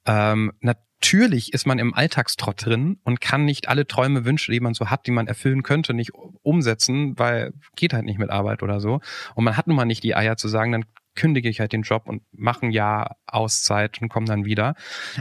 Ähm, 0.06 0.52
natürlich 0.60 1.52
ist 1.54 1.66
man 1.66 1.78
im 1.78 1.94
Alltagstrott 1.94 2.66
drin 2.66 2.98
und 3.04 3.20
kann 3.20 3.44
nicht 3.44 3.68
alle 3.68 3.86
Träume, 3.86 4.24
Wünsche, 4.24 4.52
die 4.52 4.60
man 4.60 4.74
so 4.74 4.90
hat, 4.90 5.06
die 5.06 5.12
man 5.12 5.26
erfüllen 5.26 5.62
könnte, 5.62 5.94
nicht 5.94 6.12
umsetzen, 6.42 7.18
weil 7.18 7.52
geht 7.76 7.94
halt 7.94 8.04
nicht 8.04 8.18
mit 8.18 8.30
Arbeit 8.30 8.62
oder 8.62 8.80
so. 8.80 9.00
Und 9.34 9.44
man 9.44 9.56
hat 9.56 9.66
nun 9.66 9.76
mal 9.76 9.86
nicht 9.86 10.02
die 10.02 10.14
Eier 10.14 10.36
zu 10.36 10.48
sagen, 10.48 10.72
dann 10.72 10.84
kündige 11.14 11.48
ich 11.48 11.60
halt 11.60 11.72
den 11.72 11.82
Job 11.82 12.08
und 12.08 12.22
mache 12.32 12.66
ein 12.66 12.72
Jahr 12.72 13.16
Auszeit 13.26 14.02
und 14.02 14.08
komme 14.08 14.26
dann 14.26 14.44
wieder. 14.44 14.74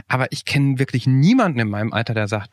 Aber 0.08 0.32
ich 0.32 0.44
kenne 0.44 0.78
wirklich 0.78 1.06
niemanden 1.06 1.60
in 1.60 1.68
meinem 1.68 1.92
Alter, 1.92 2.14
der 2.14 2.28
sagt, 2.28 2.50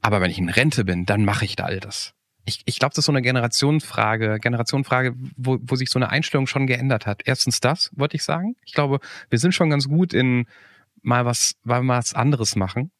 aber 0.00 0.20
wenn 0.20 0.30
ich 0.30 0.38
in 0.38 0.48
Rente 0.48 0.84
bin, 0.84 1.06
dann 1.06 1.24
mache 1.24 1.44
ich 1.44 1.56
da 1.56 1.64
all 1.64 1.80
das. 1.80 2.14
Ich, 2.46 2.62
ich 2.64 2.78
glaube, 2.78 2.92
das 2.92 2.98
ist 3.02 3.06
so 3.06 3.12
eine 3.12 3.22
Generationenfrage, 3.22 4.38
Generationenfrage, 4.40 5.14
wo, 5.36 5.58
wo 5.60 5.76
sich 5.76 5.90
so 5.90 5.98
eine 5.98 6.08
Einstellung 6.08 6.46
schon 6.46 6.66
geändert 6.66 7.06
hat. 7.06 7.22
Erstens 7.24 7.60
das, 7.60 7.90
wollte 7.94 8.16
ich 8.16 8.22
sagen. 8.22 8.56
Ich 8.64 8.72
glaube, 8.72 9.00
wir 9.28 9.38
sind 9.38 9.52
schon 9.52 9.70
ganz 9.70 9.88
gut 9.88 10.12
in 10.12 10.46
mal 11.02 11.24
was, 11.24 11.54
mal 11.64 11.86
was 11.86 12.14
anderes 12.14 12.56
machen. 12.56 12.90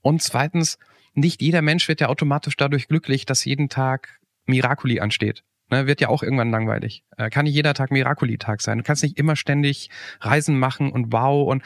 Und 0.00 0.22
zweitens, 0.22 0.78
nicht 1.14 1.42
jeder 1.42 1.62
Mensch 1.62 1.88
wird 1.88 2.00
ja 2.00 2.08
automatisch 2.08 2.56
dadurch 2.56 2.88
glücklich, 2.88 3.26
dass 3.26 3.44
jeden 3.44 3.68
Tag 3.68 4.20
Miraculi 4.46 5.00
ansteht. 5.00 5.42
Ne, 5.70 5.86
wird 5.86 6.00
ja 6.00 6.08
auch 6.08 6.22
irgendwann 6.22 6.50
langweilig. 6.50 7.02
Äh, 7.18 7.28
kann 7.28 7.44
nicht 7.44 7.54
jeder 7.54 7.74
Tag 7.74 7.90
Miraculi-Tag 7.90 8.62
sein. 8.62 8.78
Du 8.78 8.84
kannst 8.84 9.02
nicht 9.02 9.18
immer 9.18 9.36
ständig 9.36 9.90
Reisen 10.20 10.58
machen 10.58 10.90
und 10.90 11.12
wow 11.12 11.46
und 11.46 11.62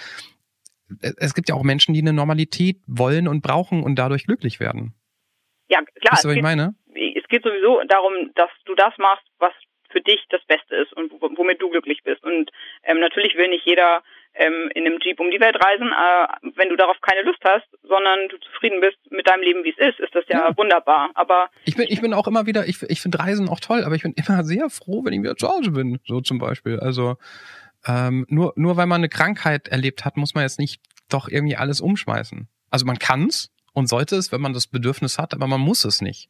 es 1.01 1.35
gibt 1.35 1.49
ja 1.49 1.55
auch 1.55 1.63
Menschen, 1.63 1.95
die 1.95 2.01
eine 2.01 2.13
Normalität 2.13 2.79
wollen 2.87 3.29
und 3.29 3.43
brauchen 3.43 3.83
und 3.83 3.97
dadurch 3.97 4.27
glücklich 4.27 4.61
werden. 4.61 4.95
Ja, 5.69 5.81
klar. 5.83 6.13
Weißt 6.13 6.25
du, 6.25 6.29
was 6.29 6.37
ich 6.37 6.43
meine? 6.43 6.75
Es 6.95 7.27
geht 7.29 7.43
sowieso 7.43 7.81
darum, 7.89 8.13
dass 8.35 8.51
du 8.67 8.75
das 8.75 8.93
machst, 8.99 9.25
was 9.39 9.53
für 9.93 10.01
dich 10.01 10.21
das 10.31 10.45
Beste 10.47 10.75
ist 10.77 10.93
und 10.95 11.13
womit 11.21 11.61
du 11.61 11.71
glücklich 11.71 12.03
bist. 12.03 12.25
Und 12.25 12.51
ähm, 12.83 12.99
natürlich 12.99 13.37
will 13.37 13.49
nicht 13.49 13.67
jeder 13.67 14.03
ähm, 14.35 14.71
in 14.75 14.87
einem 14.87 14.99
Jeep 15.01 15.21
um 15.21 15.31
die 15.31 15.41
Welt 15.41 15.57
reisen. 15.63 15.93
Äh, 15.93 16.51
wenn 16.57 16.71
du 16.71 16.77
darauf 16.77 16.97
keine 17.03 17.23
Lust 17.23 17.41
hast, 17.45 17.67
sondern 17.83 18.29
du 18.29 18.39
zufrieden 18.39 18.81
bist 18.81 18.99
mit 19.11 19.29
deinem 19.29 19.43
Leben, 19.43 19.65
wie 19.65 19.75
es 19.77 19.79
ist, 19.79 20.01
ist 20.01 20.15
das 20.15 20.25
ja, 20.29 20.49
ja, 20.49 20.57
wunderbar. 20.57 21.11
Aber 21.15 21.51
ich 21.65 21.77
bin, 21.77 21.87
ich 21.89 22.01
bin 22.01 22.15
auch 22.15 22.27
immer 22.27 22.47
wieder, 22.47 22.67
ich, 22.67 22.83
ich 22.89 23.01
finde 23.01 23.19
Reisen 23.19 23.49
auch 23.49 23.61
toll, 23.61 23.85
aber 23.85 23.95
ich 23.95 24.03
bin 24.03 24.15
immer 24.17 24.43
sehr 24.45 24.71
froh, 24.71 25.05
wenn 25.05 25.13
ich 25.13 25.23
wieder 25.23 25.37
zu 25.37 25.49
Hause 25.49 25.71
bin, 25.71 26.01
so 26.05 26.21
zum 26.21 26.39
Beispiel. 26.39 26.81
Also 26.81 27.17
ähm, 27.87 28.27
nur, 28.29 28.53
nur 28.57 28.77
weil 28.77 28.87
man 28.87 29.01
eine 29.01 29.09
Krankheit 29.09 29.69
erlebt 29.69 30.05
hat, 30.05 30.17
muss 30.17 30.35
man 30.35 30.45
jetzt 30.45 30.59
nicht 30.59 30.81
doch 31.09 31.29
irgendwie 31.29 31.57
alles 31.57 31.81
umschmeißen. 31.81 32.49
Also 32.71 32.87
man 32.87 32.99
kann's 32.99 33.51
und 33.75 33.89
sollte 33.89 34.17
es, 34.17 34.33
wenn 34.33 34.41
man 34.41 34.53
das 34.53 34.67
Bedürfnis 34.67 35.19
hat, 35.19 35.35
aber 35.35 35.47
man 35.47 35.61
muss 35.61 35.85
es 35.85 36.01
nicht. 36.01 36.29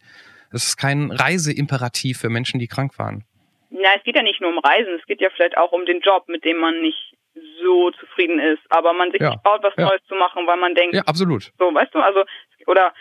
Es 0.52 0.64
ist 0.64 0.76
kein 0.76 1.10
Reiseimperativ 1.10 2.18
für 2.18 2.28
Menschen, 2.28 2.60
die 2.60 2.68
krank 2.68 2.98
waren. 2.98 3.24
Na, 3.70 3.90
es 3.96 4.02
geht 4.04 4.16
ja 4.16 4.22
nicht 4.22 4.40
nur 4.40 4.50
um 4.50 4.58
Reisen, 4.58 4.94
es 4.98 5.06
geht 5.06 5.20
ja 5.20 5.30
vielleicht 5.34 5.56
auch 5.56 5.72
um 5.72 5.86
den 5.86 6.00
Job, 6.00 6.28
mit 6.28 6.44
dem 6.44 6.58
man 6.58 6.80
nicht 6.82 7.16
so 7.62 7.90
zufrieden 7.92 8.38
ist, 8.38 8.60
aber 8.68 8.92
man 8.92 9.10
sich 9.10 9.20
ja. 9.20 9.30
nicht 9.30 9.42
traut, 9.42 9.62
was 9.62 9.72
ja. 9.76 9.86
Neues 9.86 10.02
zu 10.06 10.14
machen, 10.14 10.46
weil 10.46 10.58
man 10.58 10.74
denkt, 10.74 10.94
ja, 10.94 11.02
absolut. 11.02 11.52
So, 11.58 11.72
weißt 11.72 11.94
du, 11.94 12.00
also 12.00 12.24
oder 12.66 12.92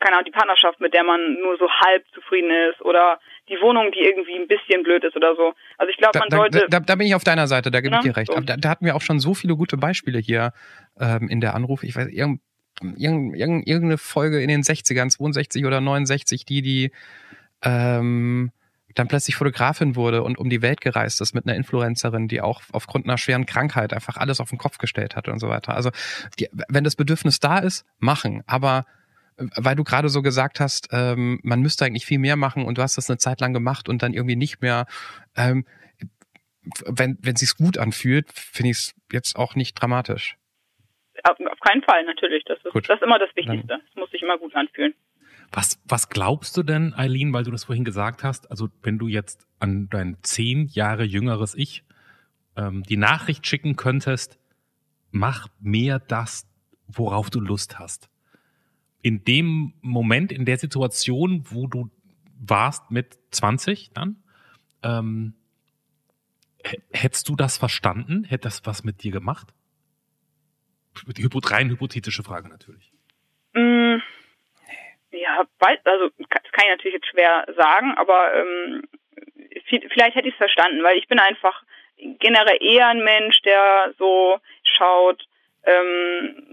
keine 0.00 0.16
Ahnung, 0.16 0.24
die 0.24 0.30
Partnerschaft, 0.30 0.80
mit 0.80 0.94
der 0.94 1.04
man 1.04 1.34
nur 1.40 1.56
so 1.58 1.70
halb 1.70 2.04
zufrieden 2.12 2.50
ist 2.50 2.80
oder 2.82 3.20
die 3.50 3.60
Wohnung, 3.60 3.90
die 3.92 4.00
irgendwie 4.00 4.36
ein 4.36 4.46
bisschen 4.46 4.82
blöd 4.82 5.04
ist 5.04 5.16
oder 5.16 5.34
so. 5.34 5.52
Also 5.76 5.90
ich 5.90 5.96
glaube, 5.96 6.18
man 6.18 6.28
da, 6.28 6.36
sollte. 6.36 6.66
Da, 6.70 6.80
da, 6.80 6.94
bin 6.94 7.06
ich 7.06 7.14
auf 7.14 7.24
deiner 7.24 7.48
Seite, 7.48 7.70
da 7.70 7.80
gebe 7.80 7.96
ich 7.96 8.02
dir 8.02 8.16
recht. 8.16 8.32
So. 8.32 8.40
Da, 8.40 8.56
da, 8.56 8.68
hatten 8.68 8.84
wir 8.84 8.96
auch 8.96 9.02
schon 9.02 9.18
so 9.20 9.34
viele 9.34 9.56
gute 9.56 9.76
Beispiele 9.76 10.18
hier 10.18 10.52
ähm, 10.98 11.28
in 11.28 11.40
der 11.40 11.54
Anruf. 11.54 11.82
Ich 11.82 11.96
weiß, 11.96 12.08
irgend, 12.08 12.40
irgend, 12.96 13.36
irgendeine 13.36 13.98
Folge 13.98 14.40
in 14.40 14.48
den 14.48 14.62
60ern, 14.62 15.10
62 15.10 15.66
oder 15.66 15.80
69, 15.80 16.44
die, 16.44 16.62
die 16.62 16.92
ähm, 17.62 18.52
dann 18.94 19.08
plötzlich 19.08 19.36
Fotografin 19.36 19.96
wurde 19.96 20.22
und 20.22 20.38
um 20.38 20.50
die 20.50 20.62
Welt 20.62 20.80
gereist 20.80 21.20
ist 21.20 21.34
mit 21.34 21.46
einer 21.46 21.56
Influencerin, 21.56 22.28
die 22.28 22.40
auch 22.40 22.62
aufgrund 22.72 23.06
einer 23.06 23.18
schweren 23.18 23.46
Krankheit 23.46 23.92
einfach 23.92 24.16
alles 24.16 24.40
auf 24.40 24.50
den 24.50 24.58
Kopf 24.58 24.78
gestellt 24.78 25.16
hat 25.16 25.28
und 25.28 25.38
so 25.38 25.48
weiter. 25.48 25.74
Also 25.74 25.90
die, 26.38 26.48
wenn 26.68 26.84
das 26.84 26.96
Bedürfnis 26.96 27.40
da 27.40 27.58
ist, 27.58 27.84
machen. 27.98 28.42
Aber 28.46 28.86
weil 29.56 29.76
du 29.76 29.84
gerade 29.84 30.08
so 30.08 30.22
gesagt 30.22 30.60
hast, 30.60 30.88
ähm, 30.92 31.40
man 31.42 31.60
müsste 31.60 31.84
eigentlich 31.84 32.06
viel 32.06 32.18
mehr 32.18 32.36
machen 32.36 32.64
und 32.64 32.78
du 32.78 32.82
hast 32.82 32.96
das 32.96 33.08
eine 33.08 33.18
Zeit 33.18 33.40
lang 33.40 33.52
gemacht 33.52 33.88
und 33.88 34.02
dann 34.02 34.14
irgendwie 34.14 34.36
nicht 34.36 34.60
mehr. 34.60 34.86
Ähm, 35.36 35.64
wenn 36.86 37.18
wenn 37.22 37.36
sich's 37.36 37.56
gut 37.56 37.78
anfühlt, 37.78 38.30
finde 38.32 38.70
ich 38.70 38.76
es 38.76 38.94
jetzt 39.12 39.36
auch 39.36 39.54
nicht 39.54 39.74
dramatisch. 39.74 40.36
Auf, 41.24 41.36
keinen 41.60 41.82
Fall, 41.82 42.04
natürlich. 42.04 42.44
Das 42.44 42.58
ist, 42.58 42.88
das 42.88 42.96
ist 42.96 43.02
immer 43.02 43.18
das 43.18 43.34
Wichtigste. 43.34 43.80
Es 43.88 43.96
muss 43.96 44.10
sich 44.10 44.22
immer 44.22 44.38
gut 44.38 44.54
anfühlen. 44.54 44.94
Was, 45.52 45.80
was 45.84 46.08
glaubst 46.08 46.56
du 46.56 46.62
denn, 46.62 46.94
Eileen, 46.94 47.32
weil 47.32 47.44
du 47.44 47.50
das 47.50 47.64
vorhin 47.64 47.84
gesagt 47.84 48.22
hast, 48.22 48.50
also 48.50 48.68
wenn 48.82 48.98
du 48.98 49.08
jetzt 49.08 49.48
an 49.58 49.88
dein 49.90 50.16
zehn 50.22 50.68
Jahre 50.68 51.02
jüngeres 51.02 51.54
Ich 51.54 51.82
ähm, 52.56 52.82
die 52.84 52.96
Nachricht 52.96 53.46
schicken 53.46 53.76
könntest, 53.76 54.38
mach 55.10 55.48
mehr 55.58 55.98
das, 55.98 56.46
worauf 56.86 57.30
du 57.30 57.40
Lust 57.40 57.78
hast. 57.78 58.09
In 59.02 59.24
dem 59.24 59.74
Moment, 59.80 60.32
in 60.32 60.44
der 60.44 60.58
Situation, 60.58 61.44
wo 61.50 61.66
du 61.66 61.90
warst 62.38 62.90
mit 62.90 63.18
20 63.30 63.92
dann, 63.92 64.22
ähm, 64.82 65.34
hättest 66.92 67.28
du 67.28 67.36
das 67.36 67.58
verstanden? 67.58 68.24
Hätte 68.24 68.44
das 68.44 68.66
was 68.66 68.84
mit 68.84 69.02
dir 69.02 69.12
gemacht? 69.12 69.48
Rein 71.46 71.70
hypothetische 71.70 72.22
Frage 72.22 72.48
natürlich. 72.48 72.92
Mm 73.54 73.98
ja, 75.12 75.44
weiß, 75.58 75.78
also 75.84 76.10
das 76.18 76.52
kann 76.52 76.64
ich 76.64 76.70
natürlich 76.70 76.94
jetzt 76.94 77.08
schwer 77.08 77.46
sagen, 77.56 77.94
aber 77.96 78.34
ähm, 78.34 78.82
vielleicht 79.66 80.16
hätte 80.16 80.28
ich 80.28 80.34
es 80.34 80.38
verstanden, 80.38 80.82
weil 80.82 80.98
ich 80.98 81.08
bin 81.08 81.18
einfach 81.18 81.62
generell 81.96 82.58
eher 82.60 82.88
ein 82.88 83.04
Mensch, 83.04 83.40
der 83.42 83.94
so 83.98 84.38
schaut, 84.62 85.26
ähm, 85.64 86.52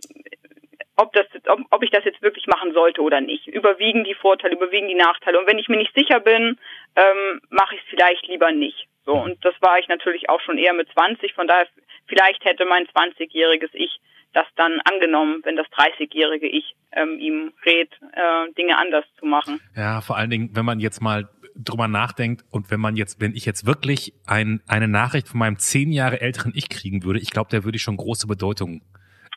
ob 0.97 1.13
das 1.13 1.25
ob, 1.47 1.59
ob 1.69 1.83
ich 1.83 1.91
das 1.91 2.03
jetzt 2.03 2.21
wirklich 2.21 2.47
machen 2.47 2.73
sollte 2.73 3.01
oder 3.01 3.21
nicht. 3.21 3.47
Überwiegen 3.47 4.03
die 4.03 4.15
Vorteile, 4.15 4.55
überwiegen 4.55 4.87
die 4.87 4.95
Nachteile. 4.95 5.39
Und 5.39 5.47
wenn 5.47 5.59
ich 5.59 5.69
mir 5.69 5.77
nicht 5.77 5.95
sicher 5.95 6.19
bin, 6.19 6.57
ähm, 6.95 7.41
mache 7.49 7.75
ich 7.75 7.81
es 7.81 7.87
vielleicht 7.89 8.27
lieber 8.27 8.51
nicht. 8.51 8.87
So, 9.05 9.13
und 9.13 9.43
das 9.45 9.55
war 9.61 9.79
ich 9.79 9.87
natürlich 9.87 10.29
auch 10.29 10.41
schon 10.41 10.57
eher 10.57 10.73
mit 10.73 10.89
20, 10.91 11.33
von 11.33 11.47
daher 11.47 11.67
vielleicht 12.07 12.43
hätte 12.43 12.65
mein 12.65 12.87
20-jähriges 12.87 13.69
Ich 13.73 14.01
das 14.33 14.45
dann 14.55 14.81
angenommen, 14.81 15.41
wenn 15.43 15.55
das 15.55 15.65
30-jährige 15.67 16.47
Ich 16.47 16.75
ähm, 16.91 17.17
ihm 17.19 17.53
rät, 17.65 17.89
äh, 18.13 18.53
Dinge 18.53 18.77
anders 18.77 19.05
zu 19.19 19.25
machen. 19.25 19.61
Ja, 19.75 20.01
vor 20.01 20.17
allen 20.17 20.29
Dingen, 20.29 20.49
wenn 20.53 20.65
man 20.65 20.79
jetzt 20.79 21.01
mal 21.01 21.29
drüber 21.55 21.87
nachdenkt 21.87 22.43
und 22.51 22.69
wenn 22.69 22.79
man 22.79 22.95
jetzt, 22.95 23.19
wenn 23.19 23.35
ich 23.35 23.45
jetzt 23.45 23.65
wirklich 23.65 24.13
ein, 24.27 24.61
eine 24.67 24.87
Nachricht 24.87 25.27
von 25.27 25.39
meinem 25.39 25.57
zehn 25.57 25.91
Jahre 25.91 26.21
älteren 26.21 26.51
Ich 26.55 26.69
kriegen 26.69 27.03
würde, 27.03 27.19
ich 27.19 27.31
glaube, 27.31 27.49
der 27.49 27.63
würde 27.63 27.77
ich 27.77 27.81
schon 27.81 27.97
große 27.97 28.27
Bedeutung. 28.27 28.81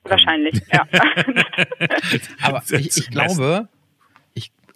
Ähm, 0.04 0.10
Wahrscheinlich, 0.10 0.60
ja. 0.72 0.86
Aber 2.42 2.62
ich, 2.70 2.96
ich 2.96 3.10
glaube, 3.10 3.68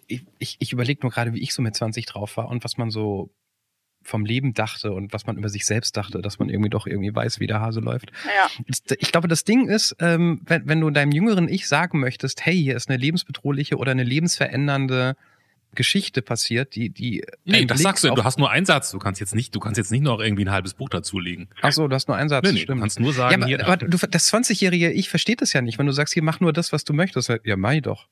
ich, 0.07 0.25
ich, 0.37 0.57
ich 0.59 0.73
überlege 0.73 1.01
nur 1.01 1.11
gerade, 1.11 1.33
wie 1.33 1.41
ich 1.41 1.53
so 1.53 1.61
mit 1.61 1.75
20 1.75 2.05
drauf 2.05 2.37
war 2.37 2.49
und 2.49 2.63
was 2.63 2.77
man 2.77 2.89
so 2.91 3.29
vom 4.05 4.23
Leben 4.23 4.53
dachte 4.53 4.93
und 4.93 5.13
was 5.13 5.25
man 5.25 5.35
über 5.35 5.49
sich 5.49 5.65
selbst 5.65 5.97
dachte, 5.97 6.21
dass 6.21 6.37
man 6.37 6.49
irgendwie 6.49 6.69
doch 6.69 6.85
irgendwie 6.85 7.13
weiß, 7.13 7.39
wie 7.39 7.47
der 7.47 7.59
Hase 7.59 7.79
läuft. 7.79 8.11
Ja. 8.23 8.75
Ich 8.99 9.11
glaube, 9.11 9.27
das 9.27 9.43
Ding 9.45 9.67
ist, 9.67 9.95
ähm, 9.99 10.41
wenn, 10.45 10.67
wenn 10.67 10.79
du 10.79 10.91
deinem 10.91 11.11
jüngeren 11.11 11.49
Ich 11.49 11.67
sagen 11.67 11.99
möchtest, 11.99 12.45
hey, 12.45 12.55
hier 12.55 12.75
ist 12.75 12.87
eine 12.87 12.97
lebensbedrohliche 12.97 13.77
oder 13.77 13.91
eine 13.91 14.03
lebensverändernde 14.03 15.15
Geschichte 15.75 16.21
passiert, 16.21 16.75
die 16.75 16.89
die 16.89 17.23
Nee, 17.43 17.65
das 17.65 17.81
sagst 17.81 18.03
du, 18.03 18.13
du 18.13 18.23
hast 18.23 18.39
nur 18.39 18.49
einen 18.49 18.65
Satz, 18.65 18.91
du 18.91 18.97
kannst 18.99 19.19
jetzt 19.21 19.35
nicht, 19.35 19.53
du 19.53 19.59
kannst 19.59 19.77
jetzt 19.77 19.91
nicht 19.91 20.01
noch 20.01 20.19
irgendwie 20.19 20.45
ein 20.45 20.51
halbes 20.51 20.73
Buch 20.73 20.89
dazulegen. 20.89 21.49
Ach 21.61 21.71
so, 21.71 21.87
du 21.87 21.93
hast 21.95 22.07
nur 22.07 22.17
einen 22.17 22.29
Satz, 22.29 22.43
Nee, 22.45 22.53
nee, 22.53 22.59
stimmt. 22.61 22.77
du 22.77 22.81
kannst 22.81 22.99
nur 22.99 23.13
sagen, 23.13 23.31
ja, 23.31 23.37
aber, 23.37 23.45
hier, 23.47 23.67
aber 23.67 23.77
du, 23.77 23.97
das 24.07 24.33
20-jährige 24.33 24.91
Ich 24.91 25.09
versteht 25.09 25.41
das 25.41 25.53
ja 25.53 25.61
nicht, 25.61 25.77
wenn 25.77 25.85
du 25.85 25.91
sagst, 25.91 26.13
hier 26.13 26.23
mach 26.23 26.39
nur 26.39 26.53
das, 26.53 26.71
was 26.73 26.83
du 26.85 26.93
möchtest. 26.93 27.31
Ja, 27.43 27.55
mach 27.57 27.71
ich 27.73 27.81
doch. 27.83 28.07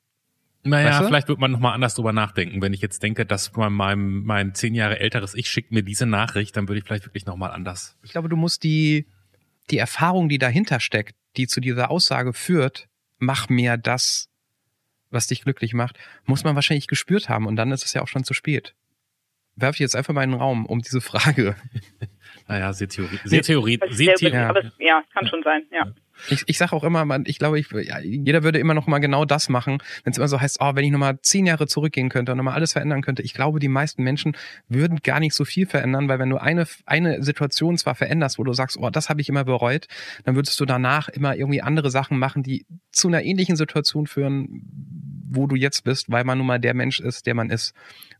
naja, 0.64 0.90
weißt 0.90 1.02
du? 1.02 1.08
vielleicht 1.08 1.28
wird 1.28 1.40
man 1.40 1.52
nochmal 1.52 1.74
anders 1.74 1.96
drüber 1.96 2.14
nachdenken. 2.14 2.62
Wenn 2.62 2.74
ich 2.74 2.82
jetzt 2.82 3.02
denke, 3.04 3.26
dass 3.26 3.54
mein, 3.56 3.74
mein, 3.74 4.24
mein 4.24 4.54
zehn 4.54 4.76
Jahre 4.76 5.00
älteres 5.00 5.34
Ich 5.34 5.50
schickt 5.50 5.72
mir 5.72 5.84
diese 5.84 6.06
Nachricht, 6.06 6.56
dann 6.56 6.68
würde 6.68 6.80
ich 6.80 6.86
vielleicht 6.86 7.06
wirklich 7.06 7.26
nochmal 7.26 7.52
anders. 7.52 7.98
Ich 8.04 8.12
glaube, 8.12 8.30
du 8.30 8.36
musst 8.36 8.64
die, 8.64 9.08
die 9.72 9.78
Erfahrung, 9.78 10.30
die 10.30 10.38
dahinter 10.38 10.80
steckt, 10.80 11.16
die 11.38 11.48
zu 11.48 11.60
dieser 11.62 11.90
Aussage 11.90 12.34
führt, 12.34 12.88
mach 13.18 13.50
mehr 13.50 13.78
das, 13.78 14.30
was 15.14 15.28
dich 15.28 15.44
glücklich 15.44 15.74
macht, 15.74 15.98
muss 16.26 16.44
man 16.44 16.56
wahrscheinlich 16.56 16.88
gespürt 16.88 17.30
haben 17.30 17.48
und 17.48 17.56
dann 17.56 17.72
ist 17.72 17.86
es 17.86 17.94
ja 17.94 18.02
auch 18.02 18.08
schon 18.08 18.24
zu 18.24 18.34
spät. 18.34 18.76
Werfe 19.56 19.76
ich 19.76 19.80
jetzt 19.80 19.96
einfach 19.96 20.14
mal 20.14 20.24
in 20.24 20.32
den 20.32 20.40
Raum 20.40 20.66
um 20.66 20.82
diese 20.82 21.02
Frage. 21.02 21.56
Naja, 22.48 22.74
sehr 22.74 22.90
Theorie, 22.90 23.20
sehr 23.24 23.42
Theorie, 23.42 23.78
Theorie. 23.78 24.36
aber 24.36 24.66
es, 24.66 24.74
ja, 24.80 25.02
kann 25.14 25.28
schon 25.28 25.44
sein, 25.44 25.64
ja. 25.72 25.86
Ich, 26.30 26.44
ich 26.46 26.58
sage 26.58 26.74
auch 26.74 26.84
immer, 26.84 27.06
man, 27.06 27.24
ich 27.26 27.40
glaube, 27.40 27.60
ich, 27.60 27.72
ja, 27.72 28.00
jeder 28.00 28.44
würde 28.44 28.60
immer 28.60 28.74
noch 28.74 28.88
mal 28.88 29.00
genau 29.00 29.26
das 29.26 29.50
machen, 29.50 29.80
wenn 30.04 30.12
es 30.12 30.18
immer 30.18 30.28
so 30.28 30.40
heißt, 30.40 30.58
oh, 30.62 30.76
wenn 30.76 30.86
ich 30.86 30.92
noch 30.92 31.00
mal 31.00 31.20
zehn 31.22 31.46
Jahre 31.46 31.68
zurückgehen 31.68 32.10
könnte 32.10 32.32
und 32.32 32.38
noch 32.38 32.46
mal 32.46 32.54
alles 32.54 32.74
verändern 32.74 33.02
könnte. 33.02 33.24
Ich 33.24 33.34
glaube, 33.34 33.60
die 33.60 33.68
meisten 33.68 34.04
Menschen 34.04 34.38
würden 34.70 35.00
gar 35.04 35.20
nicht 35.20 35.34
so 35.34 35.46
viel 35.46 35.66
verändern, 35.66 36.08
weil 36.08 36.20
wenn 36.20 36.30
du 36.30 36.38
eine, 36.38 36.66
eine 36.86 37.24
Situation 37.24 37.78
zwar 37.78 37.96
veränderst, 37.96 38.40
wo 38.40 38.44
du 38.44 38.54
sagst, 38.54 38.78
oh, 38.78 38.90
das 38.90 39.10
habe 39.10 39.22
ich 39.22 39.30
immer 39.30 39.44
bereut, 39.44 39.88
dann 40.24 40.36
würdest 40.36 40.60
du 40.60 40.66
danach 40.66 41.10
immer 41.10 41.36
irgendwie 41.36 41.62
andere 41.62 41.92
Sachen 41.92 42.18
machen, 42.20 42.44
die 42.44 42.66
zu 42.92 43.08
einer 43.08 43.24
ähnlichen 43.24 43.56
Situation 43.56 44.08
führen, 44.08 44.64
wo 45.30 45.48
du 45.48 45.56
jetzt 45.56 45.84
bist, 45.84 46.12
weil 46.12 46.24
man 46.24 46.38
nun 46.38 46.48
mal 46.48 46.60
der 46.60 46.74
Mensch 46.74 47.00
ist, 47.00 47.26
der 47.26 47.34
man 47.34 47.50
ist 47.50 47.74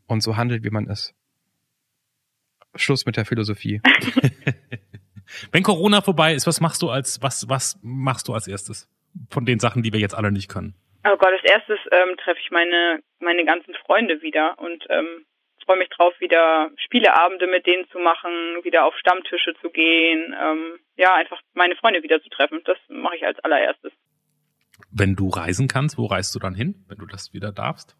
und 0.06 0.22
so 0.22 0.36
handelt, 0.36 0.64
wie 0.64 0.70
man 0.70 0.86
ist. 0.86 1.14
Schluss 2.76 3.06
mit 3.06 3.16
der 3.16 3.24
Philosophie. 3.24 3.80
Wenn 5.52 5.62
Corona 5.62 6.00
vorbei 6.00 6.34
ist, 6.34 6.46
was 6.46 6.60
machst 6.60 6.82
du 6.82 6.90
als, 6.90 7.22
was, 7.22 7.48
was 7.48 7.78
machst 7.82 8.28
du 8.28 8.34
als 8.34 8.46
erstes? 8.46 8.88
Von 9.30 9.46
den 9.46 9.60
Sachen, 9.60 9.82
die 9.82 9.92
wir 9.92 10.00
jetzt 10.00 10.14
alle 10.14 10.32
nicht 10.32 10.48
können. 10.48 10.74
Oh 11.06 11.16
Gott, 11.16 11.32
als 11.32 11.44
erstes 11.44 11.78
ähm, 11.92 12.16
treffe 12.16 12.40
ich 12.42 12.50
meine, 12.50 13.00
meine 13.20 13.44
ganzen 13.44 13.74
Freunde 13.86 14.22
wieder 14.22 14.58
und 14.58 14.84
ähm, 14.88 15.24
freue 15.64 15.78
mich 15.78 15.88
drauf, 15.90 16.14
wieder 16.20 16.70
Spieleabende 16.76 17.46
mit 17.46 17.66
denen 17.66 17.88
zu 17.90 17.98
machen, 17.98 18.62
wieder 18.62 18.84
auf 18.84 18.96
Stammtische 18.96 19.54
zu 19.60 19.70
gehen, 19.70 20.34
ähm, 20.40 20.78
ja, 20.96 21.14
einfach 21.14 21.40
meine 21.54 21.76
Freunde 21.76 22.02
wieder 22.02 22.22
zu 22.22 22.28
treffen. 22.28 22.60
Das 22.64 22.78
mache 22.88 23.16
ich 23.16 23.26
als 23.26 23.38
allererstes. 23.40 23.92
Wenn 24.90 25.16
du 25.16 25.28
reisen 25.28 25.68
kannst, 25.68 25.98
wo 25.98 26.06
reist 26.06 26.34
du 26.34 26.38
dann 26.38 26.54
hin, 26.54 26.84
wenn 26.88 26.98
du 26.98 27.06
das 27.06 27.32
wieder 27.32 27.52
darfst? 27.52 27.96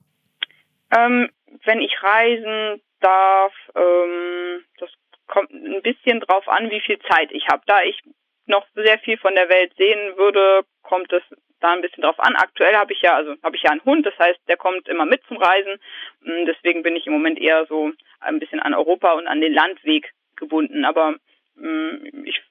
Ähm, 0.96 1.30
wenn 1.64 1.80
ich 1.80 1.92
reisen 2.02 2.80
darf, 3.00 3.52
ähm, 3.76 4.64
das 4.78 4.90
kommt 5.26 5.50
ein 5.50 5.82
bisschen 5.82 6.20
drauf 6.20 6.48
an, 6.48 6.70
wie 6.70 6.80
viel 6.80 6.98
Zeit 7.00 7.30
ich 7.32 7.46
habe. 7.48 7.62
Da 7.66 7.82
ich 7.82 8.00
noch 8.46 8.66
sehr 8.74 8.98
viel 8.98 9.16
von 9.18 9.34
der 9.34 9.48
Welt 9.48 9.72
sehen 9.76 10.16
würde, 10.16 10.64
kommt 10.82 11.12
es 11.12 11.22
da 11.60 11.72
ein 11.72 11.80
bisschen 11.80 12.02
drauf 12.02 12.18
an. 12.20 12.36
Aktuell 12.36 12.76
habe 12.76 12.92
ich 12.92 13.00
ja, 13.00 13.14
also 13.14 13.34
habe 13.42 13.56
ich 13.56 13.62
ja 13.62 13.70
einen 13.70 13.84
Hund, 13.84 14.04
das 14.04 14.18
heißt, 14.18 14.38
der 14.48 14.56
kommt 14.56 14.86
immer 14.88 15.06
mit 15.06 15.22
zum 15.28 15.38
Reisen. 15.38 15.78
Mm, 16.20 16.44
Deswegen 16.46 16.82
bin 16.82 16.94
ich 16.96 17.06
im 17.06 17.14
Moment 17.14 17.38
eher 17.38 17.64
so 17.66 17.90
ein 18.20 18.38
bisschen 18.38 18.60
an 18.60 18.74
Europa 18.74 19.12
und 19.12 19.26
an 19.26 19.40
den 19.40 19.54
Landweg 19.54 20.12
gebunden. 20.36 20.84
Aber 20.84 21.12
mm, 21.54 22.24
ich 22.26 22.42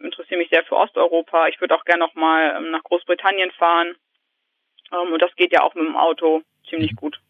interessiere 0.00 0.38
mich 0.38 0.50
sehr 0.50 0.64
für 0.64 0.76
Osteuropa. 0.76 1.48
Ich 1.48 1.60
würde 1.60 1.74
auch 1.74 1.84
gerne 1.84 2.04
noch 2.04 2.14
mal 2.14 2.54
ähm, 2.56 2.70
nach 2.70 2.84
Großbritannien 2.84 3.50
fahren. 3.52 3.96
Ähm, 4.92 5.12
Und 5.12 5.20
das 5.20 5.34
geht 5.36 5.52
ja 5.52 5.62
auch 5.62 5.74
mit 5.74 5.84
dem 5.84 5.96
Auto 5.96 6.42
ziemlich 6.68 6.94
gut. 6.94 7.20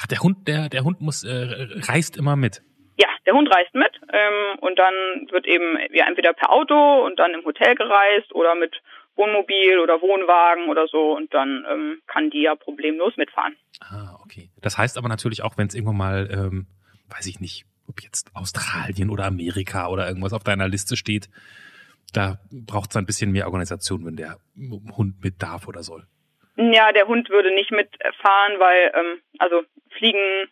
Ach, 0.00 0.06
der 0.06 0.18
Hund, 0.18 0.48
der, 0.48 0.68
der 0.68 0.84
Hund 0.84 1.00
muss, 1.00 1.24
äh, 1.24 1.46
reist 1.88 2.16
immer 2.16 2.36
mit. 2.36 2.62
Ja, 2.96 3.08
der 3.26 3.34
Hund 3.34 3.52
reist 3.52 3.74
mit 3.74 3.90
ähm, 4.12 4.58
und 4.60 4.78
dann 4.78 4.94
wird 5.30 5.46
eben 5.46 5.78
ja 5.92 6.06
entweder 6.06 6.32
per 6.32 6.52
Auto 6.52 7.04
und 7.04 7.18
dann 7.18 7.34
im 7.34 7.44
Hotel 7.44 7.74
gereist 7.74 8.32
oder 8.34 8.54
mit 8.54 8.80
Wohnmobil 9.16 9.78
oder 9.78 10.00
Wohnwagen 10.00 10.68
oder 10.68 10.86
so 10.88 11.16
und 11.16 11.32
dann 11.34 11.64
ähm, 11.70 12.02
kann 12.06 12.30
die 12.30 12.42
ja 12.42 12.54
problemlos 12.54 13.16
mitfahren. 13.16 13.56
Ah, 13.80 14.16
okay. 14.22 14.50
Das 14.60 14.78
heißt 14.78 14.98
aber 14.98 15.08
natürlich 15.08 15.42
auch, 15.42 15.56
wenn 15.56 15.68
es 15.68 15.74
irgendwann 15.74 15.96
mal, 15.96 16.28
ähm, 16.30 16.66
weiß 17.10 17.26
ich 17.26 17.40
nicht, 17.40 17.64
ob 17.88 18.00
jetzt 18.00 18.30
Australien 18.34 19.10
oder 19.10 19.24
Amerika 19.24 19.88
oder 19.88 20.08
irgendwas 20.08 20.32
auf 20.32 20.44
deiner 20.44 20.68
Liste 20.68 20.96
steht, 20.96 21.28
da 22.12 22.38
braucht 22.50 22.90
es 22.90 22.96
ein 22.96 23.06
bisschen 23.06 23.32
mehr 23.32 23.46
Organisation, 23.46 24.04
wenn 24.06 24.16
der 24.16 24.38
Hund 24.96 25.22
mit 25.22 25.42
darf 25.42 25.68
oder 25.68 25.82
soll. 25.82 26.06
Ja, 26.56 26.92
der 26.92 27.08
Hund 27.08 27.30
würde 27.30 27.52
nicht 27.52 27.72
mitfahren, 27.72 28.58
weil 28.58 28.92
ähm, 28.94 29.20
also 29.38 29.62
fliegen 29.96 30.48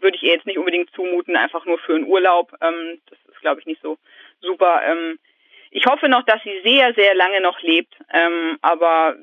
würde 0.00 0.16
ich 0.16 0.22
ihr 0.22 0.32
jetzt 0.32 0.46
nicht 0.46 0.58
unbedingt 0.58 0.90
zumuten, 0.94 1.36
einfach 1.36 1.64
nur 1.64 1.78
für 1.78 1.94
einen 1.94 2.06
Urlaub. 2.06 2.52
Ähm, 2.60 3.00
das 3.08 3.18
ist, 3.28 3.40
glaube 3.40 3.60
ich, 3.60 3.66
nicht 3.66 3.80
so 3.82 3.98
super. 4.40 4.82
Ähm, 4.84 5.18
ich 5.70 5.86
hoffe 5.86 6.08
noch, 6.08 6.24
dass 6.24 6.42
sie 6.44 6.60
sehr, 6.62 6.94
sehr 6.94 7.14
lange 7.14 7.40
noch 7.40 7.60
lebt, 7.60 7.94
ähm, 8.12 8.58
aber 8.62 9.16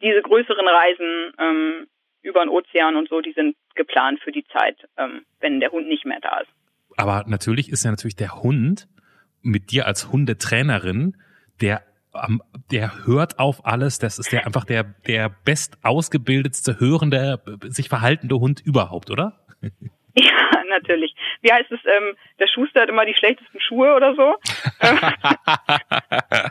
diese 0.00 0.22
größeren 0.22 0.66
Reisen 0.66 1.32
ähm, 1.38 1.86
über 2.22 2.40
den 2.40 2.48
Ozean 2.48 2.96
und 2.96 3.08
so, 3.08 3.20
die 3.20 3.32
sind 3.32 3.56
geplant 3.74 4.20
für 4.20 4.32
die 4.32 4.46
Zeit, 4.46 4.76
ähm, 4.96 5.24
wenn 5.40 5.60
der 5.60 5.70
Hund 5.70 5.86
nicht 5.88 6.06
mehr 6.06 6.20
da 6.20 6.40
ist. 6.40 6.50
Aber 6.96 7.24
natürlich 7.26 7.70
ist 7.70 7.84
ja 7.84 7.90
natürlich 7.90 8.16
der 8.16 8.42
Hund 8.42 8.88
mit 9.42 9.70
dir 9.70 9.86
als 9.86 10.10
Hundetrainerin, 10.10 11.16
der 11.60 11.82
der 12.70 13.06
hört 13.06 13.38
auf 13.38 13.64
alles. 13.64 13.98
Das 13.98 14.18
ist 14.18 14.32
der 14.32 14.46
einfach 14.46 14.64
der 14.64 14.84
der 15.06 15.28
best 15.44 15.78
ausgebildetste, 15.82 16.80
hörende, 16.80 17.42
sich 17.68 17.88
verhaltende 17.88 18.36
Hund 18.36 18.60
überhaupt, 18.64 19.10
oder? 19.10 19.38
Ja, 20.14 20.64
natürlich. 20.68 21.14
Wie 21.42 21.52
heißt 21.52 21.70
es, 21.70 21.78
ähm, 21.84 22.16
der 22.40 22.48
Schuster 22.48 22.80
hat 22.80 22.88
immer 22.88 23.06
die 23.06 23.14
schlechtesten 23.14 23.60
Schuhe 23.60 23.94
oder 23.94 24.16
so? 24.16 24.34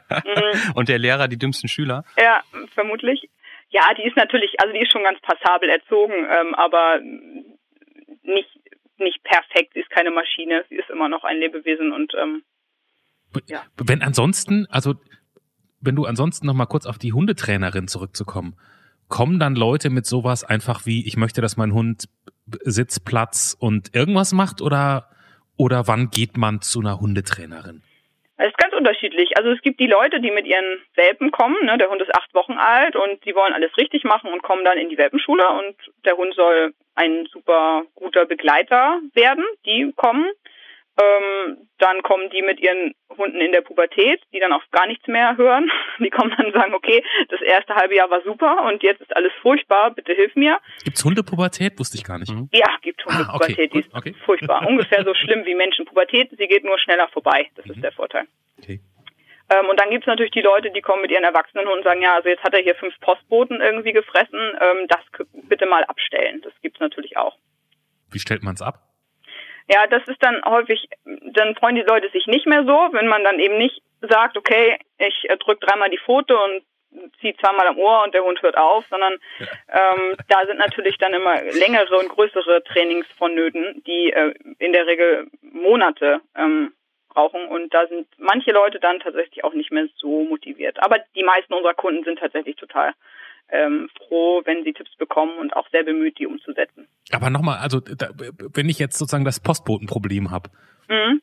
Mhm. 0.09 0.73
Und 0.75 0.89
der 0.89 0.99
Lehrer 0.99 1.27
die 1.27 1.37
dümmsten 1.37 1.67
Schüler. 1.67 2.03
Ja, 2.17 2.41
vermutlich. 2.73 3.29
Ja, 3.69 3.93
die 3.97 4.03
ist 4.03 4.15
natürlich, 4.15 4.55
also 4.59 4.73
die 4.73 4.79
ist 4.79 4.91
schon 4.91 5.03
ganz 5.03 5.19
passabel 5.21 5.69
erzogen, 5.69 6.13
ähm, 6.29 6.55
aber 6.55 6.99
nicht 8.23 8.49
nicht 8.99 9.23
perfekt. 9.23 9.73
Sie 9.73 9.81
ist 9.81 9.89
keine 9.89 10.11
Maschine. 10.11 10.65
Sie 10.69 10.75
ist 10.75 10.89
immer 10.89 11.09
noch 11.09 11.23
ein 11.23 11.37
Lebewesen 11.37 11.91
und 11.91 12.13
ähm, 12.15 12.43
Ja. 13.47 13.63
Wenn 13.77 14.01
ansonsten, 14.01 14.67
also 14.69 14.95
wenn 15.79 15.95
du 15.95 16.05
ansonsten 16.05 16.47
noch 16.47 16.53
mal 16.53 16.65
kurz 16.65 16.85
auf 16.85 16.97
die 16.97 17.13
Hundetrainerin 17.13 17.87
zurückzukommen, 17.87 18.55
kommen 19.07 19.39
dann 19.39 19.55
Leute 19.55 19.89
mit 19.89 20.05
sowas 20.05 20.43
einfach 20.43 20.85
wie, 20.85 21.07
ich 21.07 21.17
möchte, 21.17 21.41
dass 21.41 21.57
mein 21.57 21.73
Hund 21.73 22.09
Sitz, 22.63 22.99
Platz 22.99 23.55
und 23.59 23.93
irgendwas 23.95 24.33
macht 24.33 24.61
oder 24.61 25.09
oder 25.57 25.87
wann 25.87 26.11
geht 26.11 26.37
man 26.37 26.61
zu 26.61 26.79
einer 26.81 26.99
Hundetrainerin? 26.99 27.81
es 28.37 28.47
ist 28.49 28.57
ganz 28.57 28.73
unterschiedlich. 28.75 29.35
Also 29.35 29.49
es 29.49 29.61
gibt 29.61 29.79
die 29.79 29.87
Leute, 29.87 30.19
die 30.21 30.29
mit 30.29 30.45
ihren 30.45 30.79
Welpen 30.95 31.31
kommen. 31.31 31.57
Ne? 31.63 31.77
Der 31.77 31.89
Hund 31.89 32.01
ist 32.01 32.13
acht 32.13 32.33
Wochen 32.35 32.53
alt 32.53 32.95
und 32.95 33.23
sie 33.23 33.33
wollen 33.33 33.53
alles 33.53 33.75
richtig 33.77 34.03
machen 34.03 34.31
und 34.31 34.43
kommen 34.43 34.63
dann 34.63 34.77
in 34.77 34.89
die 34.89 34.97
Welpenschule 34.97 35.49
und 35.49 35.75
der 36.05 36.17
Hund 36.17 36.35
soll 36.35 36.73
ein 36.93 37.27
super 37.31 37.83
guter 37.95 38.25
Begleiter 38.25 38.99
werden. 39.13 39.43
Die 39.65 39.91
kommen. 39.95 40.27
Ähm, 40.99 41.69
dann 41.77 42.01
kommen 42.01 42.29
die 42.31 42.41
mit 42.41 42.59
ihren 42.59 42.93
Hunden 43.17 43.39
in 43.39 43.51
der 43.51 43.61
Pubertät, 43.61 44.19
die 44.33 44.39
dann 44.39 44.51
auch 44.51 44.63
gar 44.71 44.87
nichts 44.87 45.05
mehr 45.07 45.37
hören. 45.37 45.69
Die 45.99 46.09
kommen 46.09 46.33
dann 46.37 46.47
und 46.47 46.53
sagen, 46.53 46.73
okay, 46.73 47.03
das 47.29 47.41
erste 47.41 47.75
halbe 47.75 47.95
Jahr 47.95 48.09
war 48.09 48.21
super 48.23 48.65
und 48.65 48.81
jetzt 48.83 49.01
ist 49.01 49.15
alles 49.15 49.31
furchtbar, 49.41 49.91
bitte 49.91 50.13
hilf 50.13 50.35
mir. 50.35 50.59
Gibt's 50.83 51.03
Hundepubertät? 51.03 51.77
Wusste 51.79 51.97
ich 51.97 52.03
gar 52.03 52.17
nicht. 52.19 52.31
Mhm. 52.31 52.49
Ja, 52.51 52.67
gibt 52.81 53.01
Ah, 53.07 53.09
okay, 53.09 53.17
Hundepubertät, 53.17 53.73
die 53.73 53.79
ist 53.79 53.93
okay. 53.93 54.15
furchtbar. 54.25 54.67
Ungefähr 54.67 55.03
so 55.03 55.13
schlimm 55.13 55.45
wie 55.45 55.55
Menschenpubertät, 55.55 56.29
sie 56.37 56.47
geht 56.47 56.63
nur 56.63 56.77
schneller 56.79 57.07
vorbei. 57.09 57.47
Das 57.55 57.65
Mhm. 57.65 57.71
ist 57.73 57.83
der 57.83 57.91
Vorteil. 57.91 58.25
Okay. 58.59 58.79
Ähm, 59.49 59.69
und 59.69 59.79
dann 59.79 59.89
gibt's 59.91 60.07
natürlich 60.07 60.31
die 60.33 60.41
Leute, 60.41 60.71
die 60.71 60.81
kommen 60.81 61.01
mit 61.03 61.11
ihren 61.11 61.23
Erwachsenen 61.23 61.67
und 61.67 61.83
sagen, 61.83 62.01
ja, 62.01 62.15
also 62.15 62.27
jetzt 62.29 62.43
hat 62.43 62.53
er 62.53 62.61
hier 62.61 62.75
fünf 62.75 62.99
Postboten 62.99 63.61
irgendwie 63.61 63.93
gefressen, 63.93 64.39
ähm, 64.59 64.87
das 64.87 64.99
bitte 65.47 65.65
mal 65.67 65.83
abstellen. 65.85 66.41
Das 66.43 66.53
gibt's 66.61 66.79
natürlich 66.79 67.17
auch. 67.17 67.37
Wie 68.11 68.19
stellt 68.19 68.43
man's 68.43 68.61
ab? 68.61 68.79
Ja, 69.69 69.85
das 69.87 70.07
ist 70.07 70.23
dann 70.23 70.41
häufig, 70.45 70.87
dann 71.05 71.55
freuen 71.55 71.75
die 71.75 71.81
Leute 71.81 72.09
sich 72.09 72.25
nicht 72.27 72.45
mehr 72.45 72.63
so, 72.63 72.89
wenn 72.91 73.07
man 73.07 73.23
dann 73.23 73.39
eben 73.39 73.57
nicht 73.57 73.81
sagt, 74.01 74.37
okay, 74.37 74.77
ich 74.97 75.29
äh, 75.29 75.37
drücke 75.37 75.65
dreimal 75.65 75.89
die 75.89 75.97
Pfote 75.97 76.37
und 76.37 76.63
ziehe 77.19 77.35
zweimal 77.37 77.67
am 77.67 77.77
Ohr 77.77 78.03
und 78.03 78.13
der 78.13 78.23
Hund 78.23 78.41
hört 78.41 78.57
auf, 78.57 78.85
sondern 78.89 79.13
ähm, 79.69 80.15
da 80.29 80.45
sind 80.45 80.57
natürlich 80.57 80.97
dann 80.97 81.13
immer 81.13 81.41
längere 81.43 81.97
und 81.97 82.09
größere 82.09 82.63
Trainings 82.63 83.05
vonnöten, 83.17 83.83
die 83.85 84.11
äh, 84.11 84.33
in 84.59 84.71
der 84.71 84.87
Regel 84.87 85.27
Monate 85.41 86.21
ähm, 86.35 86.73
brauchen 87.09 87.47
und 87.47 87.73
da 87.73 87.87
sind 87.87 88.07
manche 88.17 88.51
Leute 88.51 88.79
dann 88.79 88.99
tatsächlich 88.99 89.43
auch 89.43 89.53
nicht 89.53 89.71
mehr 89.71 89.87
so 89.97 90.23
motiviert. 90.23 90.81
Aber 90.81 90.99
die 91.15 91.23
meisten 91.23 91.53
unserer 91.53 91.73
Kunden 91.73 92.03
sind 92.03 92.19
tatsächlich 92.19 92.55
total 92.55 92.93
ähm, 93.49 93.89
froh, 93.97 94.41
wenn 94.45 94.63
sie 94.63 94.73
Tipps 94.73 94.95
bekommen 94.97 95.37
und 95.39 95.55
auch 95.55 95.67
sehr 95.69 95.83
bemüht, 95.83 96.19
die 96.19 96.27
umzusetzen. 96.27 96.87
Aber 97.11 97.29
nochmal, 97.29 97.59
also 97.59 97.79
da, 97.79 98.09
wenn 98.53 98.69
ich 98.69 98.79
jetzt 98.79 98.97
sozusagen 98.97 99.25
das 99.25 99.39
Postbotenproblem 99.39 100.31
habe, 100.31 100.49
Mhm. 100.89 101.21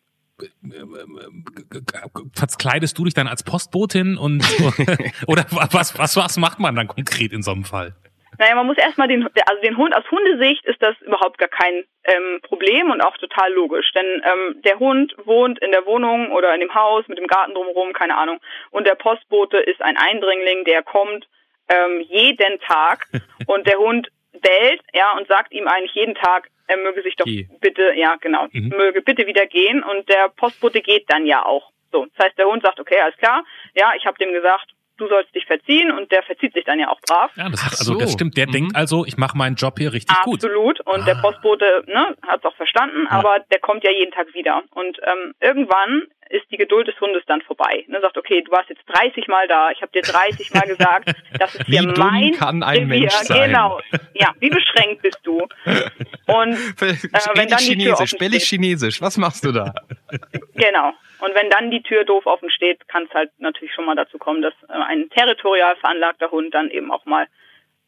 verkleidest 2.34 2.98
du 2.98 3.04
dich 3.04 3.14
dann 3.14 3.28
als 3.28 3.42
Postbotin 3.44 4.16
und 4.18 4.42
oder 5.26 5.44
was, 5.50 5.98
was, 5.98 6.16
was 6.16 6.36
macht 6.36 6.58
man 6.58 6.74
dann 6.74 6.88
konkret 6.88 7.32
in 7.32 7.42
so 7.42 7.52
einem 7.52 7.64
Fall? 7.64 7.94
Naja, 8.38 8.56
man 8.56 8.66
muss 8.66 8.76
erstmal 8.76 9.06
den, 9.06 9.22
also 9.22 9.62
den 9.62 9.76
Hund, 9.76 9.94
aus 9.94 10.10
Hundesicht 10.10 10.64
ist 10.64 10.82
das 10.82 11.00
überhaupt 11.02 11.38
gar 11.38 11.48
kein 11.48 11.84
ähm, 12.02 12.40
Problem 12.42 12.90
und 12.90 13.00
auch 13.00 13.16
total 13.18 13.52
logisch. 13.52 13.92
Denn 13.92 14.04
ähm, 14.24 14.60
der 14.62 14.80
Hund 14.80 15.14
wohnt 15.24 15.60
in 15.60 15.70
der 15.70 15.86
Wohnung 15.86 16.32
oder 16.32 16.52
in 16.52 16.58
dem 16.60 16.74
Haus 16.74 17.06
mit 17.06 17.16
dem 17.16 17.28
Garten 17.28 17.54
drumherum, 17.54 17.92
keine 17.92 18.16
Ahnung. 18.16 18.40
Und 18.70 18.88
der 18.88 18.96
Postbote 18.96 19.58
ist 19.58 19.80
ein 19.80 19.96
Eindringling, 19.96 20.64
der 20.64 20.82
kommt 20.82 21.28
ähm, 21.68 22.00
jeden 22.00 22.60
Tag 22.60 23.06
und 23.46 23.66
der 23.66 23.78
Hund 23.78 24.08
bellt, 24.32 24.82
ja, 24.92 25.16
und 25.16 25.28
sagt 25.28 25.52
ihm 25.52 25.68
eigentlich 25.68 25.94
jeden 25.94 26.14
Tag, 26.14 26.48
er 26.66 26.76
möge 26.78 27.02
sich 27.02 27.16
doch 27.16 27.26
Geh. 27.26 27.46
bitte, 27.60 27.92
ja, 27.94 28.16
genau, 28.20 28.46
Mhm. 28.52 28.70
möge 28.76 29.02
bitte 29.02 29.26
wieder 29.26 29.46
gehen 29.46 29.82
und 29.82 30.08
der 30.08 30.28
Postbote 30.30 30.80
geht 30.80 31.04
dann 31.10 31.26
ja 31.26 31.44
auch. 31.44 31.70
So, 31.92 32.06
das 32.16 32.26
heißt, 32.26 32.38
der 32.38 32.46
Hund 32.46 32.62
sagt, 32.64 32.80
okay, 32.80 32.98
alles 33.00 33.16
klar, 33.18 33.44
ja, 33.74 33.92
ich 33.96 34.04
habe 34.06 34.18
dem 34.18 34.32
gesagt, 34.32 34.66
du 34.96 35.08
sollst 35.08 35.34
dich 35.34 35.44
verziehen 35.46 35.90
und 35.90 36.10
der 36.12 36.22
verzieht 36.22 36.52
sich 36.54 36.64
dann 36.64 36.78
ja 36.78 36.88
auch 36.88 37.00
brav. 37.00 37.30
Ja, 37.36 37.48
das 37.48 37.64
hat, 37.64 37.72
also 37.72 37.94
das 37.94 38.10
so. 38.10 38.16
stimmt. 38.18 38.36
Der 38.36 38.46
Mhm. 38.46 38.52
denkt 38.52 38.76
also, 38.76 39.04
ich 39.06 39.16
mache 39.16 39.36
meinen 39.36 39.56
Job 39.56 39.74
hier 39.78 39.92
richtig 39.92 40.16
gut. 40.22 40.44
Absolut. 40.44 40.80
Und 40.80 41.06
der 41.06 41.16
Ah. 41.16 41.20
Postbote 41.20 41.84
ne, 41.86 42.16
hat 42.26 42.40
es 42.40 42.44
auch 42.44 42.56
verstanden, 42.56 43.06
aber 43.08 43.38
der 43.50 43.58
kommt 43.60 43.84
ja 43.84 43.90
jeden 43.90 44.12
Tag 44.12 44.32
wieder. 44.34 44.62
Und 44.70 44.98
ähm, 45.04 45.34
irgendwann 45.40 46.02
ist 46.30 46.44
die 46.50 46.56
Geduld 46.56 46.88
des 46.88 46.98
Hundes 47.00 47.22
dann 47.26 47.42
vorbei. 47.42 47.84
Ne, 47.86 48.00
sagt, 48.00 48.16
okay, 48.16 48.42
du 48.42 48.50
warst 48.50 48.68
jetzt 48.70 48.82
30 48.88 49.28
Mal 49.28 49.46
da, 49.46 49.70
ich 49.70 49.82
habe 49.82 49.92
dir 49.92 50.02
30 50.02 50.52
Mal 50.54 50.62
gesagt, 50.66 51.12
das 51.38 51.54
ist 51.54 51.68
Wie 51.68 51.78
hier 51.78 51.82
dumm 51.92 51.94
mein 52.08 52.32
kann 52.32 52.62
ein 52.62 52.78
Revier. 52.84 52.86
Mensch 53.00 53.12
sein? 53.14 53.48
Genau. 53.50 53.80
Ja, 54.14 54.32
wie 54.40 54.48
beschränkt 54.50 55.02
bist 55.02 55.20
du? 55.22 55.38
Und 56.26 56.54
Spell 56.56 56.96
wenn 57.34 57.48
dann 57.48 57.58
ich 57.60 57.68
die 57.68 57.76
Tür 57.78 57.96
Chinesisch. 57.96 58.48
Chinesisch. 58.48 59.00
Was 59.02 59.16
machst 59.18 59.44
du 59.44 59.52
da? 59.52 59.74
genau. 60.54 60.92
Und 61.24 61.34
wenn 61.34 61.50
dann 61.50 61.70
die 61.70 61.82
Tür 61.82 62.04
doof 62.04 62.26
offen 62.26 62.50
steht, 62.50 62.86
kann 62.88 63.04
es 63.04 63.14
halt 63.14 63.30
natürlich 63.38 63.74
schon 63.74 63.84
mal 63.86 63.96
dazu 63.96 64.18
kommen, 64.18 64.42
dass 64.42 64.54
äh, 64.68 64.72
ein 64.72 65.08
territorial 65.10 65.76
veranlagter 65.76 66.30
Hund 66.30 66.54
dann 66.54 66.70
eben 66.70 66.90
auch 66.90 67.04
mal 67.06 67.26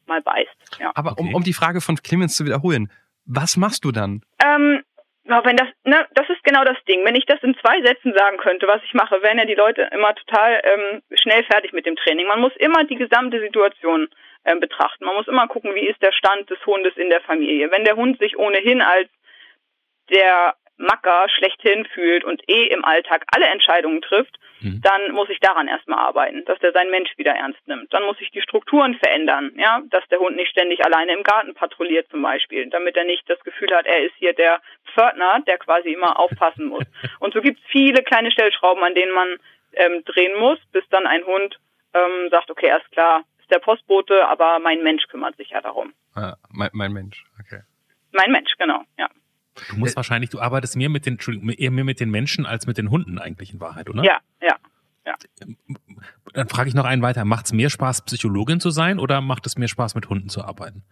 mal 0.06 0.22
beißt. 0.22 0.78
Ja. 0.80 0.92
Aber 0.94 1.18
um, 1.18 1.26
Okay. 1.26 1.34
um 1.34 1.42
die 1.42 1.52
Frage 1.52 1.80
von 1.80 1.96
Clemens 1.96 2.36
zu 2.36 2.44
wiederholen, 2.44 2.90
was 3.24 3.56
machst 3.56 3.84
du 3.84 3.90
dann? 3.90 4.22
Ähm, 4.44 4.84
wenn 5.24 5.56
das, 5.56 5.66
ne, 5.84 6.06
das 6.14 6.28
ist 6.30 6.44
genau 6.44 6.62
das 6.64 6.76
Ding. 6.88 7.04
Wenn 7.04 7.16
ich 7.16 7.26
das 7.26 7.42
in 7.42 7.56
zwei 7.58 7.82
Sätzen 7.82 8.14
sagen 8.16 8.36
könnte, 8.38 8.68
was 8.68 8.80
ich 8.84 8.94
mache, 8.94 9.20
wären 9.22 9.38
ja 9.38 9.44
die 9.44 9.54
Leute 9.56 9.88
immer 9.92 10.14
total 10.14 10.60
ähm, 10.62 11.02
schnell 11.14 11.42
fertig 11.44 11.72
mit 11.72 11.86
dem 11.86 11.96
Training. 11.96 12.28
Man 12.28 12.40
muss 12.40 12.54
immer 12.56 12.84
die 12.84 12.94
gesamte 12.94 13.40
Situation 13.40 14.08
ähm, 14.44 14.60
betrachten. 14.60 15.04
Man 15.04 15.16
muss 15.16 15.26
immer 15.26 15.48
gucken, 15.48 15.74
wie 15.74 15.88
ist 15.88 16.00
der 16.00 16.12
Stand 16.12 16.48
des 16.48 16.64
Hundes 16.64 16.96
in 16.96 17.10
der 17.10 17.20
Familie. 17.22 17.70
Wenn 17.72 17.84
der 17.84 17.96
Hund 17.96 18.20
sich 18.20 18.38
ohnehin 18.38 18.80
als 18.80 19.08
der 20.10 20.54
Macker 20.76 21.28
schlechthin 21.28 21.86
fühlt 21.86 22.24
und 22.24 22.42
eh 22.48 22.66
im 22.66 22.84
Alltag 22.84 23.24
alle 23.32 23.46
Entscheidungen 23.46 24.02
trifft, 24.02 24.38
Mhm. 24.60 24.80
dann 24.82 25.12
muss 25.12 25.28
ich 25.28 25.38
daran 25.40 25.68
erstmal 25.68 25.98
arbeiten, 25.98 26.44
dass 26.46 26.58
der 26.60 26.72
seinen 26.72 26.90
Mensch 26.90 27.10
wieder 27.18 27.32
ernst 27.32 27.60
nimmt. 27.68 27.92
Dann 27.92 28.04
muss 28.04 28.16
ich 28.20 28.30
die 28.30 28.40
Strukturen 28.40 28.94
verändern, 28.94 29.52
ja, 29.56 29.82
dass 29.90 30.06
der 30.08 30.18
Hund 30.18 30.36
nicht 30.36 30.50
ständig 30.50 30.84
alleine 30.84 31.12
im 31.12 31.22
Garten 31.22 31.54
patrouilliert 31.54 32.08
zum 32.10 32.22
Beispiel, 32.22 32.68
damit 32.70 32.96
er 32.96 33.04
nicht 33.04 33.28
das 33.28 33.38
Gefühl 33.44 33.68
hat, 33.74 33.86
er 33.86 34.04
ist 34.04 34.14
hier 34.18 34.32
der 34.32 34.60
Pförtner, 34.94 35.40
der 35.46 35.58
quasi 35.58 35.92
immer 35.92 36.18
aufpassen 36.18 36.66
muss. 36.68 36.84
Und 37.20 37.34
so 37.34 37.42
gibt 37.42 37.58
es 37.58 37.64
viele 37.70 38.02
kleine 38.02 38.30
Stellschrauben, 38.30 38.82
an 38.82 38.94
denen 38.94 39.12
man 39.12 39.28
ähm, 39.74 40.02
drehen 40.04 40.38
muss, 40.38 40.58
bis 40.72 40.88
dann 40.88 41.06
ein 41.06 41.24
Hund 41.26 41.58
ähm, 41.92 42.28
sagt, 42.30 42.50
okay, 42.50 42.68
erst 42.68 42.90
klar, 42.92 43.24
ist 43.38 43.50
der 43.50 43.58
Postbote, 43.58 44.26
aber 44.26 44.58
mein 44.58 44.82
Mensch 44.82 45.06
kümmert 45.08 45.36
sich 45.36 45.50
ja 45.50 45.60
darum. 45.60 45.92
Ah, 46.14 46.36
mein, 46.50 46.70
mein 46.72 46.92
Mensch, 46.92 47.24
okay. 47.40 47.60
Mein 48.12 48.32
Mensch, 48.32 48.52
genau, 48.58 48.82
ja. 48.98 49.08
Du 49.70 49.76
musst 49.76 49.96
wahrscheinlich, 49.96 50.30
du 50.30 50.40
arbeitest 50.40 50.76
mehr 50.76 50.88
mit 50.88 51.06
den, 51.06 51.18
eher 51.56 51.70
mehr 51.70 51.84
mit 51.84 52.00
den 52.00 52.10
Menschen 52.10 52.46
als 52.46 52.66
mit 52.66 52.78
den 52.78 52.90
Hunden 52.90 53.18
eigentlich 53.18 53.52
in 53.52 53.60
Wahrheit, 53.60 53.88
oder? 53.88 54.02
Ja, 54.04 54.18
ja. 54.42 54.56
Dann 56.34 56.48
frage 56.48 56.68
ich 56.68 56.74
noch 56.74 56.84
einen 56.84 57.00
weiter. 57.00 57.24
Macht 57.24 57.46
es 57.46 57.52
mehr 57.52 57.70
Spaß, 57.70 58.04
Psychologin 58.04 58.60
zu 58.60 58.70
sein 58.70 58.98
oder 58.98 59.20
macht 59.20 59.46
es 59.46 59.56
mehr 59.56 59.68
Spaß, 59.68 59.94
mit 59.94 60.08
Hunden 60.10 60.28
zu 60.28 60.44
arbeiten? 60.44 60.84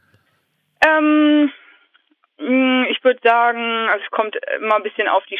Ähm, 0.80 1.50
mh, 2.38 2.86
ich 2.88 3.02
würde 3.04 3.20
sagen, 3.22 3.88
also 3.90 4.04
es 4.04 4.10
kommt 4.10 4.36
immer 4.58 4.76
ein 4.76 4.82
bisschen 4.82 5.08
auf 5.08 5.24
die 5.26 5.38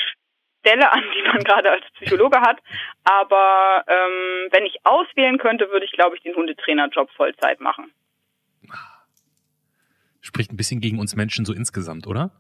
Stelle 0.61 0.91
an, 0.93 1.03
die 1.17 1.29
man 1.29 1.43
gerade 1.45 1.71
als 1.71 1.85
Psychologe 1.95 2.41
hat. 2.41 2.59
Aber 3.05 3.85
ähm, 3.87 4.49
wenn 4.51 4.67
ich 4.67 4.77
auswählen 4.85 5.39
könnte, 5.39 5.71
würde 5.71 5.87
ich, 5.87 5.93
glaube 5.93 6.17
ich, 6.17 6.23
den 6.23 6.35
Hundetrainerjob 6.35 7.11
Vollzeit 7.13 7.61
machen. 7.61 7.91
Spricht 10.21 10.53
ein 10.53 10.57
bisschen 10.57 10.81
gegen 10.81 10.99
uns 10.99 11.17
Menschen 11.17 11.45
so 11.45 11.53
insgesamt, 11.53 12.07
oder? 12.07 12.31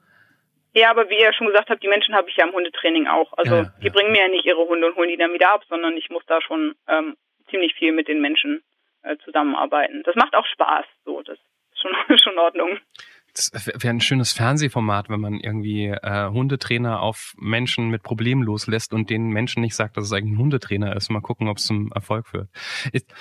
Ja, 0.74 0.90
aber 0.90 1.08
wie 1.08 1.18
ihr 1.18 1.32
schon 1.32 1.46
gesagt 1.46 1.70
habt, 1.70 1.82
die 1.82 1.88
Menschen 1.88 2.14
habe 2.14 2.28
ich 2.28 2.36
ja 2.36 2.46
im 2.46 2.52
Hundetraining 2.52 3.06
auch. 3.06 3.32
Also 3.36 3.54
Ja, 3.54 3.72
die 3.80 3.86
ja. 3.86 3.92
bringen 3.92 4.10
mir 4.10 4.22
ja 4.22 4.28
nicht 4.28 4.44
ihre 4.44 4.66
Hunde 4.66 4.88
und 4.88 4.96
holen 4.96 5.08
die 5.08 5.16
dann 5.16 5.32
wieder 5.32 5.52
ab, 5.52 5.62
sondern 5.68 5.96
ich 5.96 6.10
muss 6.10 6.24
da 6.26 6.40
schon 6.40 6.74
ähm, 6.88 7.16
ziemlich 7.48 7.74
viel 7.74 7.92
mit 7.92 8.08
den 8.08 8.20
Menschen 8.20 8.62
äh, 9.02 9.16
zusammenarbeiten. 9.24 10.02
Das 10.04 10.16
macht 10.16 10.34
auch 10.34 10.46
Spaß. 10.46 10.84
So, 11.04 11.22
das 11.22 11.38
ist 11.38 11.80
schon, 11.80 11.92
schon 12.18 12.32
in 12.32 12.38
Ordnung. 12.40 12.78
Das 13.36 13.66
wäre 13.66 13.92
ein 13.92 14.00
schönes 14.00 14.32
Fernsehformat, 14.32 15.08
wenn 15.10 15.20
man 15.20 15.40
irgendwie 15.40 15.86
äh, 15.86 16.28
Hundetrainer 16.30 17.00
auf 17.00 17.34
Menschen 17.36 17.88
mit 17.88 18.02
Problemen 18.02 18.42
loslässt 18.42 18.92
und 18.92 19.10
den 19.10 19.28
Menschen 19.28 19.60
nicht 19.60 19.74
sagt, 19.74 19.96
dass 19.96 20.04
es 20.04 20.12
eigentlich 20.12 20.34
ein 20.34 20.38
Hundetrainer 20.38 20.94
ist. 20.94 21.10
Mal 21.10 21.20
gucken, 21.20 21.48
ob 21.48 21.58
es 21.58 21.66
zum 21.66 21.90
Erfolg 21.92 22.28
führt. 22.28 22.48
Ist, 22.92 23.12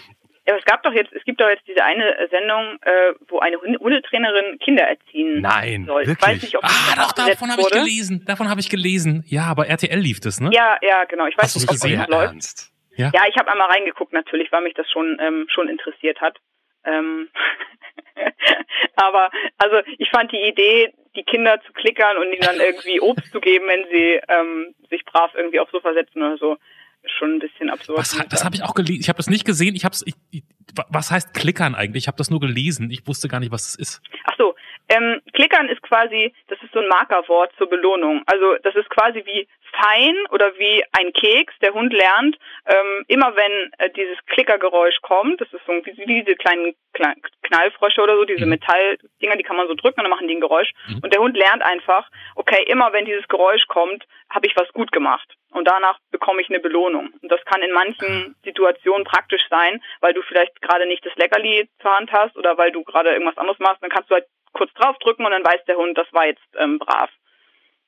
Ja, 0.45 0.53
aber 0.53 0.59
es 0.59 0.65
gab 0.65 0.83
doch 0.83 0.91
jetzt, 0.91 1.13
es 1.13 1.23
gibt 1.23 1.39
doch 1.39 1.47
jetzt 1.47 1.65
diese 1.67 1.83
eine 1.83 2.27
Sendung, 2.29 2.77
äh, 2.81 3.13
wo 3.29 3.39
eine 3.39 3.57
Hunde- 3.57 3.79
Hundetrainerin 3.79 4.59
Kinder 4.59 4.83
erziehen 4.83 5.41
nein, 5.41 5.85
soll. 5.85 6.01
Ich 6.01 6.07
wirklich. 6.09 6.27
weiß 6.27 6.41
nicht, 6.41 6.57
ob 6.57 6.63
Ah, 6.65 6.95
doch, 6.97 7.11
davon 7.13 7.49
habe 7.49 7.61
ich 7.61 7.69
gelesen. 7.69 8.25
Davon 8.25 8.49
habe 8.49 8.59
ich 8.59 8.69
gelesen. 8.69 9.23
Ja, 9.27 9.43
aber 9.45 9.67
RTL 9.67 9.97
lief 9.99 10.19
das, 10.19 10.41
ne? 10.41 10.49
Ja, 10.51 10.77
ja, 10.81 11.05
genau. 11.05 11.27
Ich 11.27 11.37
weiß 11.37 11.45
Hast 11.45 11.55
nicht, 11.55 11.69
ob 11.69 11.75
gesehen? 11.75 11.99
das 11.99 12.07
läuft. 12.09 12.33
Ernst. 12.33 12.73
Ja, 12.95 13.09
ich 13.27 13.35
habe 13.37 13.51
einmal 13.51 13.69
reingeguckt 13.69 14.13
natürlich, 14.13 14.51
weil 14.51 14.61
mich 14.61 14.73
das 14.75 14.89
schon 14.91 15.17
ähm, 15.19 15.47
schon 15.49 15.67
interessiert 15.69 16.19
hat. 16.21 16.37
Ähm 16.83 17.29
aber 18.95 19.31
also 19.57 19.77
ich 19.97 20.09
fand 20.09 20.31
die 20.31 20.41
Idee, 20.41 20.93
die 21.15 21.23
Kinder 21.23 21.59
zu 21.65 21.71
klickern 21.73 22.17
und 22.17 22.31
ihnen 22.31 22.41
dann 22.41 22.59
irgendwie 22.59 22.99
Obst 22.99 23.31
zu 23.31 23.39
geben, 23.39 23.65
wenn 23.67 23.85
sie 23.91 24.19
ähm, 24.27 24.75
sich 24.89 25.05
brav 25.05 25.31
irgendwie 25.35 25.59
aufs 25.59 25.71
Sofa 25.71 25.93
setzen 25.93 26.21
oder 26.21 26.37
so, 26.37 26.57
schon 27.05 27.35
ein 27.35 27.39
bisschen 27.39 27.69
absurd. 27.69 27.97
Was, 27.97 28.17
das 28.29 28.45
habe 28.45 28.55
ich 28.55 28.63
auch 28.63 28.73
gelesen. 28.73 29.01
Ich 29.01 29.09
habe 29.09 29.17
das 29.17 29.29
nicht 29.29 29.45
gesehen. 29.45 29.75
Ich 29.75 29.85
habe 29.85 29.95
ich, 30.05 30.15
ich, 30.31 30.43
was 30.89 31.11
heißt 31.11 31.33
klickern 31.33 31.75
eigentlich? 31.75 32.03
Ich 32.03 32.07
habe 32.07 32.17
das 32.17 32.29
nur 32.29 32.39
gelesen. 32.39 32.91
Ich 32.91 33.07
wusste 33.07 33.27
gar 33.27 33.39
nicht, 33.39 33.51
was 33.51 33.67
es 33.67 33.75
ist. 33.75 34.01
Ach 34.25 34.35
so, 34.37 34.52
ähm, 34.95 35.21
klickern 35.33 35.69
ist 35.69 35.81
quasi, 35.81 36.33
das 36.47 36.61
ist 36.61 36.71
so 36.73 36.79
ein 36.79 36.87
Markerwort 36.87 37.51
zur 37.57 37.67
Belohnung. 37.69 38.21
Also 38.25 38.55
das 38.63 38.75
ist 38.75 38.89
quasi 38.89 39.23
wie 39.25 39.47
fein 39.81 40.15
oder 40.31 40.57
wie 40.57 40.83
ein 40.97 41.11
Keks. 41.13 41.53
Der 41.61 41.73
Hund 41.73 41.91
lernt, 41.93 42.37
ähm, 42.67 43.03
immer 43.07 43.35
wenn 43.35 43.71
äh, 43.79 43.89
dieses 43.91 44.17
Klickergeräusch 44.27 44.97
kommt, 45.01 45.41
das 45.41 45.51
ist 45.51 45.65
so 45.65 45.73
wie, 45.73 45.97
wie 45.97 46.23
diese 46.23 46.35
kleinen 46.35 46.75
Kle- 46.93 47.15
Knallfrösche 47.43 48.01
oder 48.01 48.15
so, 48.15 48.25
diese 48.25 48.45
Mhm. 48.45 48.51
Metalldinger, 48.51 49.35
die 49.37 49.43
kann 49.43 49.55
man 49.57 49.67
so 49.67 49.73
drücken 49.73 49.99
und 49.99 50.03
dann 50.03 50.11
machen 50.11 50.27
die 50.27 50.35
ein 50.35 50.41
Geräusch. 50.41 50.71
Mhm. 50.87 50.99
Und 51.03 51.13
der 51.13 51.21
Hund 51.21 51.35
lernt 51.35 51.63
einfach, 51.63 52.07
okay, 52.35 52.63
immer 52.67 52.93
wenn 52.93 53.05
dieses 53.05 53.27
Geräusch 53.27 53.65
kommt, 53.67 54.05
habe 54.29 54.45
ich 54.47 54.55
was 54.55 54.71
gut 54.73 54.91
gemacht. 54.91 55.27
Und 55.51 55.67
danach 55.67 55.97
bekomme 56.11 56.41
ich 56.41 56.49
eine 56.49 56.59
Belohnung. 56.59 57.11
Und 57.21 57.31
das 57.31 57.43
kann 57.45 57.61
in 57.61 57.71
manchen 57.71 58.35
Situationen 58.43 59.05
praktisch 59.05 59.43
sein, 59.49 59.81
weil 60.01 60.13
du 60.13 60.21
vielleicht 60.23 60.59
gerade 60.61 60.85
nicht 60.87 61.05
das 61.05 61.15
Leckerli 61.15 61.69
zur 61.81 61.95
Hand 61.95 62.11
hast 62.11 62.35
oder 62.37 62.57
weil 62.57 62.71
du 62.71 62.83
gerade 62.83 63.11
irgendwas 63.11 63.37
anderes 63.37 63.59
machst. 63.59 63.81
Dann 63.83 63.91
kannst 63.91 64.09
du 64.09 64.15
halt 64.15 64.25
kurz 64.53 64.71
draufdrücken 64.73 65.25
und 65.25 65.31
dann 65.31 65.43
weiß 65.43 65.65
der 65.67 65.75
Hund, 65.77 65.97
das 65.97 66.07
war 66.11 66.25
jetzt 66.25 66.41
ähm, 66.59 66.79
brav. 66.79 67.09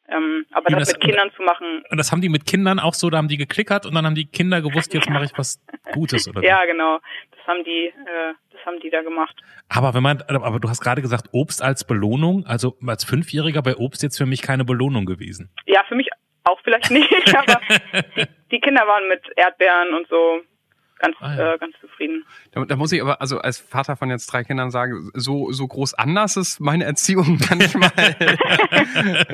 Ähm, 0.08 0.46
aber 0.52 0.70
das, 0.70 0.90
das- 0.90 0.94
mit 0.94 1.02
Kindern 1.02 1.32
zu 1.36 1.42
machen, 1.42 1.84
Und 1.90 1.98
das 1.98 2.12
haben 2.12 2.22
die 2.22 2.30
mit 2.30 2.46
Kindern 2.46 2.80
auch 2.80 2.94
so, 2.94 3.10
da 3.10 3.18
haben 3.18 3.28
die 3.28 3.38
geklickert 3.38 3.88
und 3.88 3.96
dann 3.96 4.06
haben 4.06 4.14
die 4.14 4.28
Kinder 4.28 4.62
gewusst, 4.62 4.94
jetzt 4.94 5.10
mache 5.10 5.26
ich 5.26 5.32
was 5.36 5.60
Gutes 5.94 6.28
oder 6.28 6.44
ja 6.44 6.64
genau, 6.66 7.00
das 7.32 7.48
haben 7.48 7.64
die, 7.64 7.88
äh, 7.88 8.34
das 8.52 8.64
haben 8.68 8.80
die 8.82 8.92
da 8.92 9.02
gemacht. 9.02 9.36
Aber 9.68 9.96
wenn 9.96 10.04
man, 10.04 10.22
aber 10.28 10.60
du 10.60 10.70
hast 10.70 10.82
gerade 10.82 11.02
gesagt, 11.02 11.30
Obst 11.32 11.64
als 11.64 11.88
Belohnung, 11.88 12.46
also 12.46 12.78
als 12.86 13.04
Fünfjähriger 13.04 13.64
bei 13.64 13.78
Obst 13.78 14.04
jetzt 14.04 14.18
für 14.20 14.28
mich 14.28 14.44
keine 14.44 14.64
Belohnung 14.64 15.06
gewesen. 15.08 15.50
Ja, 15.66 15.84
für 15.88 15.96
mich 15.96 16.10
auch 16.44 16.60
vielleicht 16.64 16.92
nicht, 16.92 17.12
aber 17.36 17.60
die, 18.16 18.26
die 18.52 18.60
Kinder 18.60 18.86
waren 18.86 19.08
mit 19.08 19.22
Erdbeeren 19.36 19.96
und 19.96 20.08
so 20.08 20.42
ganz, 21.00 21.16
ah, 21.20 21.36
ja. 21.36 21.54
äh, 21.54 21.58
ganz 21.58 21.76
zufrieden. 21.80 22.26
Da, 22.52 22.66
da, 22.66 22.76
muss 22.76 22.92
ich 22.92 23.02
aber, 23.02 23.22
also 23.22 23.40
als 23.40 23.60
Vater 23.60 23.96
von 23.96 24.10
jetzt 24.10 24.28
drei 24.28 24.44
Kindern 24.44 24.72
sagen, 24.72 25.12
so, 25.14 25.52
so 25.52 25.68
groß 25.68 25.94
anders 25.96 26.38
ist 26.38 26.60
meine 26.60 26.86
Erziehung 26.86 27.38
kann 27.48 27.62
ich 27.62 27.76
mal. 27.76 27.92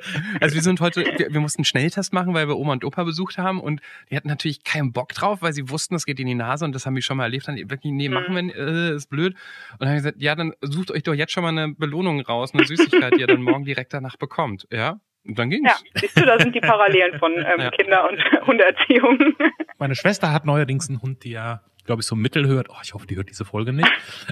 also 0.41 0.55
wir 0.55 0.61
sind 0.61 0.81
heute, 0.81 1.05
wir, 1.05 1.33
wir, 1.33 1.39
mussten 1.39 1.59
einen 1.59 1.65
Schnelltest 1.65 2.13
machen, 2.13 2.33
weil 2.33 2.47
wir 2.47 2.57
Oma 2.57 2.73
und 2.73 2.83
Opa 2.83 3.03
besucht 3.03 3.37
haben 3.37 3.59
und 3.59 3.81
die 4.09 4.15
hatten 4.15 4.27
natürlich 4.27 4.63
keinen 4.63 4.91
Bock 4.91 5.09
drauf, 5.09 5.41
weil 5.41 5.53
sie 5.53 5.69
wussten, 5.69 5.95
es 5.95 6.05
geht 6.05 6.19
in 6.19 6.27
die 6.27 6.35
Nase 6.35 6.65
und 6.65 6.73
das 6.73 6.85
haben 6.85 6.95
wir 6.95 7.01
schon 7.01 7.17
mal 7.17 7.23
erlebt. 7.23 7.47
Dann 7.47 7.57
wirklich, 7.57 7.91
nee, 7.91 8.09
machen 8.09 8.35
wir, 8.35 8.55
äh, 8.55 8.95
ist 8.95 9.09
blöd. 9.09 9.33
Und 9.73 9.81
dann 9.81 9.89
haben 9.89 9.95
wir 9.95 10.01
gesagt, 10.01 10.21
ja, 10.21 10.35
dann 10.35 10.53
sucht 10.61 10.91
euch 10.91 11.03
doch 11.03 11.13
jetzt 11.13 11.31
schon 11.31 11.43
mal 11.43 11.49
eine 11.49 11.73
Belohnung 11.73 12.21
raus, 12.21 12.53
eine 12.53 12.65
Süßigkeit, 12.65 13.15
die 13.15 13.21
ihr 13.21 13.27
dann 13.27 13.41
morgen 13.41 13.65
direkt 13.65 13.93
danach 13.93 14.17
bekommt. 14.17 14.67
Ja, 14.71 14.99
und 15.25 15.37
dann 15.37 15.49
ging's. 15.49 15.69
Ja, 15.69 15.99
siehst 15.99 16.17
du, 16.17 16.25
da 16.25 16.39
sind 16.39 16.55
die 16.55 16.61
Parallelen 16.61 17.19
von 17.19 17.33
ähm, 17.33 17.59
ja. 17.59 17.71
Kinder- 17.71 18.09
und 18.09 18.19
Hunderziehung. 18.47 19.35
Meine 19.77 19.95
Schwester 19.95 20.31
hat 20.31 20.45
neuerdings 20.45 20.89
einen 20.89 21.01
Hund, 21.01 21.23
die 21.23 21.31
ja, 21.31 21.61
glaube 21.85 22.01
ich, 22.01 22.07
so 22.07 22.15
mittel 22.15 22.47
hört. 22.47 22.69
Oh, 22.69 22.77
ich 22.83 22.93
hoffe, 22.93 23.05
die 23.05 23.15
hört 23.15 23.29
diese 23.29 23.45
Folge 23.45 23.71
nicht. 23.71 23.89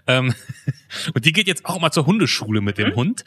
ähm, 0.08 0.34
und 1.14 1.26
die 1.26 1.32
geht 1.32 1.48
jetzt 1.48 1.66
auch 1.66 1.80
mal 1.80 1.92
zur 1.92 2.08
Hundeschule 2.08 2.62
mit 2.62 2.80
dem 2.80 2.90
mhm. 2.90 2.96
Hund. 2.96 3.24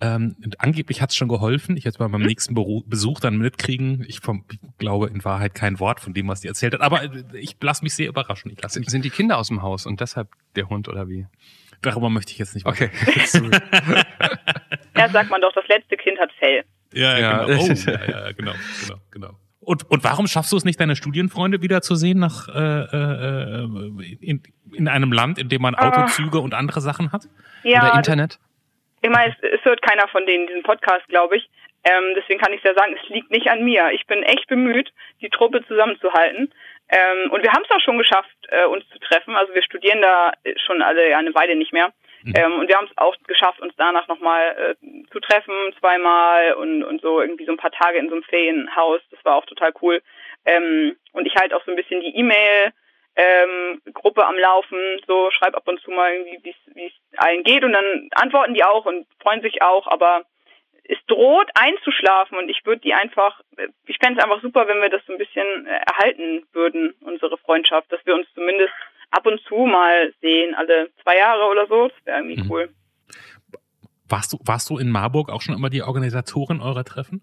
Ähm, 0.00 0.36
und 0.44 0.60
angeblich 0.60 1.00
hat's 1.00 1.16
schon 1.16 1.28
geholfen. 1.28 1.76
Ich 1.76 1.84
jetzt 1.84 1.98
bei 1.98 2.06
meinem 2.06 2.22
mhm. 2.22 2.28
nächsten 2.28 2.54
Besuch 2.86 3.20
dann 3.20 3.38
mitkriegen. 3.38 4.04
Ich, 4.08 4.20
vom, 4.20 4.44
glaube 4.76 5.08
in 5.08 5.24
Wahrheit 5.24 5.54
kein 5.54 5.80
Wort 5.80 6.00
von 6.00 6.12
dem, 6.12 6.28
was 6.28 6.42
die 6.42 6.48
erzählt 6.48 6.74
hat. 6.74 6.82
Aber 6.82 7.02
ich 7.32 7.56
lasse 7.60 7.82
mich 7.82 7.94
sehr 7.94 8.08
überraschen. 8.08 8.50
Ich 8.50 8.60
lass 8.62 8.76
mich 8.76 8.88
Sind 8.88 9.04
die 9.06 9.10
Kinder 9.10 9.38
aus 9.38 9.48
dem 9.48 9.62
Haus 9.62 9.86
und 9.86 10.00
deshalb 10.00 10.28
der 10.54 10.68
Hund 10.68 10.88
oder 10.88 11.08
wie? 11.08 11.26
Darüber 11.82 12.10
möchte 12.10 12.32
ich 12.32 12.38
jetzt 12.38 12.54
nicht 12.54 12.66
Okay. 12.66 12.90
ja, 14.96 15.08
sagt 15.08 15.30
man 15.30 15.40
doch, 15.40 15.52
das 15.52 15.66
letzte 15.68 15.96
Kind 15.96 16.18
hat 16.18 16.32
Fell. 16.38 16.64
Ja, 16.96 17.18
ja, 17.18 17.44
genau. 17.44 17.62
Oh, 17.62 17.66
ja, 17.72 17.92
ja, 17.92 18.32
genau, 18.32 18.52
genau, 18.80 19.00
genau. 19.10 19.30
Und, 19.60 19.90
und 19.90 20.04
warum 20.04 20.26
schaffst 20.28 20.52
du 20.52 20.56
es 20.56 20.64
nicht, 20.64 20.80
deine 20.80 20.96
Studienfreunde 20.96 21.60
wiederzusehen 21.60 22.18
nach 22.18 22.48
äh, 22.48 22.52
äh, 22.52 23.66
in, 24.20 24.42
in 24.72 24.88
einem 24.88 25.12
Land, 25.12 25.38
in 25.38 25.48
dem 25.48 25.60
man 25.60 25.74
ah. 25.74 25.88
Autozüge 25.88 26.38
uh, 26.38 26.42
und 26.42 26.54
andere 26.54 26.80
Sachen 26.80 27.12
hat? 27.12 27.24
Ja, 27.64 27.82
Oder 27.82 27.96
Internet? 27.96 28.38
Ich 29.02 29.10
meine, 29.10 29.34
es, 29.34 29.58
es 29.58 29.64
hört 29.64 29.82
keiner 29.82 30.08
von 30.08 30.24
denen 30.24 30.46
diesen 30.46 30.62
Podcast, 30.62 31.06
glaube 31.08 31.36
ich. 31.36 31.50
Ähm, 31.84 32.14
deswegen 32.16 32.40
kann 32.40 32.52
ich 32.52 32.62
ja 32.62 32.74
sagen, 32.74 32.96
es 33.00 33.08
liegt 33.08 33.30
nicht 33.30 33.48
an 33.48 33.64
mir. 33.64 33.90
Ich 33.92 34.06
bin 34.06 34.22
echt 34.22 34.46
bemüht, 34.48 34.92
die 35.20 35.30
Truppe 35.30 35.64
zusammenzuhalten. 35.66 36.52
Ähm, 36.88 37.30
und 37.30 37.42
wir 37.42 37.52
haben 37.52 37.64
es 37.68 37.74
auch 37.74 37.80
schon 37.80 37.98
geschafft, 37.98 38.36
äh, 38.48 38.66
uns 38.66 38.88
zu 38.88 38.98
treffen. 39.00 39.36
Also 39.36 39.52
wir 39.52 39.62
studieren 39.62 40.00
da 40.00 40.32
schon 40.64 40.80
alle 40.80 41.10
ja 41.10 41.18
eine 41.18 41.34
Weile 41.34 41.56
nicht 41.56 41.72
mehr. 41.72 41.92
Ähm, 42.36 42.58
und 42.58 42.68
wir 42.68 42.76
haben 42.76 42.88
es 42.90 42.98
auch 42.98 43.14
geschafft, 43.26 43.60
uns 43.60 43.72
danach 43.76 44.08
nochmal 44.08 44.76
äh, 44.82 45.10
zu 45.12 45.20
treffen, 45.20 45.54
zweimal 45.78 46.54
und, 46.54 46.82
und 46.82 47.00
so 47.00 47.20
irgendwie 47.20 47.44
so 47.44 47.52
ein 47.52 47.56
paar 47.56 47.70
Tage 47.70 47.98
in 47.98 48.08
so 48.08 48.14
einem 48.14 48.24
Ferienhaus. 48.24 49.00
Das 49.10 49.24
war 49.24 49.36
auch 49.36 49.46
total 49.46 49.72
cool. 49.80 50.02
Ähm, 50.44 50.96
und 51.12 51.26
ich 51.26 51.36
halt 51.36 51.54
auch 51.54 51.64
so 51.64 51.70
ein 51.70 51.76
bisschen 51.76 52.00
die 52.00 52.16
E-Mail 52.16 52.72
ähm, 53.16 53.80
Gruppe 53.94 54.26
am 54.26 54.36
Laufen, 54.36 54.78
so 55.06 55.30
schreib 55.30 55.56
ab 55.56 55.66
und 55.66 55.80
zu 55.80 55.90
mal 55.90 56.12
irgendwie, 56.12 56.54
wie 56.74 56.86
es 56.86 57.18
allen 57.18 57.44
geht 57.44 57.64
und 57.64 57.72
dann 57.72 58.08
antworten 58.14 58.54
die 58.54 58.62
auch 58.62 58.84
und 58.84 59.06
freuen 59.20 59.40
sich 59.40 59.62
auch, 59.62 59.86
aber 59.86 60.24
es 60.84 60.98
droht 61.06 61.50
einzuschlafen 61.54 62.38
und 62.38 62.48
ich 62.48 62.64
würde 62.64 62.82
die 62.82 62.94
einfach, 62.94 63.40
ich 63.86 63.98
fände 63.98 64.18
es 64.18 64.24
einfach 64.24 64.42
super, 64.42 64.68
wenn 64.68 64.82
wir 64.82 64.90
das 64.90 65.04
so 65.06 65.12
ein 65.12 65.18
bisschen 65.18 65.66
äh, 65.66 65.80
erhalten 65.86 66.46
würden, 66.52 66.94
unsere 67.00 67.38
Freundschaft, 67.38 67.90
dass 67.90 68.04
wir 68.04 68.14
uns 68.14 68.26
zumindest 68.34 68.74
ab 69.10 69.26
und 69.26 69.40
zu 69.48 69.54
mal 69.54 70.12
sehen, 70.20 70.54
alle 70.54 70.90
zwei 71.02 71.16
Jahre 71.16 71.50
oder 71.50 71.66
so. 71.66 71.88
Das 71.88 72.06
wäre 72.06 72.18
irgendwie 72.18 72.42
mhm. 72.42 72.50
cool. 72.50 72.74
Warst 74.08 74.32
du, 74.32 74.38
warst 74.44 74.70
du 74.70 74.78
in 74.78 74.90
Marburg 74.90 75.30
auch 75.30 75.42
schon 75.42 75.54
immer 75.54 75.70
die 75.70 75.82
Organisatorin 75.82 76.60
eurer 76.60 76.84
Treffen? 76.84 77.20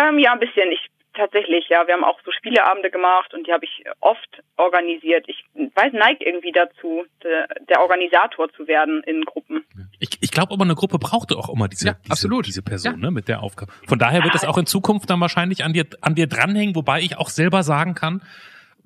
Ähm, 0.00 0.18
ja, 0.18 0.32
ein 0.32 0.40
bisschen. 0.40 0.70
Ich 0.72 0.88
tatsächlich, 1.18 1.68
ja. 1.68 1.86
Wir 1.86 1.94
haben 1.94 2.04
auch 2.04 2.18
so 2.24 2.30
Spieleabende 2.32 2.90
gemacht 2.90 3.34
und 3.34 3.46
die 3.46 3.52
habe 3.52 3.64
ich 3.64 3.84
oft 4.00 4.42
organisiert. 4.56 5.26
Ich 5.28 5.44
weiß, 5.54 5.92
neigt 5.92 6.22
irgendwie 6.22 6.52
dazu, 6.52 7.04
de, 7.22 7.44
der 7.68 7.80
Organisator 7.80 8.50
zu 8.52 8.66
werden 8.66 9.02
in 9.04 9.22
Gruppen. 9.24 9.64
Ich, 9.98 10.10
ich 10.20 10.30
glaube 10.30 10.54
aber, 10.54 10.64
eine 10.64 10.76
Gruppe 10.76 10.98
brauchte 10.98 11.36
auch 11.36 11.52
immer 11.52 11.68
diese, 11.68 11.88
ja, 11.88 11.92
diese, 11.94 12.12
absolut. 12.12 12.46
diese 12.46 12.62
Person 12.62 12.94
ja. 12.94 12.98
ne, 12.98 13.10
mit 13.10 13.28
der 13.28 13.42
Aufgabe. 13.42 13.72
Von 13.86 13.98
daher 13.98 14.22
wird 14.24 14.34
es 14.34 14.44
auch 14.44 14.56
in 14.56 14.66
Zukunft 14.66 15.10
dann 15.10 15.20
wahrscheinlich 15.20 15.64
an 15.64 15.72
dir, 15.72 15.86
an 16.00 16.14
dir 16.14 16.28
dranhängen, 16.28 16.76
wobei 16.76 17.00
ich 17.00 17.18
auch 17.18 17.28
selber 17.28 17.62
sagen 17.62 17.94
kann, 17.94 18.22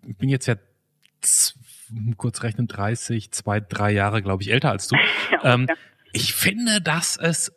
ich 0.07 0.17
bin 0.17 0.29
jetzt 0.29 0.47
ja 0.47 0.55
kurz 2.17 2.43
rechnen, 2.43 2.67
30, 2.67 3.33
zwei, 3.33 3.61
drei 3.61 3.93
Jahre, 3.93 4.23
glaube 4.23 4.43
ich, 4.43 4.51
älter 4.51 4.71
als 4.71 4.89
du. 4.89 4.97
Ja, 5.31 5.55
ähm, 5.55 5.67
Ich 6.13 6.35
finde, 6.35 6.81
dass 6.81 7.17
es, 7.17 7.53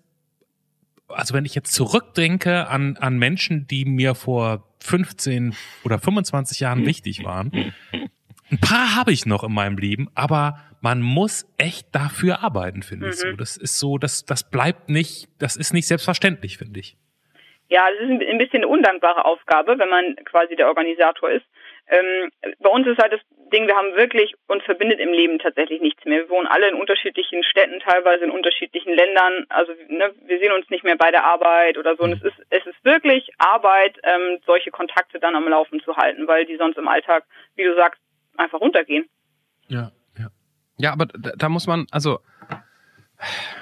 also 1.07 1.33
wenn 1.33 1.45
ich 1.45 1.55
jetzt 1.55 1.73
zurückdenke 1.73 2.67
an, 2.67 2.97
an 2.97 3.17
Menschen, 3.17 3.67
die 3.67 3.85
mir 3.85 4.15
vor 4.15 4.63
15 4.79 5.55
oder 5.83 5.99
25 5.99 6.59
Jahren 6.61 6.85
wichtig 6.85 7.23
waren, 7.25 7.73
ein 8.51 8.59
paar 8.59 8.95
habe 8.95 9.11
ich 9.11 9.25
noch 9.25 9.43
in 9.43 9.53
meinem 9.53 9.77
Leben, 9.77 10.09
aber 10.15 10.59
man 10.81 11.01
muss 11.01 11.51
echt 11.57 11.87
dafür 11.93 12.43
arbeiten, 12.43 12.83
finde 12.83 13.07
mhm. 13.07 13.11
ich 13.11 13.17
so. 13.17 13.27
Mhm. 13.27 13.37
Das 13.37 13.57
ist 13.57 13.79
so, 13.79 13.97
das, 13.97 14.25
das 14.25 14.49
bleibt 14.49 14.89
nicht, 14.89 15.27
das 15.39 15.55
ist 15.55 15.73
nicht 15.73 15.87
selbstverständlich, 15.87 16.57
finde 16.57 16.79
ich. 16.79 16.95
Ja, 17.69 17.87
das 17.89 18.07
ist 18.07 18.29
ein 18.29 18.37
bisschen 18.37 18.59
eine 18.59 18.67
undankbare 18.67 19.25
Aufgabe, 19.25 19.79
wenn 19.79 19.89
man 19.89 20.15
quasi 20.25 20.55
der 20.55 20.67
Organisator 20.67 21.31
ist. 21.31 21.45
Ähm, 21.87 22.31
bei 22.59 22.69
uns 22.69 22.87
ist 22.87 22.97
halt 22.97 23.13
das 23.13 23.21
Ding, 23.51 23.67
wir 23.67 23.75
haben 23.75 23.95
wirklich, 23.95 24.33
uns 24.47 24.63
verbindet 24.63 24.99
im 24.99 25.13
Leben 25.13 25.37
tatsächlich 25.39 25.81
nichts 25.81 26.03
mehr. 26.05 26.21
Wir 26.21 26.29
wohnen 26.29 26.47
alle 26.47 26.69
in 26.69 26.75
unterschiedlichen 26.75 27.43
Städten, 27.43 27.79
teilweise 27.79 28.25
in 28.25 28.31
unterschiedlichen 28.31 28.93
Ländern. 28.93 29.45
Also 29.49 29.73
ne, 29.87 30.13
wir 30.25 30.39
sehen 30.39 30.51
uns 30.51 30.69
nicht 30.69 30.83
mehr 30.83 30.97
bei 30.97 31.11
der 31.11 31.23
Arbeit 31.23 31.77
oder 31.77 31.95
so. 31.95 32.03
Und 32.03 32.13
es 32.13 32.23
ist, 32.23 32.37
es 32.49 32.65
ist 32.65 32.83
wirklich 32.83 33.29
Arbeit, 33.37 33.97
ähm, 34.03 34.39
solche 34.45 34.71
Kontakte 34.71 35.19
dann 35.19 35.35
am 35.35 35.47
Laufen 35.47 35.79
zu 35.81 35.95
halten, 35.95 36.27
weil 36.27 36.45
die 36.45 36.57
sonst 36.57 36.77
im 36.77 36.87
Alltag, 36.87 37.23
wie 37.55 37.63
du 37.63 37.75
sagst, 37.75 38.01
einfach 38.35 38.59
runtergehen. 38.59 39.07
Ja, 39.67 39.91
ja. 40.17 40.27
Ja, 40.77 40.93
aber 40.93 41.05
da, 41.05 41.31
da 41.37 41.49
muss 41.49 41.67
man, 41.67 41.85
also 41.91 42.19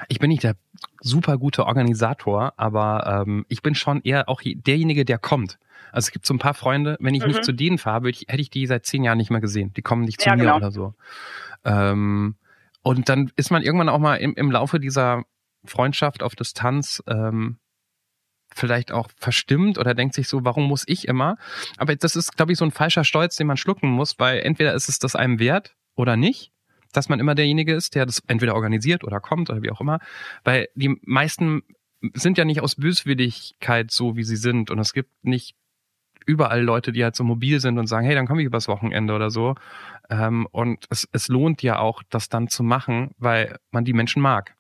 ich 0.08 0.20
bin 0.20 0.30
nicht 0.30 0.44
der 0.44 0.56
super 1.02 1.38
gute 1.38 1.66
Organisator, 1.66 2.54
aber 2.58 3.24
ähm, 3.26 3.46
ich 3.50 3.62
bin 3.62 3.76
schon 3.76 4.02
eher 4.02 4.30
auch 4.30 4.42
derjenige, 4.44 5.06
der 5.06 5.18
kommt. 5.18 5.60
Also 5.92 6.08
es 6.08 6.12
gibt 6.12 6.26
so 6.26 6.34
ein 6.34 6.40
paar 6.40 6.56
Freunde, 6.56 6.98
wenn 7.00 7.14
ich 7.14 7.22
mhm. 7.22 7.30
nicht 7.30 7.44
zu 7.44 7.52
denen 7.52 7.78
fahre, 7.78 8.10
ich, 8.10 8.26
hätte 8.28 8.42
ich 8.42 8.50
die 8.50 8.66
seit 8.66 8.86
zehn 8.86 9.04
Jahren 9.04 9.18
nicht 9.18 9.30
mehr 9.30 9.42
gesehen. 9.42 9.74
Die 9.74 9.82
kommen 9.82 10.04
nicht 10.04 10.22
zu 10.22 10.30
ja, 10.30 10.36
mir 10.36 10.44
genau. 10.44 10.58
oder 10.58 10.72
so. 10.72 10.96
Ähm, 11.64 12.36
und 12.82 13.10
dann 13.10 13.32
ist 13.36 13.52
man 13.52 13.62
irgendwann 13.62 13.90
auch 13.90 14.00
mal 14.00 14.16
im, 14.16 14.34
im 14.36 14.52
Laufe 14.52 14.80
dieser 14.80 15.24
Freundschaft 15.66 16.24
auf 16.24 16.36
Distanz 16.36 17.02
ähm, 17.08 17.58
vielleicht 18.56 18.92
auch 18.92 19.10
verstimmt 19.18 19.78
oder 19.78 19.94
denkt 19.94 20.16
sich 20.16 20.28
so, 20.28 20.44
warum 20.44 20.68
muss 20.68 20.84
ich 20.88 21.08
immer? 21.08 21.38
Aber 21.78 21.96
das 21.96 22.16
ist, 22.16 22.36
glaube 22.36 22.52
ich, 22.52 22.58
so 22.58 22.66
ein 22.66 22.72
falscher 22.72 23.04
Stolz, 23.04 23.36
den 23.36 23.48
man 23.48 23.58
schlucken 23.58 23.90
muss, 23.90 24.20
weil 24.20 24.40
entweder 24.40 24.74
ist 24.74 24.90
es 24.90 25.00
das 25.00 25.16
einem 25.16 25.40
wert 25.40 25.76
oder 25.96 26.18
nicht, 26.18 26.52
dass 26.96 27.10
man 27.10 27.20
immer 27.20 27.36
derjenige 27.36 27.74
ist, 27.74 27.96
der 27.96 28.06
das 28.06 28.22
entweder 28.28 28.56
organisiert 28.56 29.04
oder 29.04 29.20
kommt 29.20 29.50
oder 29.50 29.62
wie 29.62 29.72
auch 29.72 29.82
immer. 29.82 30.00
Weil 30.44 30.70
die 30.76 30.98
meisten 31.02 31.64
sind 32.14 32.38
ja 32.38 32.46
nicht 32.46 32.62
aus 32.62 32.76
Böswilligkeit 32.76 33.92
so, 33.92 34.16
wie 34.16 34.24
sie 34.24 34.36
sind. 34.36 34.70
Und 34.70 34.80
es 34.80 34.94
gibt 34.94 35.10
nicht 35.24 35.56
überall 36.26 36.62
Leute, 36.62 36.92
die 36.92 37.04
halt 37.04 37.16
so 37.16 37.24
mobil 37.24 37.60
sind 37.60 37.78
und 37.78 37.88
sagen, 37.88 38.06
hey, 38.06 38.16
dann 38.16 38.28
komme 38.28 38.42
ich 38.42 38.48
übers 38.48 38.68
Wochenende 38.68 39.14
oder 39.14 39.30
so. 39.30 39.56
Ähm, 40.10 40.48
und 40.52 40.86
es, 40.90 41.08
es 41.12 41.28
lohnt 41.28 41.62
ja 41.64 41.80
auch, 41.80 42.04
das 42.10 42.30
dann 42.30 42.48
zu 42.48 42.64
machen, 42.64 43.12
weil 43.18 43.58
man 43.72 43.86
die 43.86 43.94
Menschen 43.94 44.22
mag. 44.22 44.56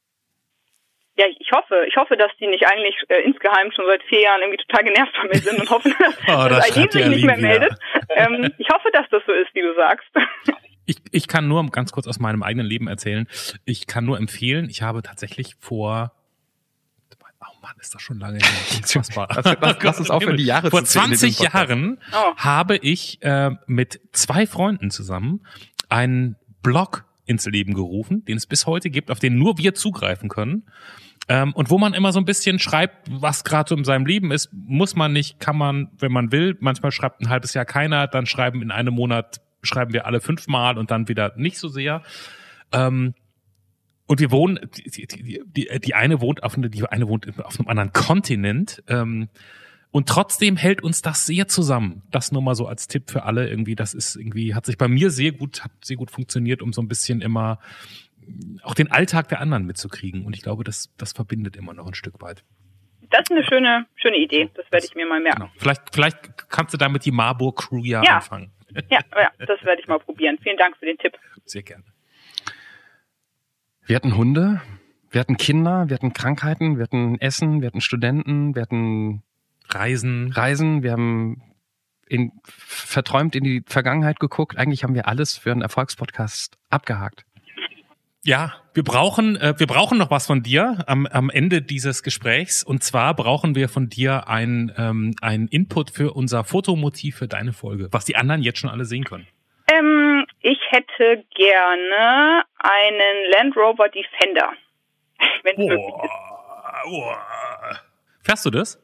Ja, 1.15 1.25
ich 1.27 1.51
hoffe, 1.51 1.85
ich 1.87 1.95
hoffe, 1.95 2.17
dass 2.17 2.31
die 2.39 2.47
nicht 2.47 2.65
eigentlich 2.65 2.95
äh, 3.07 3.21
insgeheim 3.21 3.71
schon 3.71 3.85
seit 3.85 4.01
vier 4.03 4.21
Jahren 4.21 4.41
irgendwie 4.41 4.63
total 4.65 4.83
genervt 4.83 5.15
von 5.15 5.27
mir 5.27 5.37
sind 5.37 5.59
und 5.59 5.69
hoffen, 5.69 5.93
dass, 5.99 6.17
oh, 6.27 6.49
das 6.49 6.67
dass 6.67 6.77
Eileen 6.77 6.91
sich 6.91 7.07
nicht 7.07 7.25
mehr 7.25 7.37
meldet. 7.37 7.73
Ähm, 8.09 8.51
ich 8.57 8.67
hoffe, 8.73 8.89
dass 8.91 9.07
das 9.09 9.21
so 9.27 9.31
ist, 9.31 9.53
wie 9.53 9.61
du 9.61 9.75
sagst. 9.75 10.09
Ich, 10.85 10.97
ich 11.11 11.27
kann 11.27 11.47
nur 11.47 11.65
ganz 11.71 11.91
kurz 11.91 12.07
aus 12.07 12.19
meinem 12.19 12.43
eigenen 12.43 12.67
Leben 12.67 12.87
erzählen. 12.87 13.27
Ich 13.65 13.87
kann 13.87 14.05
nur 14.05 14.17
empfehlen, 14.17 14.69
ich 14.69 14.81
habe 14.81 15.01
tatsächlich 15.01 15.55
vor 15.59 16.13
Mann, 17.63 17.75
ist 17.79 17.95
das 17.95 18.01
schon 18.01 18.19
lange 18.19 18.39
her. 18.39 18.49
Unfassbar. 18.77 19.27
lass, 19.61 19.77
lass 19.81 19.99
uns 19.99 20.09
aufhören, 20.09 20.37
die 20.37 20.43
Jahre 20.43 20.69
Vor 20.69 20.83
20 20.83 21.39
Jahren 21.39 21.97
oh. 22.11 22.35
habe 22.35 22.75
ich 22.75 23.23
äh, 23.23 23.51
mit 23.67 24.01
zwei 24.11 24.45
Freunden 24.45 24.91
zusammen 24.91 25.41
einen 25.87 26.35
Blog 26.61 27.05
ins 27.25 27.45
Leben 27.45 27.73
gerufen, 27.73 28.25
den 28.25 28.35
es 28.35 28.45
bis 28.45 28.67
heute 28.67 28.89
gibt, 28.89 29.09
auf 29.09 29.19
den 29.19 29.37
nur 29.37 29.57
wir 29.57 29.73
zugreifen 29.73 30.27
können. 30.27 30.63
Ähm, 31.29 31.53
und 31.53 31.69
wo 31.69 31.77
man 31.77 31.93
immer 31.93 32.11
so 32.11 32.19
ein 32.19 32.25
bisschen 32.25 32.59
schreibt, 32.59 33.07
was 33.09 33.45
gerade 33.45 33.69
so 33.69 33.75
in 33.75 33.85
seinem 33.85 34.05
Leben 34.05 34.31
ist, 34.31 34.49
muss 34.51 34.97
man 34.97 35.13
nicht, 35.13 35.39
kann 35.39 35.57
man, 35.57 35.89
wenn 35.97 36.11
man 36.11 36.33
will. 36.33 36.57
Manchmal 36.59 36.91
schreibt 36.91 37.21
ein 37.21 37.29
halbes 37.29 37.53
Jahr 37.53 37.63
keiner, 37.63 38.07
dann 38.07 38.25
schreiben 38.25 38.61
in 38.61 38.71
einem 38.71 38.93
Monat, 38.93 39.39
schreiben 39.63 39.93
wir 39.93 40.05
alle 40.05 40.21
fünfmal 40.21 40.77
und 40.77 40.91
dann 40.91 41.07
wieder 41.07 41.33
nicht 41.35 41.57
so 41.57 41.67
sehr. 41.67 42.03
Ähm, 42.71 43.13
und 44.05 44.19
wir 44.19 44.31
wohnen, 44.31 44.59
die, 44.75 45.07
die, 45.07 45.41
die, 45.45 45.79
die 45.79 45.95
eine 45.95 46.21
wohnt 46.21 46.43
auf, 46.43 46.55
die 46.57 46.85
eine 46.85 47.07
wohnt 47.07 47.39
auf 47.43 47.59
einem 47.59 47.69
anderen 47.69 47.93
Kontinent. 47.93 48.83
Ähm, 48.87 49.29
und 49.91 50.09
trotzdem 50.09 50.57
hält 50.57 50.81
uns 50.83 51.01
das 51.01 51.25
sehr 51.25 51.47
zusammen. 51.47 52.01
Das 52.11 52.31
nur 52.31 52.41
mal 52.41 52.55
so 52.55 52.67
als 52.67 52.87
Tipp 52.87 53.09
für 53.11 53.23
alle 53.23 53.47
irgendwie. 53.47 53.75
Das 53.75 53.93
ist 53.93 54.15
irgendwie, 54.15 54.55
hat 54.55 54.65
sich 54.65 54.77
bei 54.77 54.87
mir 54.87 55.09
sehr 55.11 55.31
gut, 55.31 55.63
hat 55.63 55.71
sehr 55.83 55.97
gut 55.97 56.11
funktioniert, 56.11 56.61
um 56.61 56.73
so 56.73 56.81
ein 56.81 56.87
bisschen 56.87 57.21
immer 57.21 57.59
auch 58.63 58.73
den 58.73 58.91
Alltag 58.91 59.29
der 59.29 59.39
anderen 59.39 59.65
mitzukriegen. 59.65 60.25
Und 60.25 60.35
ich 60.35 60.41
glaube, 60.41 60.63
das, 60.63 60.91
das 60.97 61.13
verbindet 61.13 61.55
immer 61.55 61.73
noch 61.73 61.87
ein 61.87 61.93
Stück 61.93 62.21
weit. 62.21 62.43
Das 63.09 63.21
ist 63.21 63.31
eine 63.31 63.43
schöne, 63.43 63.85
schöne 63.95 64.17
Idee. 64.17 64.49
Das 64.55 64.65
werde 64.71 64.85
ich 64.87 64.95
mir 64.95 65.05
mal 65.05 65.21
merken. 65.21 65.41
Genau. 65.41 65.51
Vielleicht, 65.57 65.81
vielleicht 65.93 66.49
kannst 66.49 66.73
du 66.73 66.77
damit 66.77 67.05
die 67.05 67.11
Marburg 67.11 67.59
Crew 67.59 67.83
ja, 67.83 68.01
Ja. 68.03 68.15
anfangen. 68.15 68.51
Ja, 68.89 68.99
ja, 69.15 69.31
das 69.39 69.63
werde 69.63 69.81
ich 69.81 69.87
mal 69.87 69.99
probieren. 69.99 70.37
Vielen 70.41 70.57
Dank 70.57 70.77
für 70.77 70.85
den 70.85 70.97
Tipp. 70.97 71.13
Sehr 71.45 71.63
gerne. 71.63 71.83
Wir 73.85 73.95
hatten 73.95 74.15
Hunde, 74.15 74.61
wir 75.09 75.19
hatten 75.19 75.37
Kinder, 75.37 75.89
wir 75.89 75.95
hatten 75.95 76.13
Krankheiten, 76.13 76.77
wir 76.77 76.83
hatten 76.83 77.19
Essen, 77.19 77.61
wir 77.61 77.67
hatten 77.67 77.81
Studenten, 77.81 78.55
wir 78.55 78.61
hatten 78.61 79.23
Reisen. 79.69 80.31
Reisen, 80.31 80.83
wir 80.83 80.93
haben 80.93 81.41
in, 82.07 82.31
verträumt 82.43 83.35
in 83.35 83.43
die 83.43 83.63
Vergangenheit 83.65 84.19
geguckt. 84.19 84.57
Eigentlich 84.57 84.83
haben 84.83 84.95
wir 84.95 85.07
alles 85.07 85.37
für 85.37 85.51
einen 85.51 85.61
Erfolgspodcast 85.61 86.57
abgehakt. 86.69 87.25
Ja, 88.25 88.53
wir 88.73 88.83
brauchen, 88.83 89.35
äh, 89.35 89.53
wir 89.57 89.67
brauchen 89.67 89.97
noch 89.97 90.09
was 90.09 90.27
von 90.27 90.43
dir 90.43 90.85
am, 90.87 91.05
am 91.05 91.29
Ende 91.29 91.61
dieses 91.61 92.03
Gesprächs. 92.03 92.63
Und 92.63 92.81
zwar 92.81 93.13
brauchen 93.15 93.53
wir 93.53 93.67
von 93.67 93.89
dir 93.89 94.29
ein, 94.29 94.71
ähm, 94.77 95.13
ein 95.21 95.47
Input 95.49 95.91
für 95.91 96.13
unser 96.13 96.45
Fotomotiv 96.45 97.17
für 97.17 97.27
deine 97.27 97.51
Folge, 97.51 97.89
was 97.91 98.05
die 98.05 98.15
anderen 98.15 98.41
jetzt 98.41 98.59
schon 98.59 98.69
alle 98.69 98.85
sehen 98.85 99.03
können. 99.03 99.27
Ähm, 99.71 100.25
ich 100.39 100.59
hätte 100.69 101.25
gerne 101.35 102.43
einen 102.59 103.31
Land 103.35 103.57
Rover 103.57 103.89
Defender. 103.89 104.51
Wenn. 105.43 105.67
Boah, 105.67 106.09
boah. 106.85 107.17
Fährst 108.23 108.45
du 108.45 108.51
das? 108.51 108.82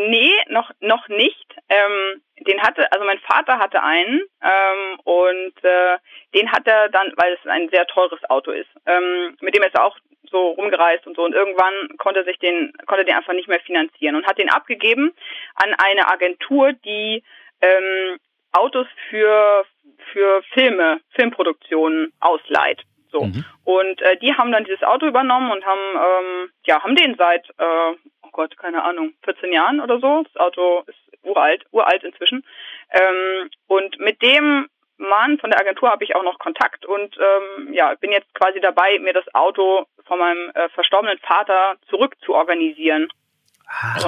Nee, 0.00 0.32
noch, 0.46 0.70
noch 0.78 1.08
nicht. 1.08 1.56
Ähm, 1.68 2.22
den 2.46 2.62
hatte, 2.62 2.90
also 2.92 3.04
mein 3.04 3.18
Vater 3.18 3.58
hatte 3.58 3.82
einen 3.82 4.22
ähm, 4.40 5.00
und 5.02 5.64
äh, 5.64 5.98
den 6.36 6.52
hat 6.52 6.68
er 6.68 6.88
dann, 6.88 7.12
weil 7.16 7.32
es 7.32 7.50
ein 7.50 7.68
sehr 7.70 7.84
teures 7.88 8.22
Auto 8.30 8.52
ist. 8.52 8.68
Ähm, 8.86 9.36
mit 9.40 9.56
dem 9.56 9.64
ist 9.64 9.74
er 9.74 9.84
auch 9.84 9.98
so 10.30 10.50
rumgereist 10.50 11.04
und 11.08 11.16
so 11.16 11.24
und 11.24 11.34
irgendwann 11.34 11.96
konnte 11.96 12.20
er 12.20 12.26
sich 12.26 12.38
den, 12.38 12.72
konnte 12.86 13.04
den 13.04 13.16
einfach 13.16 13.32
nicht 13.32 13.48
mehr 13.48 13.58
finanzieren 13.58 14.14
und 14.14 14.24
hat 14.24 14.38
den 14.38 14.50
abgegeben 14.50 15.12
an 15.56 15.74
eine 15.74 16.08
Agentur, 16.08 16.74
die 16.74 17.24
ähm, 17.60 18.20
Autos 18.52 18.86
für 19.10 19.64
für 20.12 20.42
Filme, 20.54 21.00
Filmproduktionen 21.16 22.12
ausleiht. 22.20 22.82
So. 23.10 23.24
Mhm. 23.24 23.44
Und 23.64 24.02
äh, 24.02 24.16
die 24.18 24.34
haben 24.34 24.52
dann 24.52 24.64
dieses 24.64 24.82
Auto 24.82 25.06
übernommen 25.06 25.50
und 25.50 25.64
haben, 25.64 25.80
ähm, 25.96 26.50
ja, 26.64 26.82
haben 26.82 26.96
den 26.96 27.16
seit, 27.16 27.48
äh, 27.58 27.92
oh 28.22 28.30
Gott, 28.32 28.56
keine 28.56 28.82
Ahnung, 28.82 29.12
14 29.24 29.52
Jahren 29.52 29.80
oder 29.80 29.98
so. 30.00 30.22
Das 30.24 30.36
Auto 30.36 30.84
ist 30.86 30.98
uralt, 31.22 31.64
uralt 31.70 32.02
inzwischen. 32.04 32.44
Ähm, 32.90 33.50
und 33.66 33.98
mit 33.98 34.22
dem 34.22 34.68
Mann 34.98 35.38
von 35.38 35.50
der 35.50 35.60
Agentur 35.60 35.90
habe 35.90 36.04
ich 36.04 36.16
auch 36.16 36.24
noch 36.24 36.38
Kontakt 36.38 36.84
und 36.84 37.16
ähm, 37.16 37.72
ja, 37.72 37.94
bin 37.94 38.10
jetzt 38.10 38.34
quasi 38.34 38.60
dabei, 38.60 38.98
mir 38.98 39.12
das 39.12 39.32
Auto 39.32 39.86
von 40.04 40.18
meinem 40.18 40.50
äh, 40.54 40.68
verstorbenen 40.70 41.18
Vater 41.18 41.76
zurück 41.88 42.16
zu 42.24 42.34
organisieren. 42.34 43.08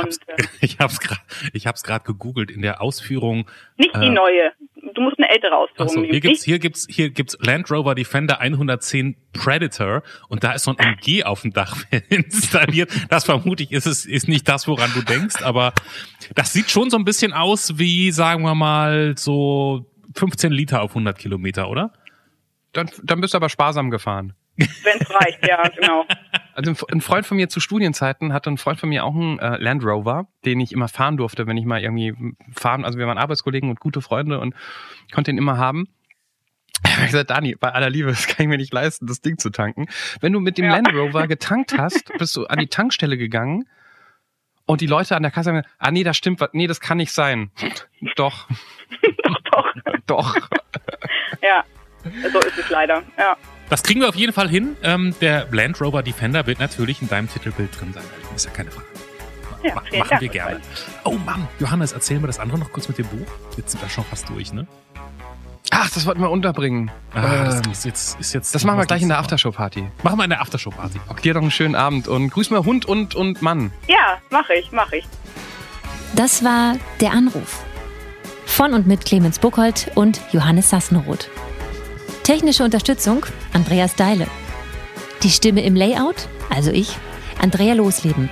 Und 0.02 0.18
Ich 0.60 0.78
ich 1.52 1.66
hab's 1.66 1.82
gerade 1.82 2.04
gegoogelt 2.04 2.50
in 2.50 2.62
der 2.62 2.80
Ausführung. 2.80 3.48
nicht 3.76 3.94
die 3.94 4.06
Äh, 4.06 4.10
neue. 4.10 4.52
Du 4.94 5.00
musst 5.00 5.18
eine 5.18 5.30
ältere 5.30 5.56
Ausführung 5.56 5.86
Achso, 5.86 6.00
nehmen. 6.00 6.12
hier 6.12 6.20
gibt's, 6.20 6.44
hier 6.44 6.58
gibt's, 6.58 6.86
hier 6.90 7.10
gibt's 7.10 7.36
Land 7.40 7.70
Rover 7.70 7.94
Defender 7.94 8.40
110 8.40 9.16
Predator 9.32 10.02
und 10.28 10.44
da 10.44 10.52
ist 10.52 10.64
so 10.64 10.72
ein 10.72 10.78
MG 10.78 11.24
auf 11.24 11.42
dem 11.42 11.52
Dach 11.52 11.84
installiert. 12.08 12.90
Das 13.08 13.24
vermute 13.24 13.62
ich 13.62 13.72
ist 13.72 13.86
es, 13.86 14.06
ist 14.06 14.28
nicht 14.28 14.48
das, 14.48 14.68
woran 14.68 14.90
du 14.94 15.02
denkst, 15.02 15.42
aber 15.42 15.72
das 16.34 16.52
sieht 16.52 16.70
schon 16.70 16.90
so 16.90 16.96
ein 16.96 17.04
bisschen 17.04 17.32
aus 17.32 17.78
wie, 17.78 18.10
sagen 18.10 18.42
wir 18.42 18.54
mal, 18.54 19.16
so 19.16 19.86
15 20.14 20.52
Liter 20.52 20.82
auf 20.82 20.92
100 20.92 21.18
Kilometer, 21.18 21.68
oder? 21.68 21.92
Dann, 22.72 22.90
dann 23.02 23.20
bist 23.20 23.34
du 23.34 23.36
aber 23.36 23.48
sparsam 23.48 23.90
gefahren. 23.90 24.34
Wenn 24.56 25.00
es 25.00 25.10
reicht, 25.10 25.46
ja, 25.46 25.62
genau. 25.68 26.04
Also 26.54 26.86
ein- 26.90 27.00
Freund 27.00 27.26
von 27.26 27.36
mir 27.36 27.48
zu 27.48 27.60
Studienzeiten 27.60 28.32
hatte 28.32 28.50
ein 28.50 28.58
Freund 28.58 28.78
von 28.80 28.88
mir 28.88 29.04
auch 29.04 29.14
einen 29.14 29.38
äh, 29.38 29.56
Land 29.58 29.84
Rover, 29.84 30.26
den 30.44 30.60
ich 30.60 30.72
immer 30.72 30.88
fahren 30.88 31.16
durfte, 31.16 31.46
wenn 31.46 31.56
ich 31.56 31.64
mal 31.64 31.80
irgendwie 31.82 32.14
fahren, 32.54 32.84
also 32.84 32.98
wir 32.98 33.06
waren 33.06 33.18
Arbeitskollegen 33.18 33.70
und 33.70 33.80
gute 33.80 34.00
Freunde 34.02 34.40
und 34.40 34.54
konnte 35.12 35.30
ihn 35.30 35.38
immer 35.38 35.56
haben. 35.58 35.88
Ich 36.82 36.96
habe 36.96 37.06
gesagt, 37.06 37.30
Dani, 37.30 37.56
bei 37.56 37.72
aller 37.72 37.90
Liebe, 37.90 38.08
das 38.10 38.26
kann 38.26 38.44
ich 38.44 38.48
mir 38.48 38.56
nicht 38.56 38.72
leisten, 38.72 39.06
das 39.06 39.20
Ding 39.20 39.36
zu 39.38 39.50
tanken. 39.50 39.86
Wenn 40.20 40.32
du 40.32 40.40
mit 40.40 40.56
dem 40.56 40.64
Ja. 40.64 40.72
Land 40.76 40.88
Rover 40.94 41.26
getankt 41.28 41.76
hast, 41.76 42.10
bist 42.18 42.34
du 42.36 42.46
an 42.46 42.58
die 42.58 42.68
Tankstelle 42.68 43.18
gegangen 43.18 43.66
und 44.66 44.80
die 44.80 44.86
Leute 44.86 45.14
an 45.16 45.22
der 45.22 45.30
Kasse 45.30 45.50
haben 45.50 45.56
gesagt, 45.56 45.74
ah 45.78 45.90
nee, 45.90 46.04
das 46.04 46.16
stimmt, 46.16 46.40
was- 46.40 46.50
nee, 46.52 46.66
das 46.66 46.80
kann 46.80 46.96
nicht 46.96 47.12
sein. 47.12 47.50
Doch, 48.16 48.48
doch, 49.52 49.74
doch. 50.06 50.34
doch. 50.34 50.48
Ja, 51.42 51.64
so 52.32 52.38
ist 52.40 52.58
es 52.58 52.70
leider. 52.70 53.02
Ja. 53.18 53.36
Das 53.70 53.82
kriegen 53.82 54.00
wir 54.00 54.08
auf 54.08 54.16
jeden 54.16 54.32
Fall 54.32 54.48
hin. 54.48 54.76
Ähm, 54.82 55.14
der 55.20 55.46
Land 55.50 55.80
Rover 55.80 56.02
Defender 56.02 56.46
wird 56.46 56.58
natürlich 56.58 57.00
in 57.02 57.08
deinem 57.08 57.28
Titelbild 57.32 57.80
drin 57.80 57.92
sein. 57.94 58.02
Ist 58.36 58.44
ja 58.46 58.50
keine 58.50 58.70
Frage. 58.70 58.86
Ja, 59.62 59.74
Ma- 59.74 59.82
machen 59.98 60.08
Dank. 60.10 60.20
wir 60.22 60.28
gerne. 60.28 60.60
Oh 61.04 61.12
Mann, 61.24 61.46
Johannes, 61.58 61.92
erzählen 61.92 62.20
wir 62.22 62.26
das 62.26 62.38
andere 62.40 62.58
noch 62.58 62.72
kurz 62.72 62.88
mit 62.88 62.98
dem 62.98 63.06
Buch? 63.06 63.26
Jetzt 63.56 63.72
sind 63.72 63.82
wir 63.82 63.88
schon 63.88 64.04
fast 64.04 64.28
durch, 64.28 64.52
ne? 64.52 64.66
Ach, 65.70 65.88
das 65.90 66.04
wollten 66.04 66.20
wir 66.20 66.30
unterbringen. 66.30 66.90
Ah, 67.14 67.44
das 67.44 67.56
Ähm, 67.64 67.70
ist 67.72 67.84
jetzt, 67.84 68.18
ist 68.18 68.32
jetzt. 68.32 68.54
das 68.54 68.64
machen 68.64 68.78
wir 68.78 68.86
gleich 68.86 69.02
in 69.02 69.08
der 69.08 69.18
Machen 69.18 69.26
Aftershow-Party. 69.26 69.86
wir 70.02 70.24
in 70.24 70.30
der 70.30 70.40
Aftershow-Party. 70.40 70.98
Okay, 71.08 71.22
dir 71.22 71.34
doch 71.34 71.42
einen 71.42 71.50
schönen 71.52 71.76
Abend 71.76 72.08
und 72.08 72.30
grüß 72.30 72.50
mal 72.50 72.64
Hund 72.64 72.86
und, 72.86 73.14
und 73.14 73.40
Mann. 73.42 73.70
Ja, 73.86 74.18
mache 74.30 74.54
ich, 74.54 74.72
mache 74.72 74.96
ich. 74.96 75.04
Das 76.16 76.42
war 76.42 76.76
Der 77.00 77.12
Anruf. 77.12 77.62
Von 78.46 78.74
und 78.74 78.88
mit 78.88 79.04
Clemens 79.04 79.38
Buchholz 79.38 79.86
und 79.94 80.20
Johannes 80.32 80.70
Sassenroth. 80.70 81.28
Technische 82.30 82.62
Unterstützung 82.62 83.26
Andreas 83.52 83.96
Deile. 83.96 84.28
Die 85.24 85.30
Stimme 85.30 85.64
im 85.64 85.74
Layout, 85.74 86.28
also 86.48 86.70
ich, 86.70 86.96
Andrea 87.42 87.74
Losleben. 87.74 88.30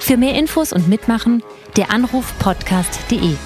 Für 0.00 0.18
mehr 0.18 0.38
Infos 0.38 0.70
und 0.70 0.86
Mitmachen 0.86 1.42
der 1.78 1.90
Anrufpodcast.de. 1.90 3.36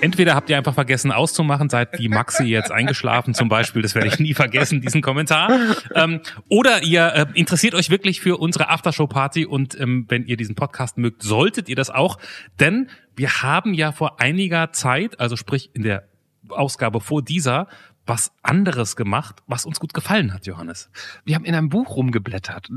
Entweder 0.00 0.34
habt 0.34 0.48
ihr 0.48 0.56
einfach 0.56 0.72
vergessen 0.72 1.12
auszumachen, 1.12 1.68
seid 1.68 1.98
wie 1.98 2.08
Maxi 2.08 2.44
jetzt 2.44 2.72
eingeschlafen 2.72 3.34
zum 3.34 3.50
Beispiel, 3.50 3.82
das 3.82 3.94
werde 3.94 4.08
ich 4.08 4.20
nie 4.20 4.32
vergessen, 4.32 4.80
diesen 4.80 5.02
Kommentar. 5.02 5.52
Ähm, 5.94 6.22
oder 6.48 6.82
ihr 6.82 7.06
äh, 7.08 7.26
interessiert 7.34 7.74
euch 7.74 7.90
wirklich 7.90 8.22
für 8.22 8.38
unsere 8.38 8.70
Aftershow-Party 8.70 9.44
und 9.44 9.78
ähm, 9.78 10.06
wenn 10.08 10.24
ihr 10.24 10.38
diesen 10.38 10.54
Podcast 10.54 10.96
mögt, 10.96 11.22
solltet 11.22 11.68
ihr 11.68 11.76
das 11.76 11.90
auch. 11.90 12.16
Denn 12.58 12.88
wir 13.16 13.42
haben 13.42 13.74
ja 13.74 13.92
vor 13.92 14.18
einiger 14.22 14.72
Zeit, 14.72 15.20
also 15.20 15.36
sprich 15.36 15.68
in 15.74 15.82
der 15.82 16.04
Ausgabe 16.48 17.00
vor 17.00 17.22
dieser, 17.22 17.68
was 18.06 18.32
anderes 18.42 18.96
gemacht, 18.96 19.42
was 19.46 19.64
uns 19.66 19.80
gut 19.80 19.94
gefallen 19.94 20.32
hat, 20.32 20.46
Johannes. 20.46 20.90
Wir 21.24 21.34
haben 21.34 21.44
in 21.44 21.54
einem 21.54 21.68
Buch 21.68 21.96
rumgeblättert. 21.96 22.68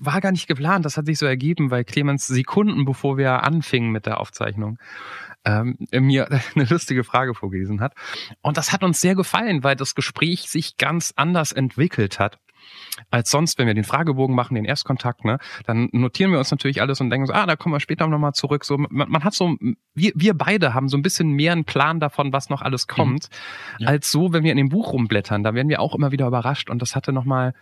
War 0.00 0.20
gar 0.20 0.32
nicht 0.32 0.46
geplant, 0.46 0.84
das 0.84 0.96
hat 0.96 1.06
sich 1.06 1.18
so 1.18 1.26
ergeben, 1.26 1.70
weil 1.70 1.84
Clemens 1.84 2.26
Sekunden 2.26 2.84
bevor 2.84 3.16
wir 3.16 3.42
anfingen 3.42 3.90
mit 3.90 4.06
der 4.06 4.20
Aufzeichnung 4.20 4.78
ähm, 5.44 5.76
mir 5.92 6.28
eine 6.54 6.64
lustige 6.64 7.04
Frage 7.04 7.34
vorgelesen 7.34 7.80
hat. 7.80 7.94
Und 8.42 8.56
das 8.56 8.72
hat 8.72 8.82
uns 8.82 9.00
sehr 9.00 9.14
gefallen, 9.14 9.62
weil 9.64 9.76
das 9.76 9.94
Gespräch 9.94 10.50
sich 10.50 10.76
ganz 10.76 11.12
anders 11.16 11.52
entwickelt 11.52 12.18
hat. 12.18 12.38
Als 13.10 13.30
sonst, 13.30 13.58
wenn 13.58 13.66
wir 13.66 13.74
den 13.74 13.84
Fragebogen 13.84 14.34
machen, 14.36 14.54
den 14.54 14.64
Erstkontakt, 14.64 15.24
ne, 15.24 15.38
dann 15.66 15.88
notieren 15.92 16.30
wir 16.30 16.38
uns 16.38 16.50
natürlich 16.50 16.80
alles 16.80 17.00
und 17.00 17.10
denken 17.10 17.26
so, 17.26 17.32
ah, 17.32 17.46
da 17.46 17.56
kommen 17.56 17.74
wir 17.74 17.80
später 17.80 18.06
nochmal 18.06 18.32
zurück. 18.34 18.64
So, 18.64 18.78
man, 18.78 19.08
man 19.10 19.24
hat 19.24 19.34
so, 19.34 19.56
wir, 19.94 20.12
wir 20.14 20.34
beide 20.34 20.74
haben 20.74 20.88
so 20.88 20.96
ein 20.96 21.02
bisschen 21.02 21.30
mehr 21.32 21.52
einen 21.52 21.64
Plan 21.64 21.98
davon, 22.00 22.32
was 22.32 22.50
noch 22.50 22.62
alles 22.62 22.86
kommt, 22.86 23.28
Ja. 23.78 23.88
als 23.88 24.10
so, 24.10 24.32
wenn 24.32 24.44
wir 24.44 24.52
in 24.52 24.58
dem 24.58 24.68
Buch 24.68 24.92
rumblättern. 24.92 25.42
Da 25.42 25.54
werden 25.54 25.68
wir 25.68 25.80
auch 25.80 25.94
immer 25.94 26.12
wieder 26.12 26.26
überrascht 26.26 26.70
und 26.70 26.80
das 26.82 26.94
hatte 26.94 27.12
nochmal 27.12 27.52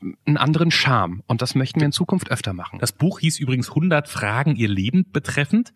einen 0.00 0.36
anderen 0.36 0.70
Charme. 0.70 1.22
Und 1.26 1.42
das 1.42 1.54
möchten 1.54 1.80
wir 1.80 1.86
in 1.86 1.92
Zukunft 1.92 2.30
öfter 2.30 2.52
machen. 2.52 2.78
Das 2.78 2.92
Buch 2.92 3.20
hieß 3.20 3.38
übrigens 3.38 3.70
100 3.70 4.08
Fragen 4.08 4.56
ihr 4.56 4.68
Leben 4.68 5.10
betreffend. 5.10 5.72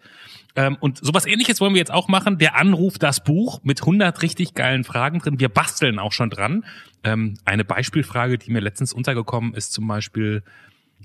Ähm, 0.57 0.77
und 0.81 0.99
sowas 0.99 1.27
ähnliches 1.27 1.61
wollen 1.61 1.75
wir 1.75 1.79
jetzt 1.79 1.93
auch 1.93 2.09
machen. 2.09 2.39
Der 2.39 2.57
Anruf, 2.57 2.99
das 2.99 3.25
Buch 3.25 3.61
mit 3.63 3.81
100 3.81 4.23
richtig 4.23 4.55
geilen 4.55 4.85
Fragen 4.85 5.21
drin. 5.21 5.41
Wir 5.41 5.49
basteln 5.49 5.99
auch 5.99 6.13
schon 6.13 6.31
dran. 6.31 6.65
Ähm, 7.03 7.39
eine 7.45 7.65
Beispielfrage, 7.65 8.39
die 8.39 8.51
mir 8.51 8.61
letztens 8.61 8.93
untergekommen 8.93 9.55
ist, 9.55 9.73
zum 9.73 9.87
Beispiel, 9.87 10.43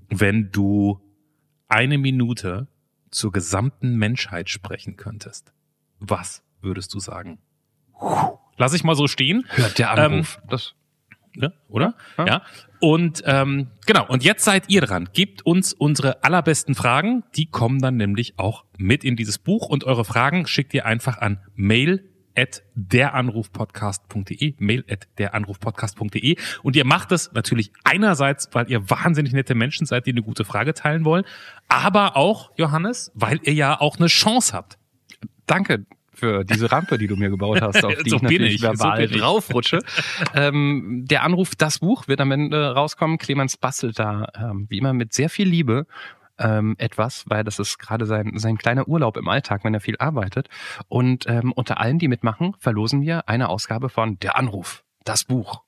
wenn 0.10 0.52
du 0.52 1.00
eine 1.68 1.98
Minute 1.98 2.68
zur 3.12 3.32
gesamten 3.32 3.96
Menschheit 3.96 4.50
sprechen 4.50 4.98
könntest. 4.98 5.54
Was 6.00 6.44
würdest 6.62 6.94
du 6.94 7.00
sagen? 7.00 7.40
Lass 8.58 8.74
ich 8.74 8.84
mal 8.84 8.96
so 8.96 9.08
stehen. 9.08 9.46
Hört 9.50 9.80
der 9.80 9.92
Anruf. 9.92 10.42
das, 10.50 10.76
Ne? 11.36 11.54
Oder? 11.68 11.96
Ja. 12.18 12.26
Ja. 12.26 12.42
Und 12.86 13.24
ähm, 13.26 13.72
genau, 13.88 14.06
und 14.08 14.24
jetzt 14.24 14.46
seid 14.46 14.66
ihr 14.70 14.80
dran. 14.80 15.10
Gebt 15.12 15.44
uns 15.44 15.74
unsere 15.74 16.24
allerbesten 16.24 16.76
Fragen. 16.76 17.24
Die 17.36 17.48
kommen 17.48 17.82
dann 17.82 17.98
nämlich 17.98 18.38
auch 18.38 18.64
mit 18.78 19.04
in 19.04 19.16
dieses 19.16 19.40
Buch. 19.40 19.70
Und 19.70 19.86
eure 19.86 20.06
Fragen 20.06 20.46
schickt 20.46 20.72
ihr 20.76 20.86
einfach 20.86 21.18
an 21.18 21.40
mail 21.56 22.08
at 22.38 22.62
deranrufpodcast.de, 22.76 24.54
mail 24.60 24.86
at 24.88 25.08
deranrufpodcast.de. 25.18 26.38
Und 26.62 26.76
ihr 26.76 26.86
macht 26.86 27.12
es 27.12 27.32
natürlich 27.34 27.72
einerseits, 27.84 28.50
weil 28.52 28.70
ihr 28.70 28.88
wahnsinnig 28.88 29.34
nette 29.34 29.56
Menschen 29.56 29.88
seid, 29.88 30.06
die 30.06 30.12
eine 30.12 30.22
gute 30.22 30.46
Frage 30.46 30.76
teilen 30.76 31.06
wollen, 31.06 31.24
aber 31.68 32.16
auch, 32.16 32.52
Johannes, 32.56 33.12
weil 33.16 33.40
ihr 33.42 33.54
ja 33.54 33.82
auch 33.82 33.98
eine 33.98 34.08
Chance 34.10 34.54
habt. 34.54 34.78
danke 35.48 35.88
für 36.16 36.44
diese 36.44 36.72
Rampe, 36.72 36.98
die 36.98 37.08
du 37.08 37.16
mir 37.16 37.30
gebaut 37.30 37.62
hast, 37.62 37.84
auf 37.86 37.94
die 38.04 38.10
So 38.10 38.16
ich 38.18 38.22
bin 38.22 38.32
natürlich 38.32 38.56
ich, 38.56 38.62
so 38.62 38.68
verbal 38.68 39.04
ich. 39.04 39.12
draufrutsche. 39.12 39.80
ähm, 40.34 41.06
der 41.08 41.24
Anruf, 41.24 41.56
das 41.56 41.80
Buch 41.80 42.08
wird 42.08 42.22
am 42.22 42.32
Ende 42.32 42.74
rauskommen. 42.74 43.18
Clemens 43.18 43.58
bastelt 43.58 44.00
da, 44.00 44.28
ähm, 44.38 44.66
wie 44.70 44.78
immer, 44.80 44.94
mit 44.94 45.14
sehr 45.14 45.30
viel 45.30 45.48
Liebe 45.48 45.86
ähm, 46.38 46.76
etwas, 46.78 47.24
weil 47.28 47.44
das 47.44 47.60
ist 47.60 47.78
gerade 47.80 48.06
sein, 48.06 48.34
sein 48.36 48.58
kleiner 48.58 48.88
Urlaub 48.88 49.16
im 49.18 49.28
Alltag, 49.30 49.64
wenn 49.64 49.74
er 49.74 49.80
viel 49.80 49.96
arbeitet. 50.00 50.50
Und 50.90 51.26
ähm, 51.28 51.52
unter 51.54 51.80
allen, 51.80 52.00
die 52.00 52.08
mitmachen, 52.08 52.56
verlosen 52.60 53.02
wir 53.02 53.30
eine 53.30 53.50
Ausgabe 53.50 53.90
von 53.90 54.20
Der 54.20 54.38
Anruf, 54.38 54.84
das 55.06 55.24
Buch. 55.24 55.62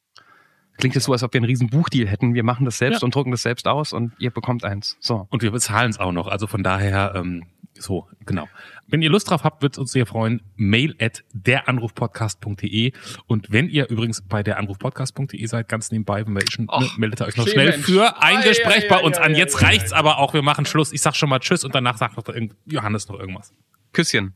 Klingt 0.77 0.95
es 0.95 1.05
so, 1.05 1.11
als 1.13 1.23
ob 1.23 1.33
wir 1.33 1.39
einen 1.39 1.45
riesen 1.45 1.69
Buchdeal 1.69 2.07
hätten. 2.07 2.35
Wir 2.35 2.43
machen 2.43 2.63
das 2.65 2.77
selbst 2.77 3.01
Ja. 3.01 3.05
und 3.05 3.15
drucken 3.15 3.31
das 3.31 3.41
selbst 3.41 3.67
aus 3.67 3.93
und 3.93 4.11
ihr 4.19 4.29
bekommt 4.29 4.63
eins. 4.63 4.95
So. 4.99 5.25
Und 5.31 5.41
wir 5.41 5.49
bezahlen 5.49 5.89
es 5.89 5.99
auch 5.99 6.11
noch. 6.11 6.27
Also 6.27 6.45
von 6.45 6.61
daher, 6.61 7.13
ähm, 7.15 7.45
so, 7.81 8.07
genau. 8.25 8.47
Wenn 8.87 9.01
ihr 9.01 9.09
Lust 9.09 9.29
drauf 9.29 9.43
habt, 9.43 9.61
wird 9.61 9.73
es 9.73 9.77
uns 9.79 9.91
sehr 9.91 10.05
freuen. 10.05 10.41
Mail 10.55 10.95
at 10.99 11.23
deranrufpodcast.de. 11.33 12.93
Und 13.25 13.51
wenn 13.51 13.69
ihr 13.69 13.89
übrigens 13.89 14.21
bei 14.21 14.43
deranrufpodcast.de 14.43 15.45
seid, 15.45 15.67
ganz 15.67 15.91
nebenbei, 15.91 16.25
wenn 16.25 16.33
wir 16.33 16.41
eh 16.43 16.51
schon, 16.51 16.69
Och, 16.69 16.81
ne, 16.81 16.89
meldet 16.97 17.21
ihr 17.21 17.27
euch 17.27 17.37
noch 17.37 17.47
schnell 17.47 17.69
Mensch. 17.69 17.85
für 17.85 18.21
ein 18.21 18.37
Ei, 18.37 18.47
Gespräch 18.47 18.85
ei, 18.85 18.89
bei 18.89 18.97
ei, 18.97 19.03
uns 19.03 19.17
ei, 19.17 19.23
an. 19.23 19.35
Jetzt 19.35 19.61
ei, 19.61 19.65
reicht's 19.65 19.93
aber 19.93 20.19
auch. 20.19 20.33
Wir 20.33 20.41
machen 20.41 20.65
Schluss. 20.65 20.91
Ich 20.93 21.01
sag 21.01 21.15
schon 21.15 21.29
mal 21.29 21.39
Tschüss 21.39 21.63
und 21.63 21.75
danach 21.75 21.97
sagt 21.97 22.17
noch 22.17 22.33
Johannes 22.65 23.07
noch 23.07 23.19
irgendwas. 23.19 23.53
Küsschen. 23.93 24.35